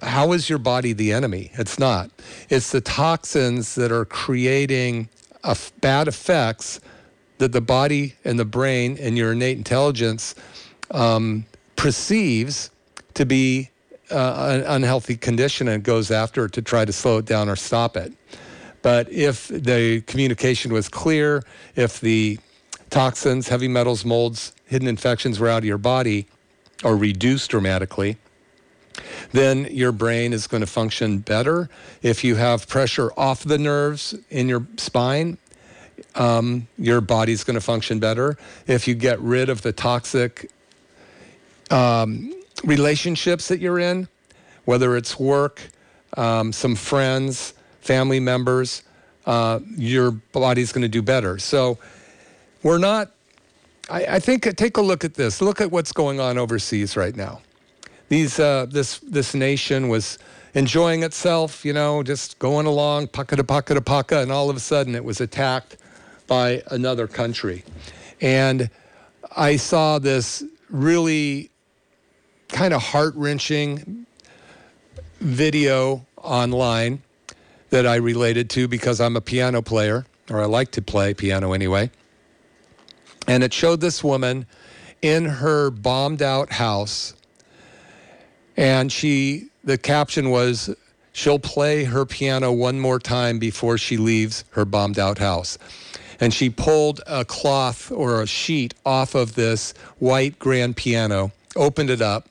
how 0.01 0.33
is 0.33 0.49
your 0.49 0.59
body 0.59 0.93
the 0.93 1.11
enemy? 1.11 1.51
It's 1.53 1.79
not. 1.79 2.11
It's 2.49 2.71
the 2.71 2.81
toxins 2.81 3.75
that 3.75 3.91
are 3.91 4.05
creating 4.05 5.09
bad 5.81 6.07
effects 6.07 6.79
that 7.37 7.51
the 7.51 7.61
body 7.61 8.15
and 8.23 8.37
the 8.37 8.45
brain 8.45 8.97
and 8.99 9.17
your 9.17 9.31
innate 9.31 9.57
intelligence 9.57 10.35
um, 10.91 11.45
perceives 11.75 12.69
to 13.15 13.25
be 13.25 13.69
uh, 14.11 14.61
an 14.61 14.61
unhealthy 14.63 15.15
condition 15.15 15.67
and 15.67 15.83
goes 15.83 16.11
after 16.11 16.45
it 16.45 16.51
to 16.53 16.61
try 16.61 16.85
to 16.85 16.93
slow 16.93 17.17
it 17.17 17.25
down 17.25 17.49
or 17.49 17.55
stop 17.55 17.97
it. 17.97 18.13
But 18.83 19.11
if 19.11 19.47
the 19.47 20.01
communication 20.01 20.71
was 20.71 20.87
clear, 20.89 21.41
if 21.75 21.99
the 21.99 22.37
toxins, 22.91 23.47
heavy 23.47 23.67
metals, 23.67 24.05
molds, 24.05 24.53
hidden 24.65 24.87
infections 24.87 25.39
were 25.39 25.49
out 25.49 25.59
of 25.59 25.65
your 25.65 25.79
body 25.79 26.27
or 26.83 26.95
reduced 26.95 27.49
dramatically, 27.49 28.17
then 29.31 29.65
your 29.71 29.91
brain 29.91 30.33
is 30.33 30.45
going 30.45 30.61
to 30.61 30.67
function 30.67 31.19
better. 31.19 31.69
If 32.03 32.23
you 32.23 32.35
have 32.35 32.67
pressure 32.67 33.09
off 33.17 33.43
the 33.43 33.57
nerves 33.57 34.13
in 34.29 34.49
your 34.49 34.67
spine, 34.77 35.37
um, 36.15 36.67
your 36.77 37.01
body's 37.01 37.43
going 37.43 37.55
to 37.55 37.61
function 37.61 37.99
better. 37.99 38.37
If 38.67 38.87
you 38.87 38.95
get 38.95 39.19
rid 39.21 39.49
of 39.49 39.61
the 39.61 39.71
toxic 39.71 40.51
um, 41.71 42.33
relationships 42.63 43.47
that 43.47 43.59
you're 43.59 43.79
in, 43.79 44.09
whether 44.65 44.95
it's 44.97 45.17
work, 45.17 45.61
um, 46.17 46.51
some 46.51 46.75
friends, 46.75 47.53
family 47.83 48.19
members, 48.19 48.83
uh, 49.25 49.59
your 49.77 50.11
body's 50.11 50.71
going 50.71 50.83
to 50.83 50.87
do 50.87 51.01
better. 51.01 51.37
So 51.37 51.77
we're 52.63 52.77
not. 52.77 53.11
I, 53.89 54.05
I, 54.05 54.19
think 54.19 54.43
take 54.55 54.77
a 54.77 54.81
look 54.81 55.03
at 55.03 55.15
this. 55.15 55.41
Look 55.41 55.59
at 55.59 55.69
what's 55.69 55.91
going 55.91 56.21
on 56.21 56.37
overseas 56.37 56.95
right 56.95 57.15
now. 57.15 57.41
These 58.07 58.39
uh, 58.39 58.67
this 58.69 58.99
this 58.99 59.33
nation 59.33 59.89
was 59.89 60.17
enjoying 60.53 61.03
itself, 61.03 61.65
you 61.65 61.73
know, 61.73 62.03
just 62.03 62.39
going 62.39 62.65
along, 62.65 63.07
pucka 63.07 63.35
to 63.35 63.43
pucka 63.43 63.73
to 63.75 63.81
pucka, 63.81 64.21
and 64.21 64.31
all 64.31 64.49
of 64.49 64.55
a 64.55 64.61
sudden 64.61 64.95
it 64.95 65.03
was 65.03 65.19
attacked 65.19 65.77
by 66.27 66.63
another 66.71 67.07
country. 67.07 67.63
And 68.21 68.69
I 69.35 69.57
saw 69.57 69.99
this 69.99 70.43
really 70.69 71.49
kind 72.47 72.73
of 72.73 72.81
heart 72.81 73.13
wrenching 73.15 74.05
video 75.19 76.05
online 76.17 77.02
that 77.73 77.87
I 77.87 77.95
related 77.95 78.51
to 78.51 78.67
because 78.67 79.01
I'm 79.01 79.15
a 79.15 79.21
piano 79.21 79.63
player, 79.63 80.05
or 80.29 80.39
I 80.39 80.45
like 80.45 80.69
to 80.73 80.81
play 80.83 81.15
piano 81.15 81.53
anyway. 81.53 81.89
And 83.27 83.43
it 83.43 83.51
showed 83.51 83.81
this 83.81 84.03
woman 84.03 84.45
in 85.01 85.25
her 85.25 85.71
bombed 85.71 86.21
out 86.21 86.51
house. 86.51 87.15
And 88.55 88.91
she, 88.91 89.47
the 89.63 89.79
caption 89.79 90.29
was, 90.29 90.69
she'll 91.13 91.39
play 91.39 91.85
her 91.85 92.05
piano 92.05 92.51
one 92.51 92.79
more 92.79 92.99
time 92.99 93.39
before 93.39 93.79
she 93.79 93.97
leaves 93.97 94.45
her 94.51 94.65
bombed 94.65 94.99
out 94.99 95.17
house. 95.17 95.57
And 96.19 96.31
she 96.31 96.51
pulled 96.51 97.01
a 97.07 97.25
cloth 97.25 97.91
or 97.91 98.21
a 98.21 98.27
sheet 98.27 98.75
off 98.85 99.15
of 99.15 99.33
this 99.33 99.73
white 99.97 100.37
grand 100.37 100.77
piano, 100.77 101.31
opened 101.55 101.89
it 101.89 102.03
up, 102.03 102.29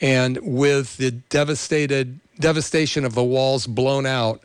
and 0.00 0.38
with 0.40 0.96
the 0.96 1.10
devastated 1.10 2.20
devastation 2.40 3.04
of 3.04 3.14
the 3.14 3.22
walls 3.22 3.66
blown 3.66 4.06
out 4.06 4.42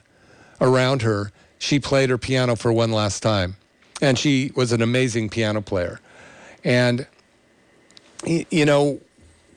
around 0.60 1.02
her, 1.02 1.32
she 1.60 1.80
played 1.80 2.10
her 2.10 2.18
piano 2.18 2.56
for 2.56 2.72
one 2.72 2.92
last 2.92 3.22
time. 3.22 3.56
And 4.02 4.18
she 4.18 4.52
was 4.56 4.72
an 4.72 4.82
amazing 4.82 5.30
piano 5.30 5.62
player. 5.62 6.00
And, 6.64 7.08
you 8.26 8.66
know, 8.66 9.00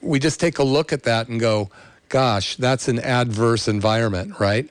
we 0.01 0.19
just 0.19 0.41
take 0.41 0.59
a 0.59 0.63
look 0.63 0.93
at 0.93 1.03
that 1.03 1.29
and 1.29 1.39
go, 1.39 1.71
gosh, 2.09 2.57
that's 2.57 2.89
an 2.89 2.99
adverse 3.01 3.69
environment, 3.69 4.41
right? 4.41 4.69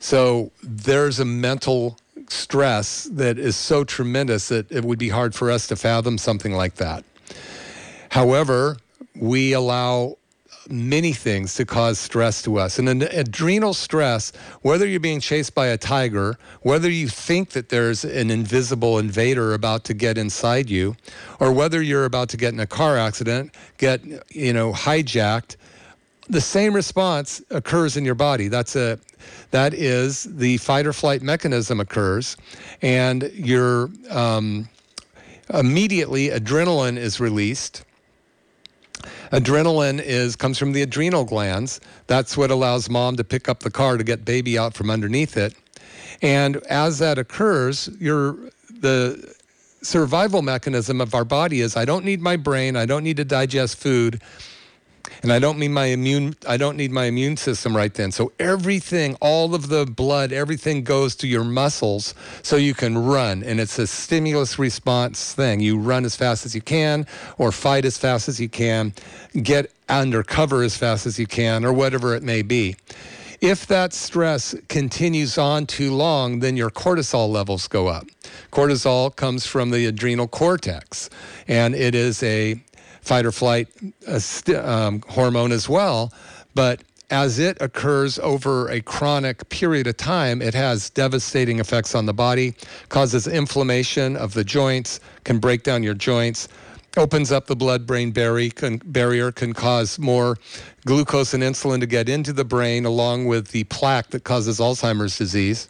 So 0.00 0.50
there's 0.62 1.20
a 1.20 1.24
mental 1.24 1.96
stress 2.28 3.04
that 3.04 3.38
is 3.38 3.56
so 3.56 3.84
tremendous 3.84 4.48
that 4.48 4.70
it 4.70 4.84
would 4.84 4.98
be 4.98 5.08
hard 5.08 5.34
for 5.34 5.50
us 5.50 5.66
to 5.68 5.76
fathom 5.76 6.18
something 6.18 6.52
like 6.52 6.74
that. 6.74 7.04
However, 8.10 8.76
we 9.14 9.52
allow 9.52 10.16
many 10.70 11.12
things 11.12 11.54
to 11.54 11.64
cause 11.64 11.98
stress 11.98 12.42
to 12.42 12.58
us. 12.58 12.78
And 12.78 12.88
an 12.88 13.02
adrenal 13.02 13.74
stress, 13.74 14.32
whether 14.62 14.86
you're 14.86 15.00
being 15.00 15.20
chased 15.20 15.54
by 15.54 15.68
a 15.68 15.78
tiger, 15.78 16.38
whether 16.62 16.90
you 16.90 17.08
think 17.08 17.50
that 17.50 17.68
there's 17.68 18.04
an 18.04 18.30
invisible 18.30 18.98
invader 18.98 19.54
about 19.54 19.84
to 19.84 19.94
get 19.94 20.18
inside 20.18 20.68
you, 20.70 20.96
or 21.40 21.52
whether 21.52 21.82
you're 21.82 22.04
about 22.04 22.28
to 22.30 22.36
get 22.36 22.52
in 22.52 22.60
a 22.60 22.66
car 22.66 22.96
accident, 22.96 23.54
get, 23.78 24.04
you 24.30 24.52
know, 24.52 24.72
hijacked, 24.72 25.56
the 26.28 26.40
same 26.40 26.74
response 26.74 27.42
occurs 27.50 27.96
in 27.96 28.04
your 28.04 28.14
body. 28.14 28.48
That's 28.48 28.76
a 28.76 28.98
that 29.50 29.72
is 29.74 30.24
the 30.24 30.58
fight 30.58 30.86
or 30.86 30.92
flight 30.92 31.22
mechanism 31.22 31.80
occurs, 31.80 32.36
and 32.82 33.30
your 33.32 33.90
um, 34.10 34.68
immediately 35.52 36.28
adrenaline 36.28 36.98
is 36.98 37.18
released 37.18 37.84
Adrenaline 39.32 40.00
is 40.02 40.36
comes 40.36 40.58
from 40.58 40.72
the 40.72 40.82
adrenal 40.82 41.24
glands. 41.24 41.80
That's 42.06 42.36
what 42.36 42.50
allows 42.50 42.88
mom 42.88 43.16
to 43.16 43.24
pick 43.24 43.48
up 43.48 43.60
the 43.60 43.70
car 43.70 43.96
to 43.96 44.04
get 44.04 44.24
baby 44.24 44.58
out 44.58 44.74
from 44.74 44.90
underneath 44.90 45.36
it. 45.36 45.54
And 46.22 46.56
as 46.68 46.98
that 46.98 47.18
occurs, 47.18 47.88
your 48.00 48.36
the 48.80 49.34
survival 49.82 50.42
mechanism 50.42 51.00
of 51.00 51.14
our 51.14 51.24
body 51.24 51.60
is 51.60 51.76
I 51.76 51.84
don't 51.84 52.04
need 52.04 52.20
my 52.20 52.36
brain, 52.36 52.76
I 52.76 52.86
don't 52.86 53.04
need 53.04 53.16
to 53.18 53.24
digest 53.24 53.76
food. 53.76 54.20
And 55.22 55.32
I 55.32 55.38
don't 55.38 55.58
mean 55.58 55.72
my 55.72 55.86
immune 55.86 56.36
I 56.46 56.56
don't 56.56 56.76
need 56.76 56.90
my 56.90 57.04
immune 57.04 57.36
system 57.36 57.76
right 57.76 57.92
then. 57.92 58.12
So 58.12 58.32
everything, 58.38 59.16
all 59.20 59.54
of 59.54 59.68
the 59.68 59.86
blood, 59.86 60.32
everything 60.32 60.84
goes 60.84 61.16
to 61.16 61.26
your 61.26 61.44
muscles 61.44 62.14
so 62.42 62.56
you 62.56 62.74
can 62.74 62.96
run. 62.98 63.42
And 63.42 63.60
it's 63.60 63.78
a 63.78 63.86
stimulus 63.86 64.58
response 64.58 65.34
thing. 65.34 65.60
You 65.60 65.78
run 65.78 66.04
as 66.04 66.16
fast 66.16 66.46
as 66.46 66.54
you 66.54 66.60
can 66.60 67.06
or 67.38 67.52
fight 67.52 67.84
as 67.84 67.98
fast 67.98 68.28
as 68.28 68.40
you 68.40 68.48
can, 68.48 68.92
get 69.42 69.70
under 69.88 70.22
cover 70.22 70.62
as 70.62 70.76
fast 70.76 71.06
as 71.06 71.18
you 71.18 71.26
can, 71.26 71.64
or 71.64 71.72
whatever 71.72 72.14
it 72.14 72.22
may 72.22 72.42
be. 72.42 72.76
If 73.40 73.68
that 73.68 73.92
stress 73.92 74.52
continues 74.68 75.38
on 75.38 75.66
too 75.66 75.94
long, 75.94 76.40
then 76.40 76.56
your 76.56 76.70
cortisol 76.70 77.30
levels 77.30 77.68
go 77.68 77.86
up. 77.86 78.04
Cortisol 78.50 79.14
comes 79.14 79.46
from 79.46 79.70
the 79.70 79.86
adrenal 79.86 80.26
cortex, 80.26 81.08
and 81.46 81.72
it 81.72 81.94
is 81.94 82.20
a 82.24 82.60
fight 83.08 83.24
or 83.24 83.32
flight 83.32 83.68
uh, 84.06 84.18
st- 84.18 84.58
um, 84.58 85.02
hormone 85.08 85.50
as 85.50 85.66
well. 85.66 86.12
But 86.54 86.82
as 87.10 87.38
it 87.38 87.56
occurs 87.62 88.18
over 88.18 88.68
a 88.68 88.82
chronic 88.82 89.48
period 89.48 89.86
of 89.86 89.96
time, 89.96 90.42
it 90.42 90.52
has 90.52 90.90
devastating 90.90 91.58
effects 91.58 91.94
on 91.94 92.04
the 92.04 92.12
body, 92.12 92.54
causes 92.90 93.26
inflammation 93.26 94.14
of 94.14 94.34
the 94.34 94.44
joints, 94.44 95.00
can 95.24 95.38
break 95.38 95.62
down 95.62 95.82
your 95.82 95.94
joints, 95.94 96.48
opens 96.98 97.32
up 97.32 97.46
the 97.46 97.56
blood 97.56 97.86
brain 97.86 98.10
barrier 98.10 98.50
can, 98.50 98.76
barrier, 98.84 99.32
can 99.32 99.54
cause 99.54 99.98
more 99.98 100.36
glucose 100.84 101.32
and 101.32 101.42
insulin 101.42 101.80
to 101.80 101.86
get 101.86 102.10
into 102.10 102.34
the 102.34 102.44
brain, 102.44 102.84
along 102.84 103.24
with 103.24 103.48
the 103.48 103.64
plaque 103.64 104.10
that 104.10 104.24
causes 104.24 104.60
Alzheimer's 104.60 105.16
disease. 105.16 105.66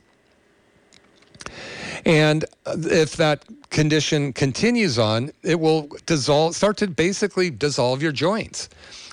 And 2.09 2.47
uh, 2.65 2.75
if 2.77 3.17
that 3.17 3.45
condition 3.69 4.33
continues 4.33 4.99
on, 4.99 5.31
it 5.43 5.61
will 5.61 5.91
dissolve, 6.07 6.57
start 6.57 6.79
to 6.79 6.89
basically 6.89 7.51
dissolve 7.51 8.03
your 8.03 8.13
joints. 8.13 8.71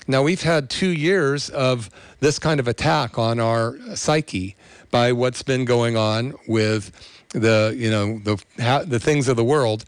Now, 0.08 0.22
we've 0.22 0.42
had 0.42 0.70
two 0.70 0.88
years 0.88 1.50
of 1.50 1.90
this 2.20 2.38
kind 2.38 2.58
of 2.58 2.66
attack 2.66 3.18
on 3.18 3.38
our 3.38 3.76
psyche 3.94 4.56
by 4.90 5.12
what's 5.12 5.42
been 5.42 5.66
going 5.66 5.96
on 5.96 6.34
with 6.48 6.90
the, 7.32 7.74
you 7.76 7.90
know, 7.90 8.18
the, 8.20 8.42
the 8.86 8.98
things 8.98 9.28
of 9.28 9.36
the 9.36 9.44
world. 9.44 9.84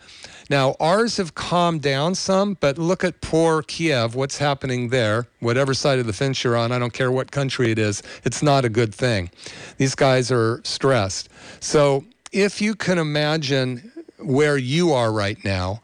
Now, 0.50 0.76
ours 0.78 1.16
have 1.16 1.34
calmed 1.34 1.82
down 1.82 2.14
some, 2.14 2.58
but 2.60 2.76
look 2.76 3.04
at 3.04 3.20
poor 3.22 3.62
Kiev, 3.62 4.14
what's 4.14 4.38
happening 4.38 4.88
there. 4.88 5.28
Whatever 5.40 5.72
side 5.72 5.98
of 5.98 6.06
the 6.06 6.12
fence 6.12 6.42
you're 6.44 6.56
on, 6.56 6.72
I 6.72 6.78
don't 6.78 6.92
care 6.92 7.12
what 7.12 7.30
country 7.30 7.70
it 7.70 7.78
is, 7.78 8.02
it's 8.24 8.42
not 8.42 8.64
a 8.64 8.68
good 8.68 8.94
thing. 8.94 9.30
These 9.78 9.94
guys 9.94 10.30
are 10.30 10.60
stressed. 10.64 11.28
So, 11.60 12.04
if 12.32 12.60
you 12.60 12.74
can 12.74 12.98
imagine 12.98 13.92
where 14.18 14.56
you 14.56 14.92
are 14.92 15.12
right 15.12 15.42
now, 15.44 15.80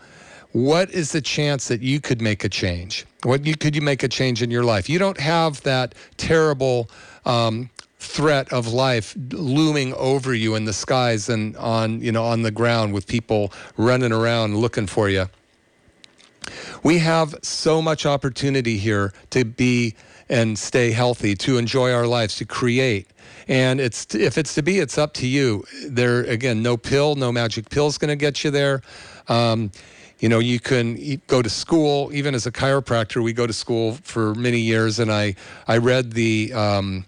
what 0.53 0.91
is 0.91 1.13
the 1.13 1.21
chance 1.21 1.69
that 1.69 1.83
you 1.83 2.01
could 2.01 2.21
make 2.21 2.45
a 2.45 2.49
change? 2.49 3.07
What 3.25 3.45
you 3.45 3.57
could 3.57 3.75
you 3.75 3.83
make 3.83 4.03
a 4.03 4.09
change 4.09 4.43
in 4.43 4.51
your 4.51 4.65
life? 4.65 4.89
You 4.89 4.99
don't 4.99 5.19
have 5.19 5.61
that 5.63 5.95
terrible 6.17 6.89
um, 7.25 7.71
threat 7.99 8.53
of 8.53 8.69
life 8.69 9.17
looming 9.33 9.95
over 9.95 10.35
you 10.35 10.55
in 10.55 10.65
the 10.65 10.73
skies 10.73 11.29
and 11.29 11.57
on 11.57 12.01
you 12.01 12.13
know 12.13 12.25
on 12.25 12.43
the 12.43 12.51
ground 12.51 12.93
with 12.93 13.07
people 13.07 13.53
running 13.77 14.13
around 14.13 14.57
looking 14.57 14.87
for 14.87 15.09
you. 15.09 15.27
We 16.83 16.99
have 16.99 17.35
so 17.43 17.81
much 17.81 18.05
opportunity 18.07 18.77
here 18.77 19.13
to 19.31 19.45
be 19.45 19.97
and 20.29 20.59
stay 20.59 20.91
healthy, 20.91 21.35
to 21.35 21.59
enjoy 21.59 21.93
our 21.93 22.07
lives, 22.07 22.37
to 22.37 22.45
create. 22.45 23.09
And 23.49 23.81
it's 23.81 24.15
if 24.15 24.39
it's 24.39 24.55
to 24.55 24.63
be, 24.63 24.79
it's 24.79 24.99
up 24.99 25.13
to 25.15 25.27
you. 25.27 25.65
There 25.87 26.23
again, 26.25 26.63
no 26.63 26.77
pill, 26.77 27.15
no 27.15 27.31
magic 27.33 27.69
pill 27.71 27.87
is 27.87 27.99
going 27.99 28.09
to 28.09 28.17
get 28.17 28.45
you 28.45 28.51
there. 28.51 28.83
Um, 29.29 29.71
you 30.21 30.29
know, 30.29 30.39
you 30.39 30.61
can 30.61 31.21
go 31.27 31.43
to 31.43 31.51
school. 31.51 32.11
Even 32.13 32.35
as 32.35 32.47
a 32.47 32.53
chiropractor, 32.53 33.23
we 33.23 33.33
go 33.33 33.47
to 33.47 33.53
school 33.53 33.99
for 34.05 34.35
many 34.35 34.61
years, 34.61 34.99
and 34.99 35.13
I 35.13 35.35
I 35.69 35.79
read 35.79 36.13
the 36.13 36.53
um, 36.55 37.05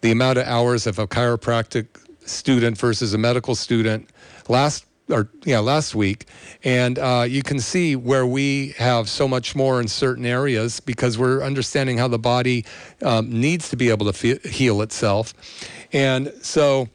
the 0.00 0.10
amount 0.10 0.38
of 0.38 0.46
hours 0.46 0.86
of 0.86 0.98
a 0.98 1.06
chiropractic 1.06 1.86
student 2.26 2.78
versus 2.78 3.12
a 3.14 3.18
medical 3.18 3.54
student 3.54 4.08
last 4.48 4.86
or 5.10 5.28
yeah 5.44 5.58
last 5.58 5.94
week 5.94 6.26
and 6.62 6.98
uh, 6.98 7.24
you 7.28 7.42
can 7.42 7.60
see 7.60 7.94
where 7.94 8.26
we 8.26 8.68
have 8.78 9.08
so 9.08 9.28
much 9.28 9.54
more 9.54 9.80
in 9.80 9.88
certain 9.88 10.24
areas 10.24 10.80
because 10.80 11.18
we're 11.18 11.42
understanding 11.42 11.98
how 11.98 12.08
the 12.08 12.18
body 12.18 12.64
um, 13.02 13.28
needs 13.28 13.68
to 13.68 13.76
be 13.76 13.90
able 13.90 14.10
to 14.10 14.36
heal 14.48 14.80
itself 14.80 15.34
and 15.94 16.30
so 16.42 16.86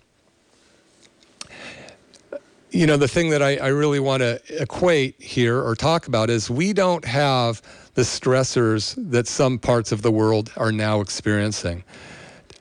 you 2.70 2.86
know 2.86 2.97
the 2.97 3.08
thing 3.08 3.32
that 3.32 3.41
I, 3.41 3.56
I 3.58 3.68
really 3.70 4.00
want 4.00 4.22
to 4.22 4.39
equate 4.62 5.20
here 5.20 5.60
or 5.60 5.74
talk 5.74 6.06
about 6.06 6.30
is 6.30 6.52
we 6.52 6.72
don't 6.72 7.04
have 7.04 7.64
the 7.95 8.04
stressors 8.04 8.93
that 9.10 9.28
some 9.28 9.58
parts 9.58 9.91
of 9.91 10.04
the 10.04 10.12
world 10.12 10.52
are 10.56 10.72
now 10.72 11.02
experiencing 11.02 11.84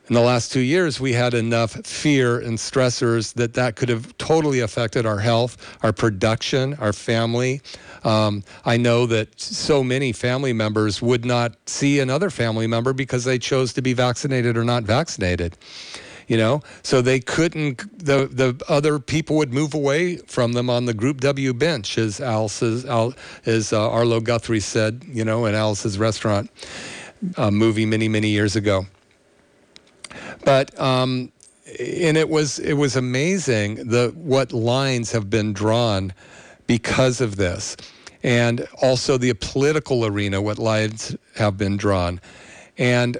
in 0.09 0.15
the 0.15 0.21
last 0.21 0.51
two 0.51 0.61
years, 0.61 0.99
we 0.99 1.13
had 1.13 1.35
enough 1.35 1.73
fear 1.85 2.39
and 2.39 2.57
stressors 2.57 3.31
that 3.35 3.53
that 3.53 3.75
could 3.75 3.89
have 3.89 4.17
totally 4.17 4.61
affected 4.61 5.05
our 5.05 5.19
health, 5.19 5.77
our 5.83 5.93
production, 5.93 6.73
our 6.75 6.93
family. 6.93 7.61
Um, 8.03 8.43
I 8.65 8.77
know 8.77 9.05
that 9.05 9.39
so 9.39 9.83
many 9.83 10.11
family 10.11 10.51
members 10.51 10.99
would 10.99 11.25
not 11.25 11.55
see 11.67 11.99
another 11.99 12.31
family 12.31 12.65
member 12.65 12.91
because 12.91 13.23
they 13.23 13.37
chose 13.37 13.71
to 13.73 13.83
be 13.83 13.93
vaccinated 13.93 14.57
or 14.57 14.63
not 14.63 14.81
vaccinated. 14.83 15.55
You 16.29 16.37
know, 16.37 16.61
so 16.83 17.01
they 17.01 17.19
couldn't. 17.19 17.79
The 17.97 18.27
the 18.27 18.63
other 18.69 18.99
people 18.99 19.35
would 19.37 19.51
move 19.51 19.73
away 19.73 20.17
from 20.17 20.53
them 20.53 20.69
on 20.69 20.85
the 20.85 20.93
Group 20.93 21.21
W 21.21 21.53
bench, 21.53 21.97
as 21.97 22.21
Al 22.21 22.47
says, 22.47 22.85
Al, 22.85 23.15
as 23.47 23.73
uh, 23.73 23.89
Arlo 23.89 24.21
Guthrie 24.21 24.59
said. 24.59 25.03
You 25.07 25.25
know, 25.25 25.45
in 25.45 25.55
Alice's 25.55 25.97
restaurant 25.97 26.51
uh, 27.35 27.51
movie 27.51 27.85
many 27.85 28.07
many 28.07 28.29
years 28.29 28.55
ago. 28.55 28.85
But 30.45 30.79
um, 30.79 31.31
and 31.79 32.17
it 32.17 32.29
was 32.29 32.59
it 32.59 32.73
was 32.73 32.95
amazing 32.95 33.75
the 33.89 34.13
what 34.15 34.53
lines 34.53 35.11
have 35.11 35.29
been 35.29 35.53
drawn 35.53 36.13
because 36.67 37.21
of 37.21 37.35
this, 37.35 37.75
and 38.23 38.67
also 38.81 39.17
the 39.17 39.33
political 39.33 40.05
arena 40.05 40.41
what 40.41 40.59
lines 40.59 41.15
have 41.35 41.57
been 41.57 41.77
drawn, 41.77 42.21
and 42.77 43.17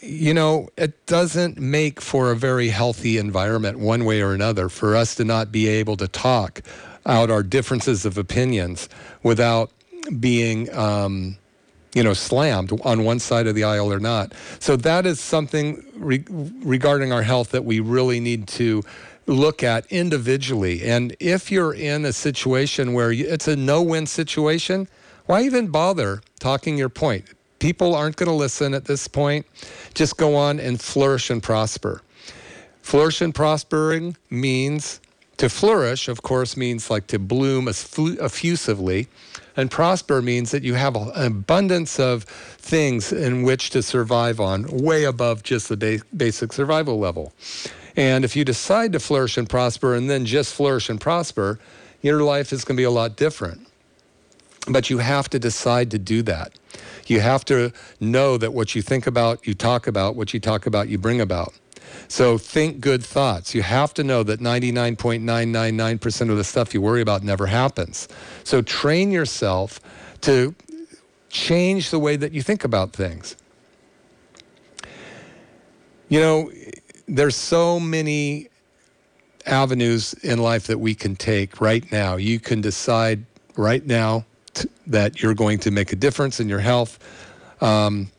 you 0.00 0.34
know 0.34 0.68
it 0.76 1.06
doesn't 1.06 1.58
make 1.58 2.00
for 2.00 2.30
a 2.30 2.36
very 2.36 2.68
healthy 2.68 3.18
environment 3.18 3.78
one 3.78 4.04
way 4.04 4.20
or 4.22 4.32
another 4.32 4.68
for 4.68 4.96
us 4.96 5.14
to 5.14 5.24
not 5.24 5.52
be 5.52 5.68
able 5.68 5.96
to 5.96 6.08
talk 6.08 6.62
out 7.06 7.30
our 7.30 7.42
differences 7.42 8.04
of 8.04 8.18
opinions 8.18 8.88
without 9.22 9.70
being 10.18 10.72
um, 10.74 11.36
you 11.94 12.02
know, 12.02 12.12
slammed 12.12 12.72
on 12.84 13.04
one 13.04 13.18
side 13.18 13.46
of 13.46 13.54
the 13.54 13.64
aisle 13.64 13.92
or 13.92 13.98
not. 13.98 14.32
So 14.58 14.76
that 14.76 15.06
is 15.06 15.20
something 15.20 15.84
re- 15.94 16.24
regarding 16.28 17.12
our 17.12 17.22
health 17.22 17.50
that 17.50 17.64
we 17.64 17.80
really 17.80 18.20
need 18.20 18.46
to 18.48 18.82
look 19.26 19.62
at 19.62 19.86
individually. 19.90 20.84
And 20.84 21.16
if 21.20 21.50
you're 21.50 21.74
in 21.74 22.04
a 22.04 22.12
situation 22.12 22.92
where 22.92 23.12
it's 23.12 23.48
a 23.48 23.56
no-win 23.56 24.06
situation, 24.06 24.88
why 25.26 25.42
even 25.42 25.68
bother 25.68 26.22
talking 26.38 26.78
your 26.78 26.88
point? 26.88 27.26
People 27.60 27.94
aren't 27.94 28.16
going 28.16 28.28
to 28.28 28.34
listen 28.34 28.74
at 28.74 28.86
this 28.86 29.06
point. 29.06 29.46
Just 29.94 30.16
go 30.16 30.34
on 30.34 30.58
and 30.58 30.80
flourish 30.80 31.30
and 31.30 31.42
prosper. 31.42 32.02
Flourish 32.82 33.20
and 33.20 33.34
prospering 33.34 34.16
means 34.30 35.00
to 35.36 35.48
flourish, 35.48 36.08
of 36.08 36.22
course, 36.22 36.56
means 36.56 36.90
like 36.90 37.06
to 37.06 37.18
bloom 37.18 37.68
effusively. 37.68 39.08
And 39.56 39.70
prosper 39.70 40.20
means 40.20 40.50
that 40.50 40.62
you 40.62 40.74
have 40.74 40.96
an 40.96 41.10
abundance 41.14 42.00
of 42.00 42.24
things 42.24 43.12
in 43.12 43.42
which 43.42 43.70
to 43.70 43.82
survive 43.82 44.40
on, 44.40 44.66
way 44.66 45.04
above 45.04 45.42
just 45.42 45.68
the 45.68 45.76
ba- 45.76 46.00
basic 46.16 46.52
survival 46.52 46.98
level. 46.98 47.32
And 47.96 48.24
if 48.24 48.36
you 48.36 48.44
decide 48.44 48.92
to 48.92 49.00
flourish 49.00 49.36
and 49.36 49.48
prosper 49.48 49.94
and 49.94 50.08
then 50.08 50.24
just 50.24 50.54
flourish 50.54 50.88
and 50.88 51.00
prosper, 51.00 51.58
your 52.02 52.22
life 52.22 52.52
is 52.52 52.64
going 52.64 52.76
to 52.76 52.80
be 52.80 52.84
a 52.84 52.90
lot 52.90 53.16
different. 53.16 53.66
But 54.68 54.90
you 54.90 54.98
have 54.98 55.28
to 55.30 55.38
decide 55.38 55.90
to 55.92 55.98
do 55.98 56.22
that. 56.22 56.52
You 57.06 57.20
have 57.20 57.44
to 57.46 57.72
know 57.98 58.36
that 58.38 58.52
what 58.52 58.74
you 58.74 58.82
think 58.82 59.06
about, 59.06 59.46
you 59.46 59.54
talk 59.54 59.86
about, 59.86 60.16
what 60.16 60.32
you 60.32 60.40
talk 60.40 60.66
about, 60.66 60.88
you 60.88 60.98
bring 60.98 61.20
about. 61.20 61.54
So 62.08 62.38
think 62.38 62.80
good 62.80 63.04
thoughts. 63.04 63.54
You 63.54 63.62
have 63.62 63.94
to 63.94 64.04
know 64.04 64.22
that 64.22 64.40
99.999% 64.40 66.30
of 66.30 66.36
the 66.36 66.44
stuff 66.44 66.72
you 66.74 66.80
worry 66.80 67.00
about 67.00 67.22
never 67.22 67.46
happens. 67.46 68.08
So 68.44 68.62
train 68.62 69.10
yourself 69.10 69.80
to 70.22 70.54
change 71.30 71.90
the 71.90 71.98
way 71.98 72.16
that 72.16 72.32
you 72.32 72.42
think 72.42 72.64
about 72.64 72.92
things. 72.92 73.36
You 76.08 76.20
know, 76.20 76.52
there's 77.06 77.36
so 77.36 77.80
many 77.80 78.48
avenues 79.46 80.12
in 80.14 80.38
life 80.40 80.66
that 80.66 80.78
we 80.78 80.94
can 80.94 81.16
take 81.16 81.60
right 81.60 81.90
now. 81.90 82.16
You 82.16 82.40
can 82.40 82.60
decide 82.60 83.24
right 83.56 83.84
now 83.86 84.26
that 84.86 85.22
you're 85.22 85.34
going 85.34 85.58
to 85.60 85.70
make 85.70 85.92
a 85.92 85.96
difference 85.96 86.40
in 86.40 86.48
your 86.48 86.60
health. 86.60 86.98
Um, 87.60 88.10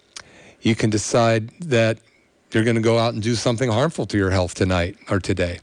you 0.62 0.76
can 0.76 0.90
decide 0.90 1.50
that 1.62 2.00
you're 2.52 2.64
going 2.64 2.76
to 2.76 2.82
go 2.82 2.98
out 2.98 3.14
and 3.14 3.24
do 3.24 3.36
something 3.36 3.70
harmful 3.70 4.06
to 4.08 4.18
your 4.18 4.30
health 4.30 4.54
tonight 4.54 4.98
or 5.10 5.20
today. 5.20 5.60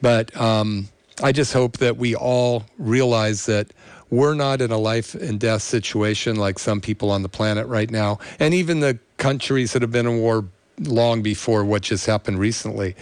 But 0.00 0.36
um, 0.36 0.88
I 1.22 1.32
just 1.32 1.52
hope 1.52 1.78
that 1.78 1.96
we 1.96 2.14
all 2.14 2.64
realize 2.78 3.46
that 3.46 3.72
we're 4.10 4.34
not 4.34 4.60
in 4.60 4.70
a 4.70 4.78
life 4.78 5.14
and 5.14 5.38
death 5.38 5.62
situation 5.62 6.36
like 6.36 6.58
some 6.58 6.80
people 6.80 7.10
on 7.10 7.22
the 7.22 7.28
planet 7.28 7.66
right 7.66 7.90
now, 7.90 8.18
and 8.38 8.54
even 8.54 8.80
the 8.80 8.98
countries 9.16 9.72
that 9.72 9.82
have 9.82 9.92
been 9.92 10.06
in 10.06 10.18
war 10.18 10.46
long 10.80 11.22
before 11.22 11.64
what 11.64 11.82
just 11.82 12.06
happened 12.06 12.38
recently. 12.38 12.94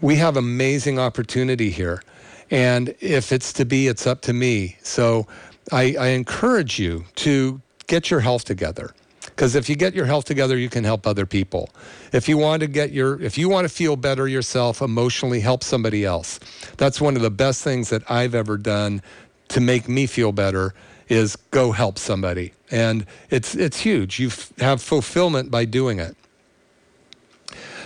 We 0.00 0.16
have 0.16 0.36
amazing 0.36 0.98
opportunity 0.98 1.70
here. 1.70 2.02
And 2.50 2.94
if 3.00 3.32
it's 3.32 3.52
to 3.54 3.64
be, 3.64 3.86
it's 3.86 4.06
up 4.06 4.22
to 4.22 4.32
me. 4.32 4.76
So 4.82 5.26
I, 5.72 5.96
I 5.98 6.08
encourage 6.08 6.78
you 6.78 7.04
to 7.16 7.60
get 7.86 8.10
your 8.10 8.20
health 8.20 8.44
together. 8.44 8.92
Because 9.20 9.54
if 9.54 9.68
you 9.68 9.76
get 9.76 9.94
your 9.94 10.06
health 10.06 10.24
together, 10.24 10.56
you 10.56 10.68
can 10.68 10.84
help 10.84 11.06
other 11.06 11.24
people. 11.24 11.70
If 12.12 12.28
you 12.28 12.36
want 12.36 12.60
to 12.60 12.66
get 12.66 12.92
your, 12.92 13.20
if 13.22 13.38
you 13.38 13.48
want 13.48 13.66
to 13.66 13.68
feel 13.72 13.96
better 13.96 14.28
yourself 14.28 14.82
emotionally, 14.82 15.40
help 15.40 15.62
somebody 15.62 16.04
else. 16.04 16.40
That's 16.76 17.00
one 17.00 17.16
of 17.16 17.22
the 17.22 17.30
best 17.30 17.62
things 17.62 17.88
that 17.90 18.08
I've 18.10 18.34
ever 18.34 18.58
done 18.58 19.02
to 19.48 19.60
make 19.60 19.88
me 19.88 20.06
feel 20.06 20.32
better 20.32 20.74
is 21.08 21.36
go 21.50 21.72
help 21.72 21.98
somebody. 21.98 22.52
And 22.70 23.06
it's, 23.30 23.54
it's 23.54 23.80
huge. 23.80 24.20
You 24.20 24.30
have 24.58 24.80
fulfillment 24.82 25.50
by 25.50 25.64
doing 25.64 25.98
it. 25.98 26.16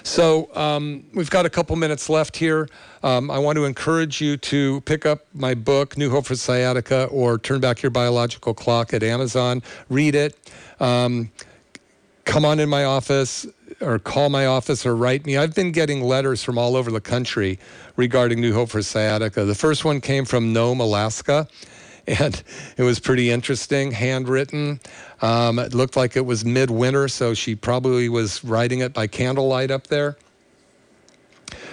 So 0.04 0.54
um, 0.54 1.02
we've 1.14 1.30
got 1.30 1.46
a 1.46 1.50
couple 1.50 1.74
minutes 1.76 2.10
left 2.10 2.36
here. 2.36 2.68
Um, 3.02 3.30
I 3.30 3.38
want 3.38 3.56
to 3.56 3.64
encourage 3.64 4.20
you 4.20 4.36
to 4.36 4.82
pick 4.82 5.06
up 5.06 5.24
my 5.32 5.54
book, 5.54 5.96
New 5.96 6.10
Hope 6.10 6.26
for 6.26 6.36
Sciatica, 6.36 7.06
or 7.06 7.38
Turn 7.38 7.60
Back 7.60 7.82
Your 7.82 7.88
Biological 7.88 8.52
Clock 8.52 8.92
at 8.92 9.02
Amazon. 9.02 9.62
Read 9.88 10.14
it. 10.14 10.38
Um, 10.78 11.32
come 12.26 12.44
on 12.44 12.60
in 12.60 12.68
my 12.68 12.84
office 12.84 13.46
or 13.80 13.98
call 13.98 14.28
my 14.28 14.44
office 14.44 14.84
or 14.84 14.94
write 14.94 15.24
me. 15.24 15.38
I've 15.38 15.54
been 15.54 15.72
getting 15.72 16.02
letters 16.02 16.44
from 16.44 16.58
all 16.58 16.76
over 16.76 16.90
the 16.90 17.00
country 17.00 17.58
regarding 17.96 18.42
New 18.42 18.52
Hope 18.52 18.68
for 18.68 18.82
Sciatica. 18.82 19.46
The 19.46 19.54
first 19.54 19.86
one 19.86 20.02
came 20.02 20.26
from 20.26 20.52
Nome, 20.52 20.80
Alaska, 20.80 21.48
and 22.06 22.42
it 22.76 22.82
was 22.82 23.00
pretty 23.00 23.30
interesting, 23.30 23.92
handwritten. 23.92 24.80
Um, 25.24 25.58
it 25.58 25.72
looked 25.72 25.96
like 25.96 26.16
it 26.16 26.26
was 26.26 26.44
midwinter, 26.44 27.08
so 27.08 27.32
she 27.32 27.54
probably 27.54 28.10
was 28.10 28.44
writing 28.44 28.80
it 28.80 28.92
by 28.92 29.06
candlelight 29.06 29.70
up 29.70 29.86
there. 29.86 30.18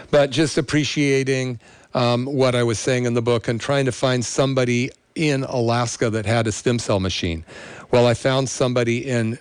But 0.09 0.29
just 0.29 0.57
appreciating 0.57 1.59
um, 1.93 2.27
what 2.27 2.55
I 2.55 2.63
was 2.63 2.79
saying 2.79 3.03
in 3.03 3.13
the 3.13 3.21
book 3.21 3.49
and 3.49 3.59
trying 3.59 3.83
to 3.87 3.91
find 3.91 4.23
somebody 4.23 4.89
in 5.15 5.43
Alaska 5.43 6.09
that 6.11 6.25
had 6.25 6.47
a 6.47 6.51
stem 6.53 6.79
cell 6.79 7.01
machine. 7.01 7.43
Well, 7.91 8.07
I 8.07 8.13
found 8.13 8.47
somebody 8.47 9.05
in 9.09 9.37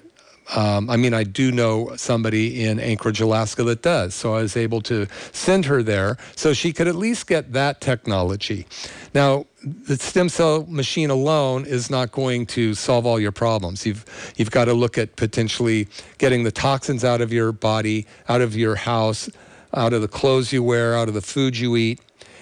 um, 0.56 0.90
I 0.90 0.96
mean, 0.96 1.14
I 1.14 1.22
do 1.22 1.52
know 1.52 1.94
somebody 1.94 2.64
in 2.64 2.80
Anchorage, 2.80 3.20
Alaska 3.20 3.62
that 3.62 3.82
does. 3.82 4.16
So 4.16 4.34
I 4.34 4.42
was 4.42 4.56
able 4.56 4.80
to 4.82 5.06
send 5.30 5.66
her 5.66 5.80
there 5.80 6.16
so 6.34 6.52
she 6.52 6.72
could 6.72 6.88
at 6.88 6.96
least 6.96 7.28
get 7.28 7.52
that 7.52 7.80
technology. 7.80 8.66
Now, 9.14 9.46
the 9.62 9.96
stem 9.96 10.28
cell 10.28 10.64
machine 10.66 11.10
alone 11.10 11.66
is 11.66 11.90
not 11.90 12.12
going 12.12 12.46
to 12.46 12.74
solve 12.74 13.04
all 13.04 13.20
your 13.20 13.32
problems. 13.32 13.84
You've, 13.84 14.04
you've 14.36 14.50
got 14.50 14.66
to 14.66 14.74
look 14.74 14.96
at 14.96 15.16
potentially 15.16 15.88
getting 16.18 16.44
the 16.44 16.52
toxins 16.52 17.04
out 17.04 17.20
of 17.20 17.32
your 17.32 17.52
body, 17.52 18.06
out 18.28 18.40
of 18.40 18.56
your 18.56 18.76
house, 18.76 19.28
out 19.74 19.92
of 19.92 20.00
the 20.00 20.08
clothes 20.08 20.52
you 20.52 20.62
wear, 20.62 20.96
out 20.96 21.08
of 21.08 21.14
the 21.14 21.20
food 21.20 21.56
you 21.56 21.76
eat, 21.76 22.00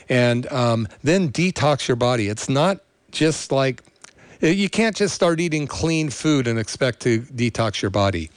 and 0.09 0.51
um, 0.53 0.89
then 1.03 1.31
detox 1.31 1.89
your 1.89 1.97
body. 1.97 2.29
It's 2.29 2.49
not 2.49 2.81
just 3.11 3.51
like 3.51 3.83
you 4.41 4.71
can't 4.71 4.95
just 4.95 5.15
start 5.15 5.41
eating 5.41 5.67
clean 5.67 6.11
food 6.11 6.47
and 6.47 6.59
expect 6.59 7.01
to 7.01 7.23
detox 7.23 7.83
your 7.83 7.91
body. 7.91 8.31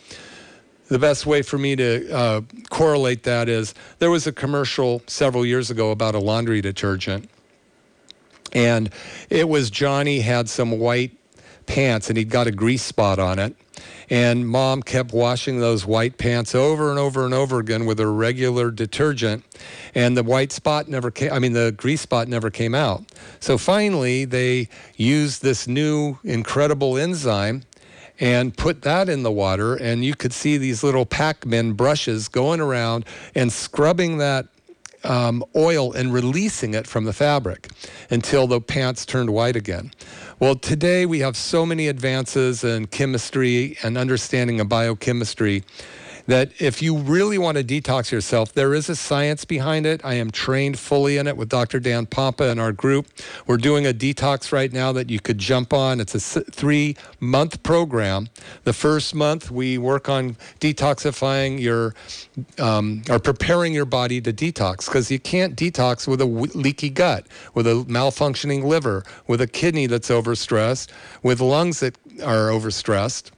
The 0.88 1.00
best 1.00 1.26
way 1.26 1.42
for 1.42 1.58
me 1.58 1.76
to 1.76 2.12
uh, 2.12 2.42
correlate 2.70 3.24
that 3.24 3.48
is 3.48 3.74
there 4.00 4.10
was 4.10 4.28
a 4.28 4.32
commercial 4.34 5.02
several 5.08 5.46
years 5.46 5.70
ago 5.70 5.92
about 5.92 6.16
a 6.16 6.20
laundry 6.20 6.60
detergent. 6.60 7.30
And 8.54 8.90
it 9.30 9.48
was 9.48 9.70
Johnny 9.70 10.20
had 10.20 10.50
some 10.50 10.80
white 10.80 11.18
pants 11.66 12.10
and 12.10 12.18
he'd 12.18 12.30
got 12.30 12.48
a 12.48 12.52
grease 12.52 12.84
spot 12.84 13.20
on 13.20 13.40
it. 13.40 13.56
And 14.10 14.48
mom 14.48 14.84
kept 14.84 15.14
washing 15.14 15.60
those 15.60 15.86
white 15.86 16.18
pants 16.18 16.54
over 16.54 16.90
and 16.90 17.00
over 17.00 17.24
and 17.24 17.34
over 17.34 17.60
again 17.60 17.86
with 17.86 18.00
a 18.00 18.08
regular 18.08 18.70
detergent. 18.70 19.46
And 19.96 20.18
the 20.18 20.24
white 20.24 20.52
spot 20.52 20.90
never 20.90 21.12
came, 21.12 21.32
I 21.32 21.40
mean, 21.40 21.54
the 21.54 21.72
grease 21.72 22.02
spot 22.02 22.28
never 22.28 22.50
came 22.50 22.76
out. 22.76 23.04
So 23.40 23.58
finally, 23.58 24.26
they 24.26 24.68
used 24.98 25.42
this 25.42 25.66
new 25.68 26.20
incredible 26.24 26.98
enzyme 26.98 27.64
and 28.20 28.56
put 28.56 28.82
that 28.84 29.08
in 29.08 29.24
the 29.24 29.32
water. 29.32 29.76
And 29.76 30.04
you 30.04 30.16
could 30.16 30.34
see 30.34 30.58
these 30.58 30.84
little 30.84 31.06
Pac 31.06 31.46
Man 31.46 31.74
brushes 31.74 32.28
going 32.28 32.60
around 32.60 33.06
and 33.34 33.52
scrubbing 33.52 34.18
that 34.18 34.48
um, 35.04 35.44
oil 35.56 35.94
and 35.94 36.14
releasing 36.14 36.74
it 36.74 36.88
from 36.88 37.06
the 37.06 37.14
fabric 37.14 37.70
until 38.10 38.48
the 38.48 38.62
pants 38.62 39.06
turned 39.06 39.30
white 39.30 39.56
again. 39.56 39.92
Well, 40.40 40.56
today 40.56 41.06
we 41.06 41.20
have 41.20 41.38
so 41.38 41.66
many 41.66 41.88
advances 41.88 42.64
in 42.64 42.88
chemistry 42.88 43.78
and 43.84 43.98
understanding 43.98 44.60
of 44.60 44.70
biochemistry 44.70 45.64
that 46.32 46.50
if 46.62 46.82
you 46.82 46.96
really 46.96 47.38
want 47.38 47.58
to 47.58 47.64
detox 47.64 48.10
yourself, 48.10 48.54
there 48.54 48.74
is 48.74 48.88
a 48.88 48.96
science 48.96 49.44
behind 49.44 49.86
it. 49.86 50.00
I 50.06 50.14
am 50.14 50.32
trained 50.32 50.80
fully 50.80 51.18
in 51.18 51.28
it 51.28 51.36
with 51.36 51.50
Dr. 51.50 51.82
Dan 51.82 52.06
Pompa 52.06 52.50
and 52.50 52.58
our 52.58 52.72
group. 52.72 53.08
We're 53.48 53.58
doing 53.58 53.86
a 53.86 53.94
detox 53.94 54.54
right 54.54 54.72
now 54.72 54.94
that 54.94 55.10
you 55.10 55.20
could 55.20 55.38
jump 55.38 55.74
on. 55.74 56.00
It's 56.00 56.16
a 56.16 56.42
three 56.42 56.96
month 57.20 57.62
program. 57.64 58.30
The 58.64 58.72
first 58.72 59.14
month, 59.14 59.52
we 59.52 59.78
work 59.78 60.08
on 60.08 60.38
detoxifying 60.62 61.60
your, 61.60 61.96
um, 62.58 63.04
or 63.10 63.20
preparing 63.20 63.74
your 63.74 63.84
body 63.84 64.22
to 64.22 64.32
detox 64.32 64.86
because 64.86 65.12
you 65.12 65.20
can't 65.20 65.58
detox 65.58 66.08
with 66.08 66.22
a 66.22 66.26
leaky 66.26 66.90
gut, 66.90 67.28
with 67.56 67.68
a 67.68 67.84
malfunctioning 67.90 68.64
liver, 68.64 69.04
with 69.28 69.42
a 69.42 69.48
kidney 69.48 69.86
that's 69.86 70.10
overstressed, 70.10 70.92
with 71.24 71.42
lungs 71.42 71.82
that 71.82 71.98
are 72.24 72.48
overstressed 72.48 73.32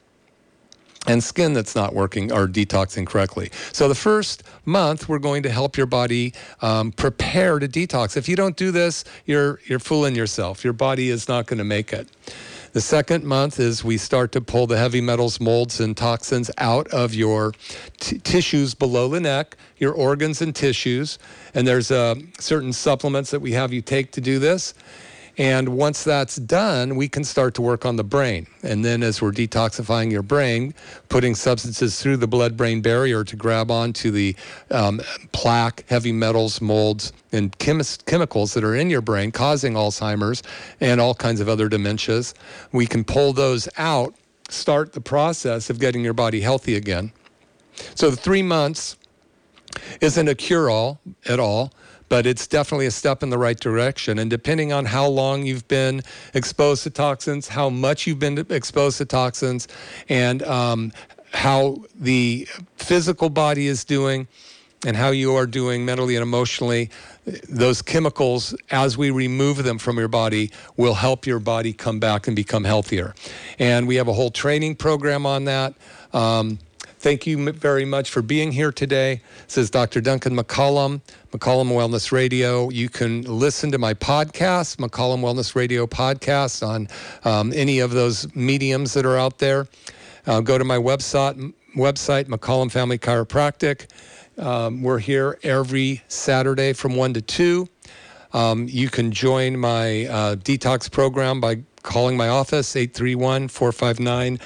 and 1.08 1.24
skin 1.24 1.54
that's 1.54 1.76
not 1.76 1.94
working 1.94 2.32
or 2.32 2.48
detoxing 2.48 3.06
correctly. 3.06 3.52
So 3.72 3.88
the 3.88 3.96
first 3.96 4.44
month, 4.66 5.10
we're 5.10 5.20
going 5.20 5.44
to 5.44 5.50
help 5.50 5.78
your 5.78 5.86
body 5.86 6.34
um, 6.62 6.92
prepare 6.92 7.60
to 7.60 7.68
detox. 7.68 8.16
If 8.16 8.30
you 8.30 8.36
don't 8.36 8.56
do 8.56 8.72
this, 8.72 9.04
you're 9.26 9.60
you're 9.66 9.80
fooling 9.80 10.16
yourself. 10.16 10.64
Your 10.64 10.74
body 10.74 11.10
is 11.10 11.28
not 11.28 11.46
going 11.46 11.58
to 11.58 11.64
make 11.66 11.94
it. 11.94 12.10
The 12.74 12.82
second 12.82 13.24
month 13.24 13.60
is 13.60 13.84
we 13.84 13.98
start 14.00 14.32
to 14.32 14.42
pull 14.42 14.66
the 14.66 14.78
heavy 14.78 15.00
metals, 15.00 15.40
molds, 15.40 15.80
and 15.80 15.96
toxins 15.96 16.50
out 16.58 16.88
of 16.88 17.14
your 17.14 17.54
t- 18.00 18.18
tissues 18.18 18.74
below 18.74 19.08
the 19.10 19.20
neck, 19.20 19.58
your 19.78 19.94
organs 19.94 20.42
and 20.42 20.56
tissues. 20.56 21.20
And 21.54 21.68
there's 21.68 21.92
uh, 21.92 22.16
certain 22.40 22.74
supplements 22.74 23.30
that 23.30 23.42
we 23.42 23.52
have 23.52 23.72
you 23.74 23.84
take 23.84 24.12
to 24.14 24.22
do 24.22 24.40
this. 24.40 24.74
And 25.38 25.70
once 25.70 26.04
that's 26.04 26.36
done, 26.36 26.96
we 26.96 27.08
can 27.08 27.24
start 27.24 27.56
to 27.56 27.64
work 27.64 27.86
on 27.86 27.96
the 27.96 28.04
brain. 28.04 28.46
And 28.62 28.86
then, 28.86 29.02
as 29.02 29.20
we're 29.20 29.32
detoxifying 29.32 30.12
your 30.12 30.22
brain, 30.22 30.76
putting 31.10 31.34
substances 31.34 32.00
through 32.00 32.18
the 32.18 32.28
blood 32.28 32.56
brain 32.56 32.82
barrier 32.82 33.24
to 33.24 33.36
grab 33.36 33.72
onto 33.72 34.12
the 34.12 34.36
um, 34.70 35.02
plaque, 35.32 35.86
heavy 35.90 36.12
metals, 36.12 36.62
molds, 36.62 37.14
and 37.32 37.58
chemis- 37.58 38.06
chemicals 38.06 38.54
that 38.54 38.64
are 38.64 38.76
in 38.76 38.92
your 38.92 39.02
brain 39.02 39.32
causing 39.32 39.74
Alzheimer's 39.74 40.44
and 40.80 41.02
all 41.02 41.16
kinds 41.16 41.42
of 41.42 41.50
other 41.50 41.68
dementias, 41.68 42.36
we 42.72 42.86
can 42.86 43.04
pull 43.04 43.34
those 43.34 43.68
out, 43.78 44.14
start 44.50 44.94
the 44.94 45.02
process 45.02 45.72
of 45.72 45.80
getting 45.80 46.04
your 46.04 46.14
body 46.14 46.42
healthy 46.42 46.76
again. 46.76 47.12
So, 47.96 48.12
the 48.12 48.18
three 48.18 48.44
months 48.44 48.98
isn't 50.00 50.28
a 50.28 50.36
cure 50.36 50.70
all 50.70 51.00
at 51.26 51.40
all 51.40 51.74
but 52.14 52.28
it's 52.28 52.46
definitely 52.46 52.86
a 52.86 52.92
step 52.92 53.24
in 53.24 53.32
the 53.32 53.40
right 53.40 53.60
direction. 53.60 54.20
And 54.20 54.30
depending 54.30 54.72
on 54.72 54.86
how 54.86 55.08
long 55.08 55.48
you've 55.48 55.68
been 55.68 56.04
exposed 56.36 56.84
to 56.84 56.92
toxins, 56.92 57.48
how 57.48 57.72
much 57.72 58.06
you've 58.06 58.20
been 58.20 58.38
exposed 58.52 59.00
to 59.00 59.06
toxins, 59.06 59.68
and 60.10 60.44
um, 60.44 60.94
how 61.34 61.84
the 61.96 62.48
physical 62.78 63.32
body 63.32 63.66
is 63.66 63.84
doing, 63.84 64.28
and 64.86 64.96
how 64.96 65.10
you 65.10 65.34
are 65.34 65.48
doing 65.48 65.86
mentally 65.86 66.16
and 66.16 66.22
emotionally, 66.22 66.92
those 67.50 67.82
chemicals, 67.82 68.56
as 68.70 68.96
we 68.96 69.10
remove 69.10 69.64
them 69.64 69.80
from 69.80 69.98
your 69.98 70.08
body, 70.08 70.52
will 70.78 70.94
help 70.94 71.26
your 71.26 71.40
body 71.40 71.74
come 71.74 72.00
back 72.00 72.28
and 72.28 72.36
become 72.36 72.64
healthier. 72.64 73.16
And 73.58 73.88
we 73.88 73.96
have 73.96 74.08
a 74.08 74.14
whole 74.14 74.30
training 74.30 74.76
program 74.76 75.26
on 75.26 75.46
that. 75.46 75.74
Um, 76.14 76.60
Thank 77.04 77.28
you 77.28 77.52
very 77.52 77.84
much 77.84 78.10
for 78.10 78.22
being 78.22 78.54
here 78.54 78.72
today. 78.72 79.20
This 79.44 79.58
is 79.58 79.70
Dr. 79.70 80.00
Duncan 80.00 80.38
McCollum, 80.38 81.02
McCollum 81.34 81.68
Wellness 81.68 82.14
Radio. 82.14 82.70
You 82.70 82.88
can 82.88 83.24
listen 83.24 83.74
to 83.74 83.78
my 83.78 83.94
podcast, 83.94 84.78
McCollum 84.78 85.20
Wellness 85.20 85.54
Radio 85.54 85.86
podcast, 85.86 86.66
on 86.66 86.88
um, 87.26 87.52
any 87.54 87.80
of 87.80 87.92
those 87.92 88.34
mediums 88.38 88.94
that 88.94 89.06
are 89.06 89.18
out 89.18 89.40
there. 89.40 89.68
Uh, 90.26 90.40
go 90.40 90.58
to 90.58 90.64
my 90.64 90.78
website, 90.78 91.54
website 91.76 92.28
McCollum 92.30 92.72
Family 92.72 92.98
Chiropractic. 92.98 93.88
Um, 94.42 94.82
we're 94.82 95.00
here 95.00 95.38
every 95.44 96.02
Saturday 96.08 96.72
from 96.72 96.96
1 96.96 97.16
to 97.16 97.22
2. 97.22 97.68
Um, 98.32 98.66
you 98.70 98.88
can 98.88 99.12
join 99.12 99.60
my 99.60 100.06
uh, 100.06 100.36
detox 100.38 100.90
program 100.90 101.42
by 101.42 101.64
calling 101.84 102.18
my 102.18 102.28
office 102.28 102.76
831 102.76 103.48
459 103.50 104.40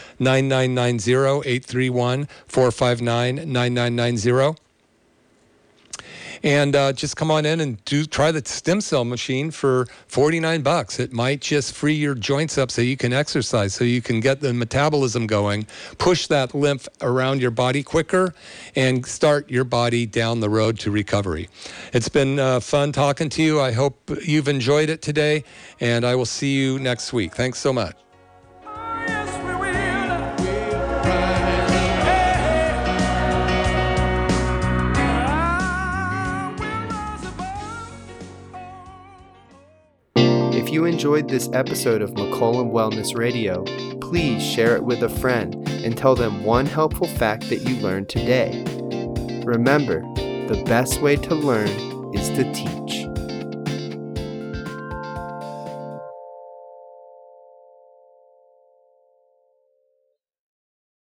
and 6.44 6.76
uh, 6.76 6.94
just 6.94 7.16
come 7.16 7.32
on 7.32 7.46
in 7.46 7.62
and 7.62 7.84
do 7.86 8.06
try 8.06 8.32
the 8.32 8.44
stem 8.46 8.82
cell 8.82 9.06
machine 9.06 9.52
for 9.52 9.88
49 10.08 10.62
bucks. 10.62 11.00
It 11.00 11.14
might 11.14 11.42
just 11.42 11.74
free 11.74 11.94
your 11.94 12.16
joints 12.16 12.58
up 12.58 12.72
so 12.72 12.82
you 12.82 12.98
can 12.98 13.14
exercise 13.14 13.74
so 13.74 13.84
you 13.84 14.02
can 14.02 14.20
get 14.20 14.42
the 14.42 14.54
metabolism 14.54 15.28
going. 15.28 15.68
Push 15.98 16.28
that 16.28 16.54
lymph 16.54 16.88
around 17.02 17.42
your 17.42 17.52
body 17.52 17.84
quicker 17.84 18.34
and 18.76 19.06
start 19.06 19.50
your 19.50 19.64
body 19.64 20.06
down 20.06 20.40
the 20.40 20.50
road 20.50 20.80
to 20.80 20.92
recovery. 20.92 21.50
It's 21.94 22.10
been 22.10 22.40
uh, 22.40 22.60
fun 22.60 22.92
talking 22.92 23.30
to 23.30 23.44
you. 23.44 23.60
I 23.60 23.72
hope 23.72 24.12
you've 24.24 24.48
enjoyed 24.48 24.90
it 24.90 25.02
today 25.02 25.44
and 25.80 26.06
i 26.06 26.16
will 26.16 26.26
see 26.26 26.56
you 26.56 26.80
next 26.80 27.14
week. 27.14 27.36
Thanks 27.36 27.60
so 27.60 27.74
much 27.74 28.07
If 40.68 40.74
you 40.74 40.84
enjoyed 40.84 41.30
this 41.30 41.50
episode 41.54 42.02
of 42.02 42.12
McCollum 42.16 42.74
Wellness 42.74 43.18
Radio, 43.18 43.64
please 44.02 44.44
share 44.44 44.76
it 44.76 44.84
with 44.84 45.02
a 45.02 45.08
friend 45.08 45.56
and 45.70 45.98
tell 45.98 46.14
them 46.14 46.44
one 46.44 46.66
helpful 46.66 47.08
fact 47.08 47.48
that 47.48 47.62
you 47.62 47.78
learned 47.78 48.10
today. 48.10 48.66
Remember, 49.46 50.02
the 50.16 50.62
best 50.66 51.02
way 51.02 51.16
to 51.16 51.36
learn 51.36 51.70
is 52.14 52.28
to 52.32 52.44
teach. 52.52 53.17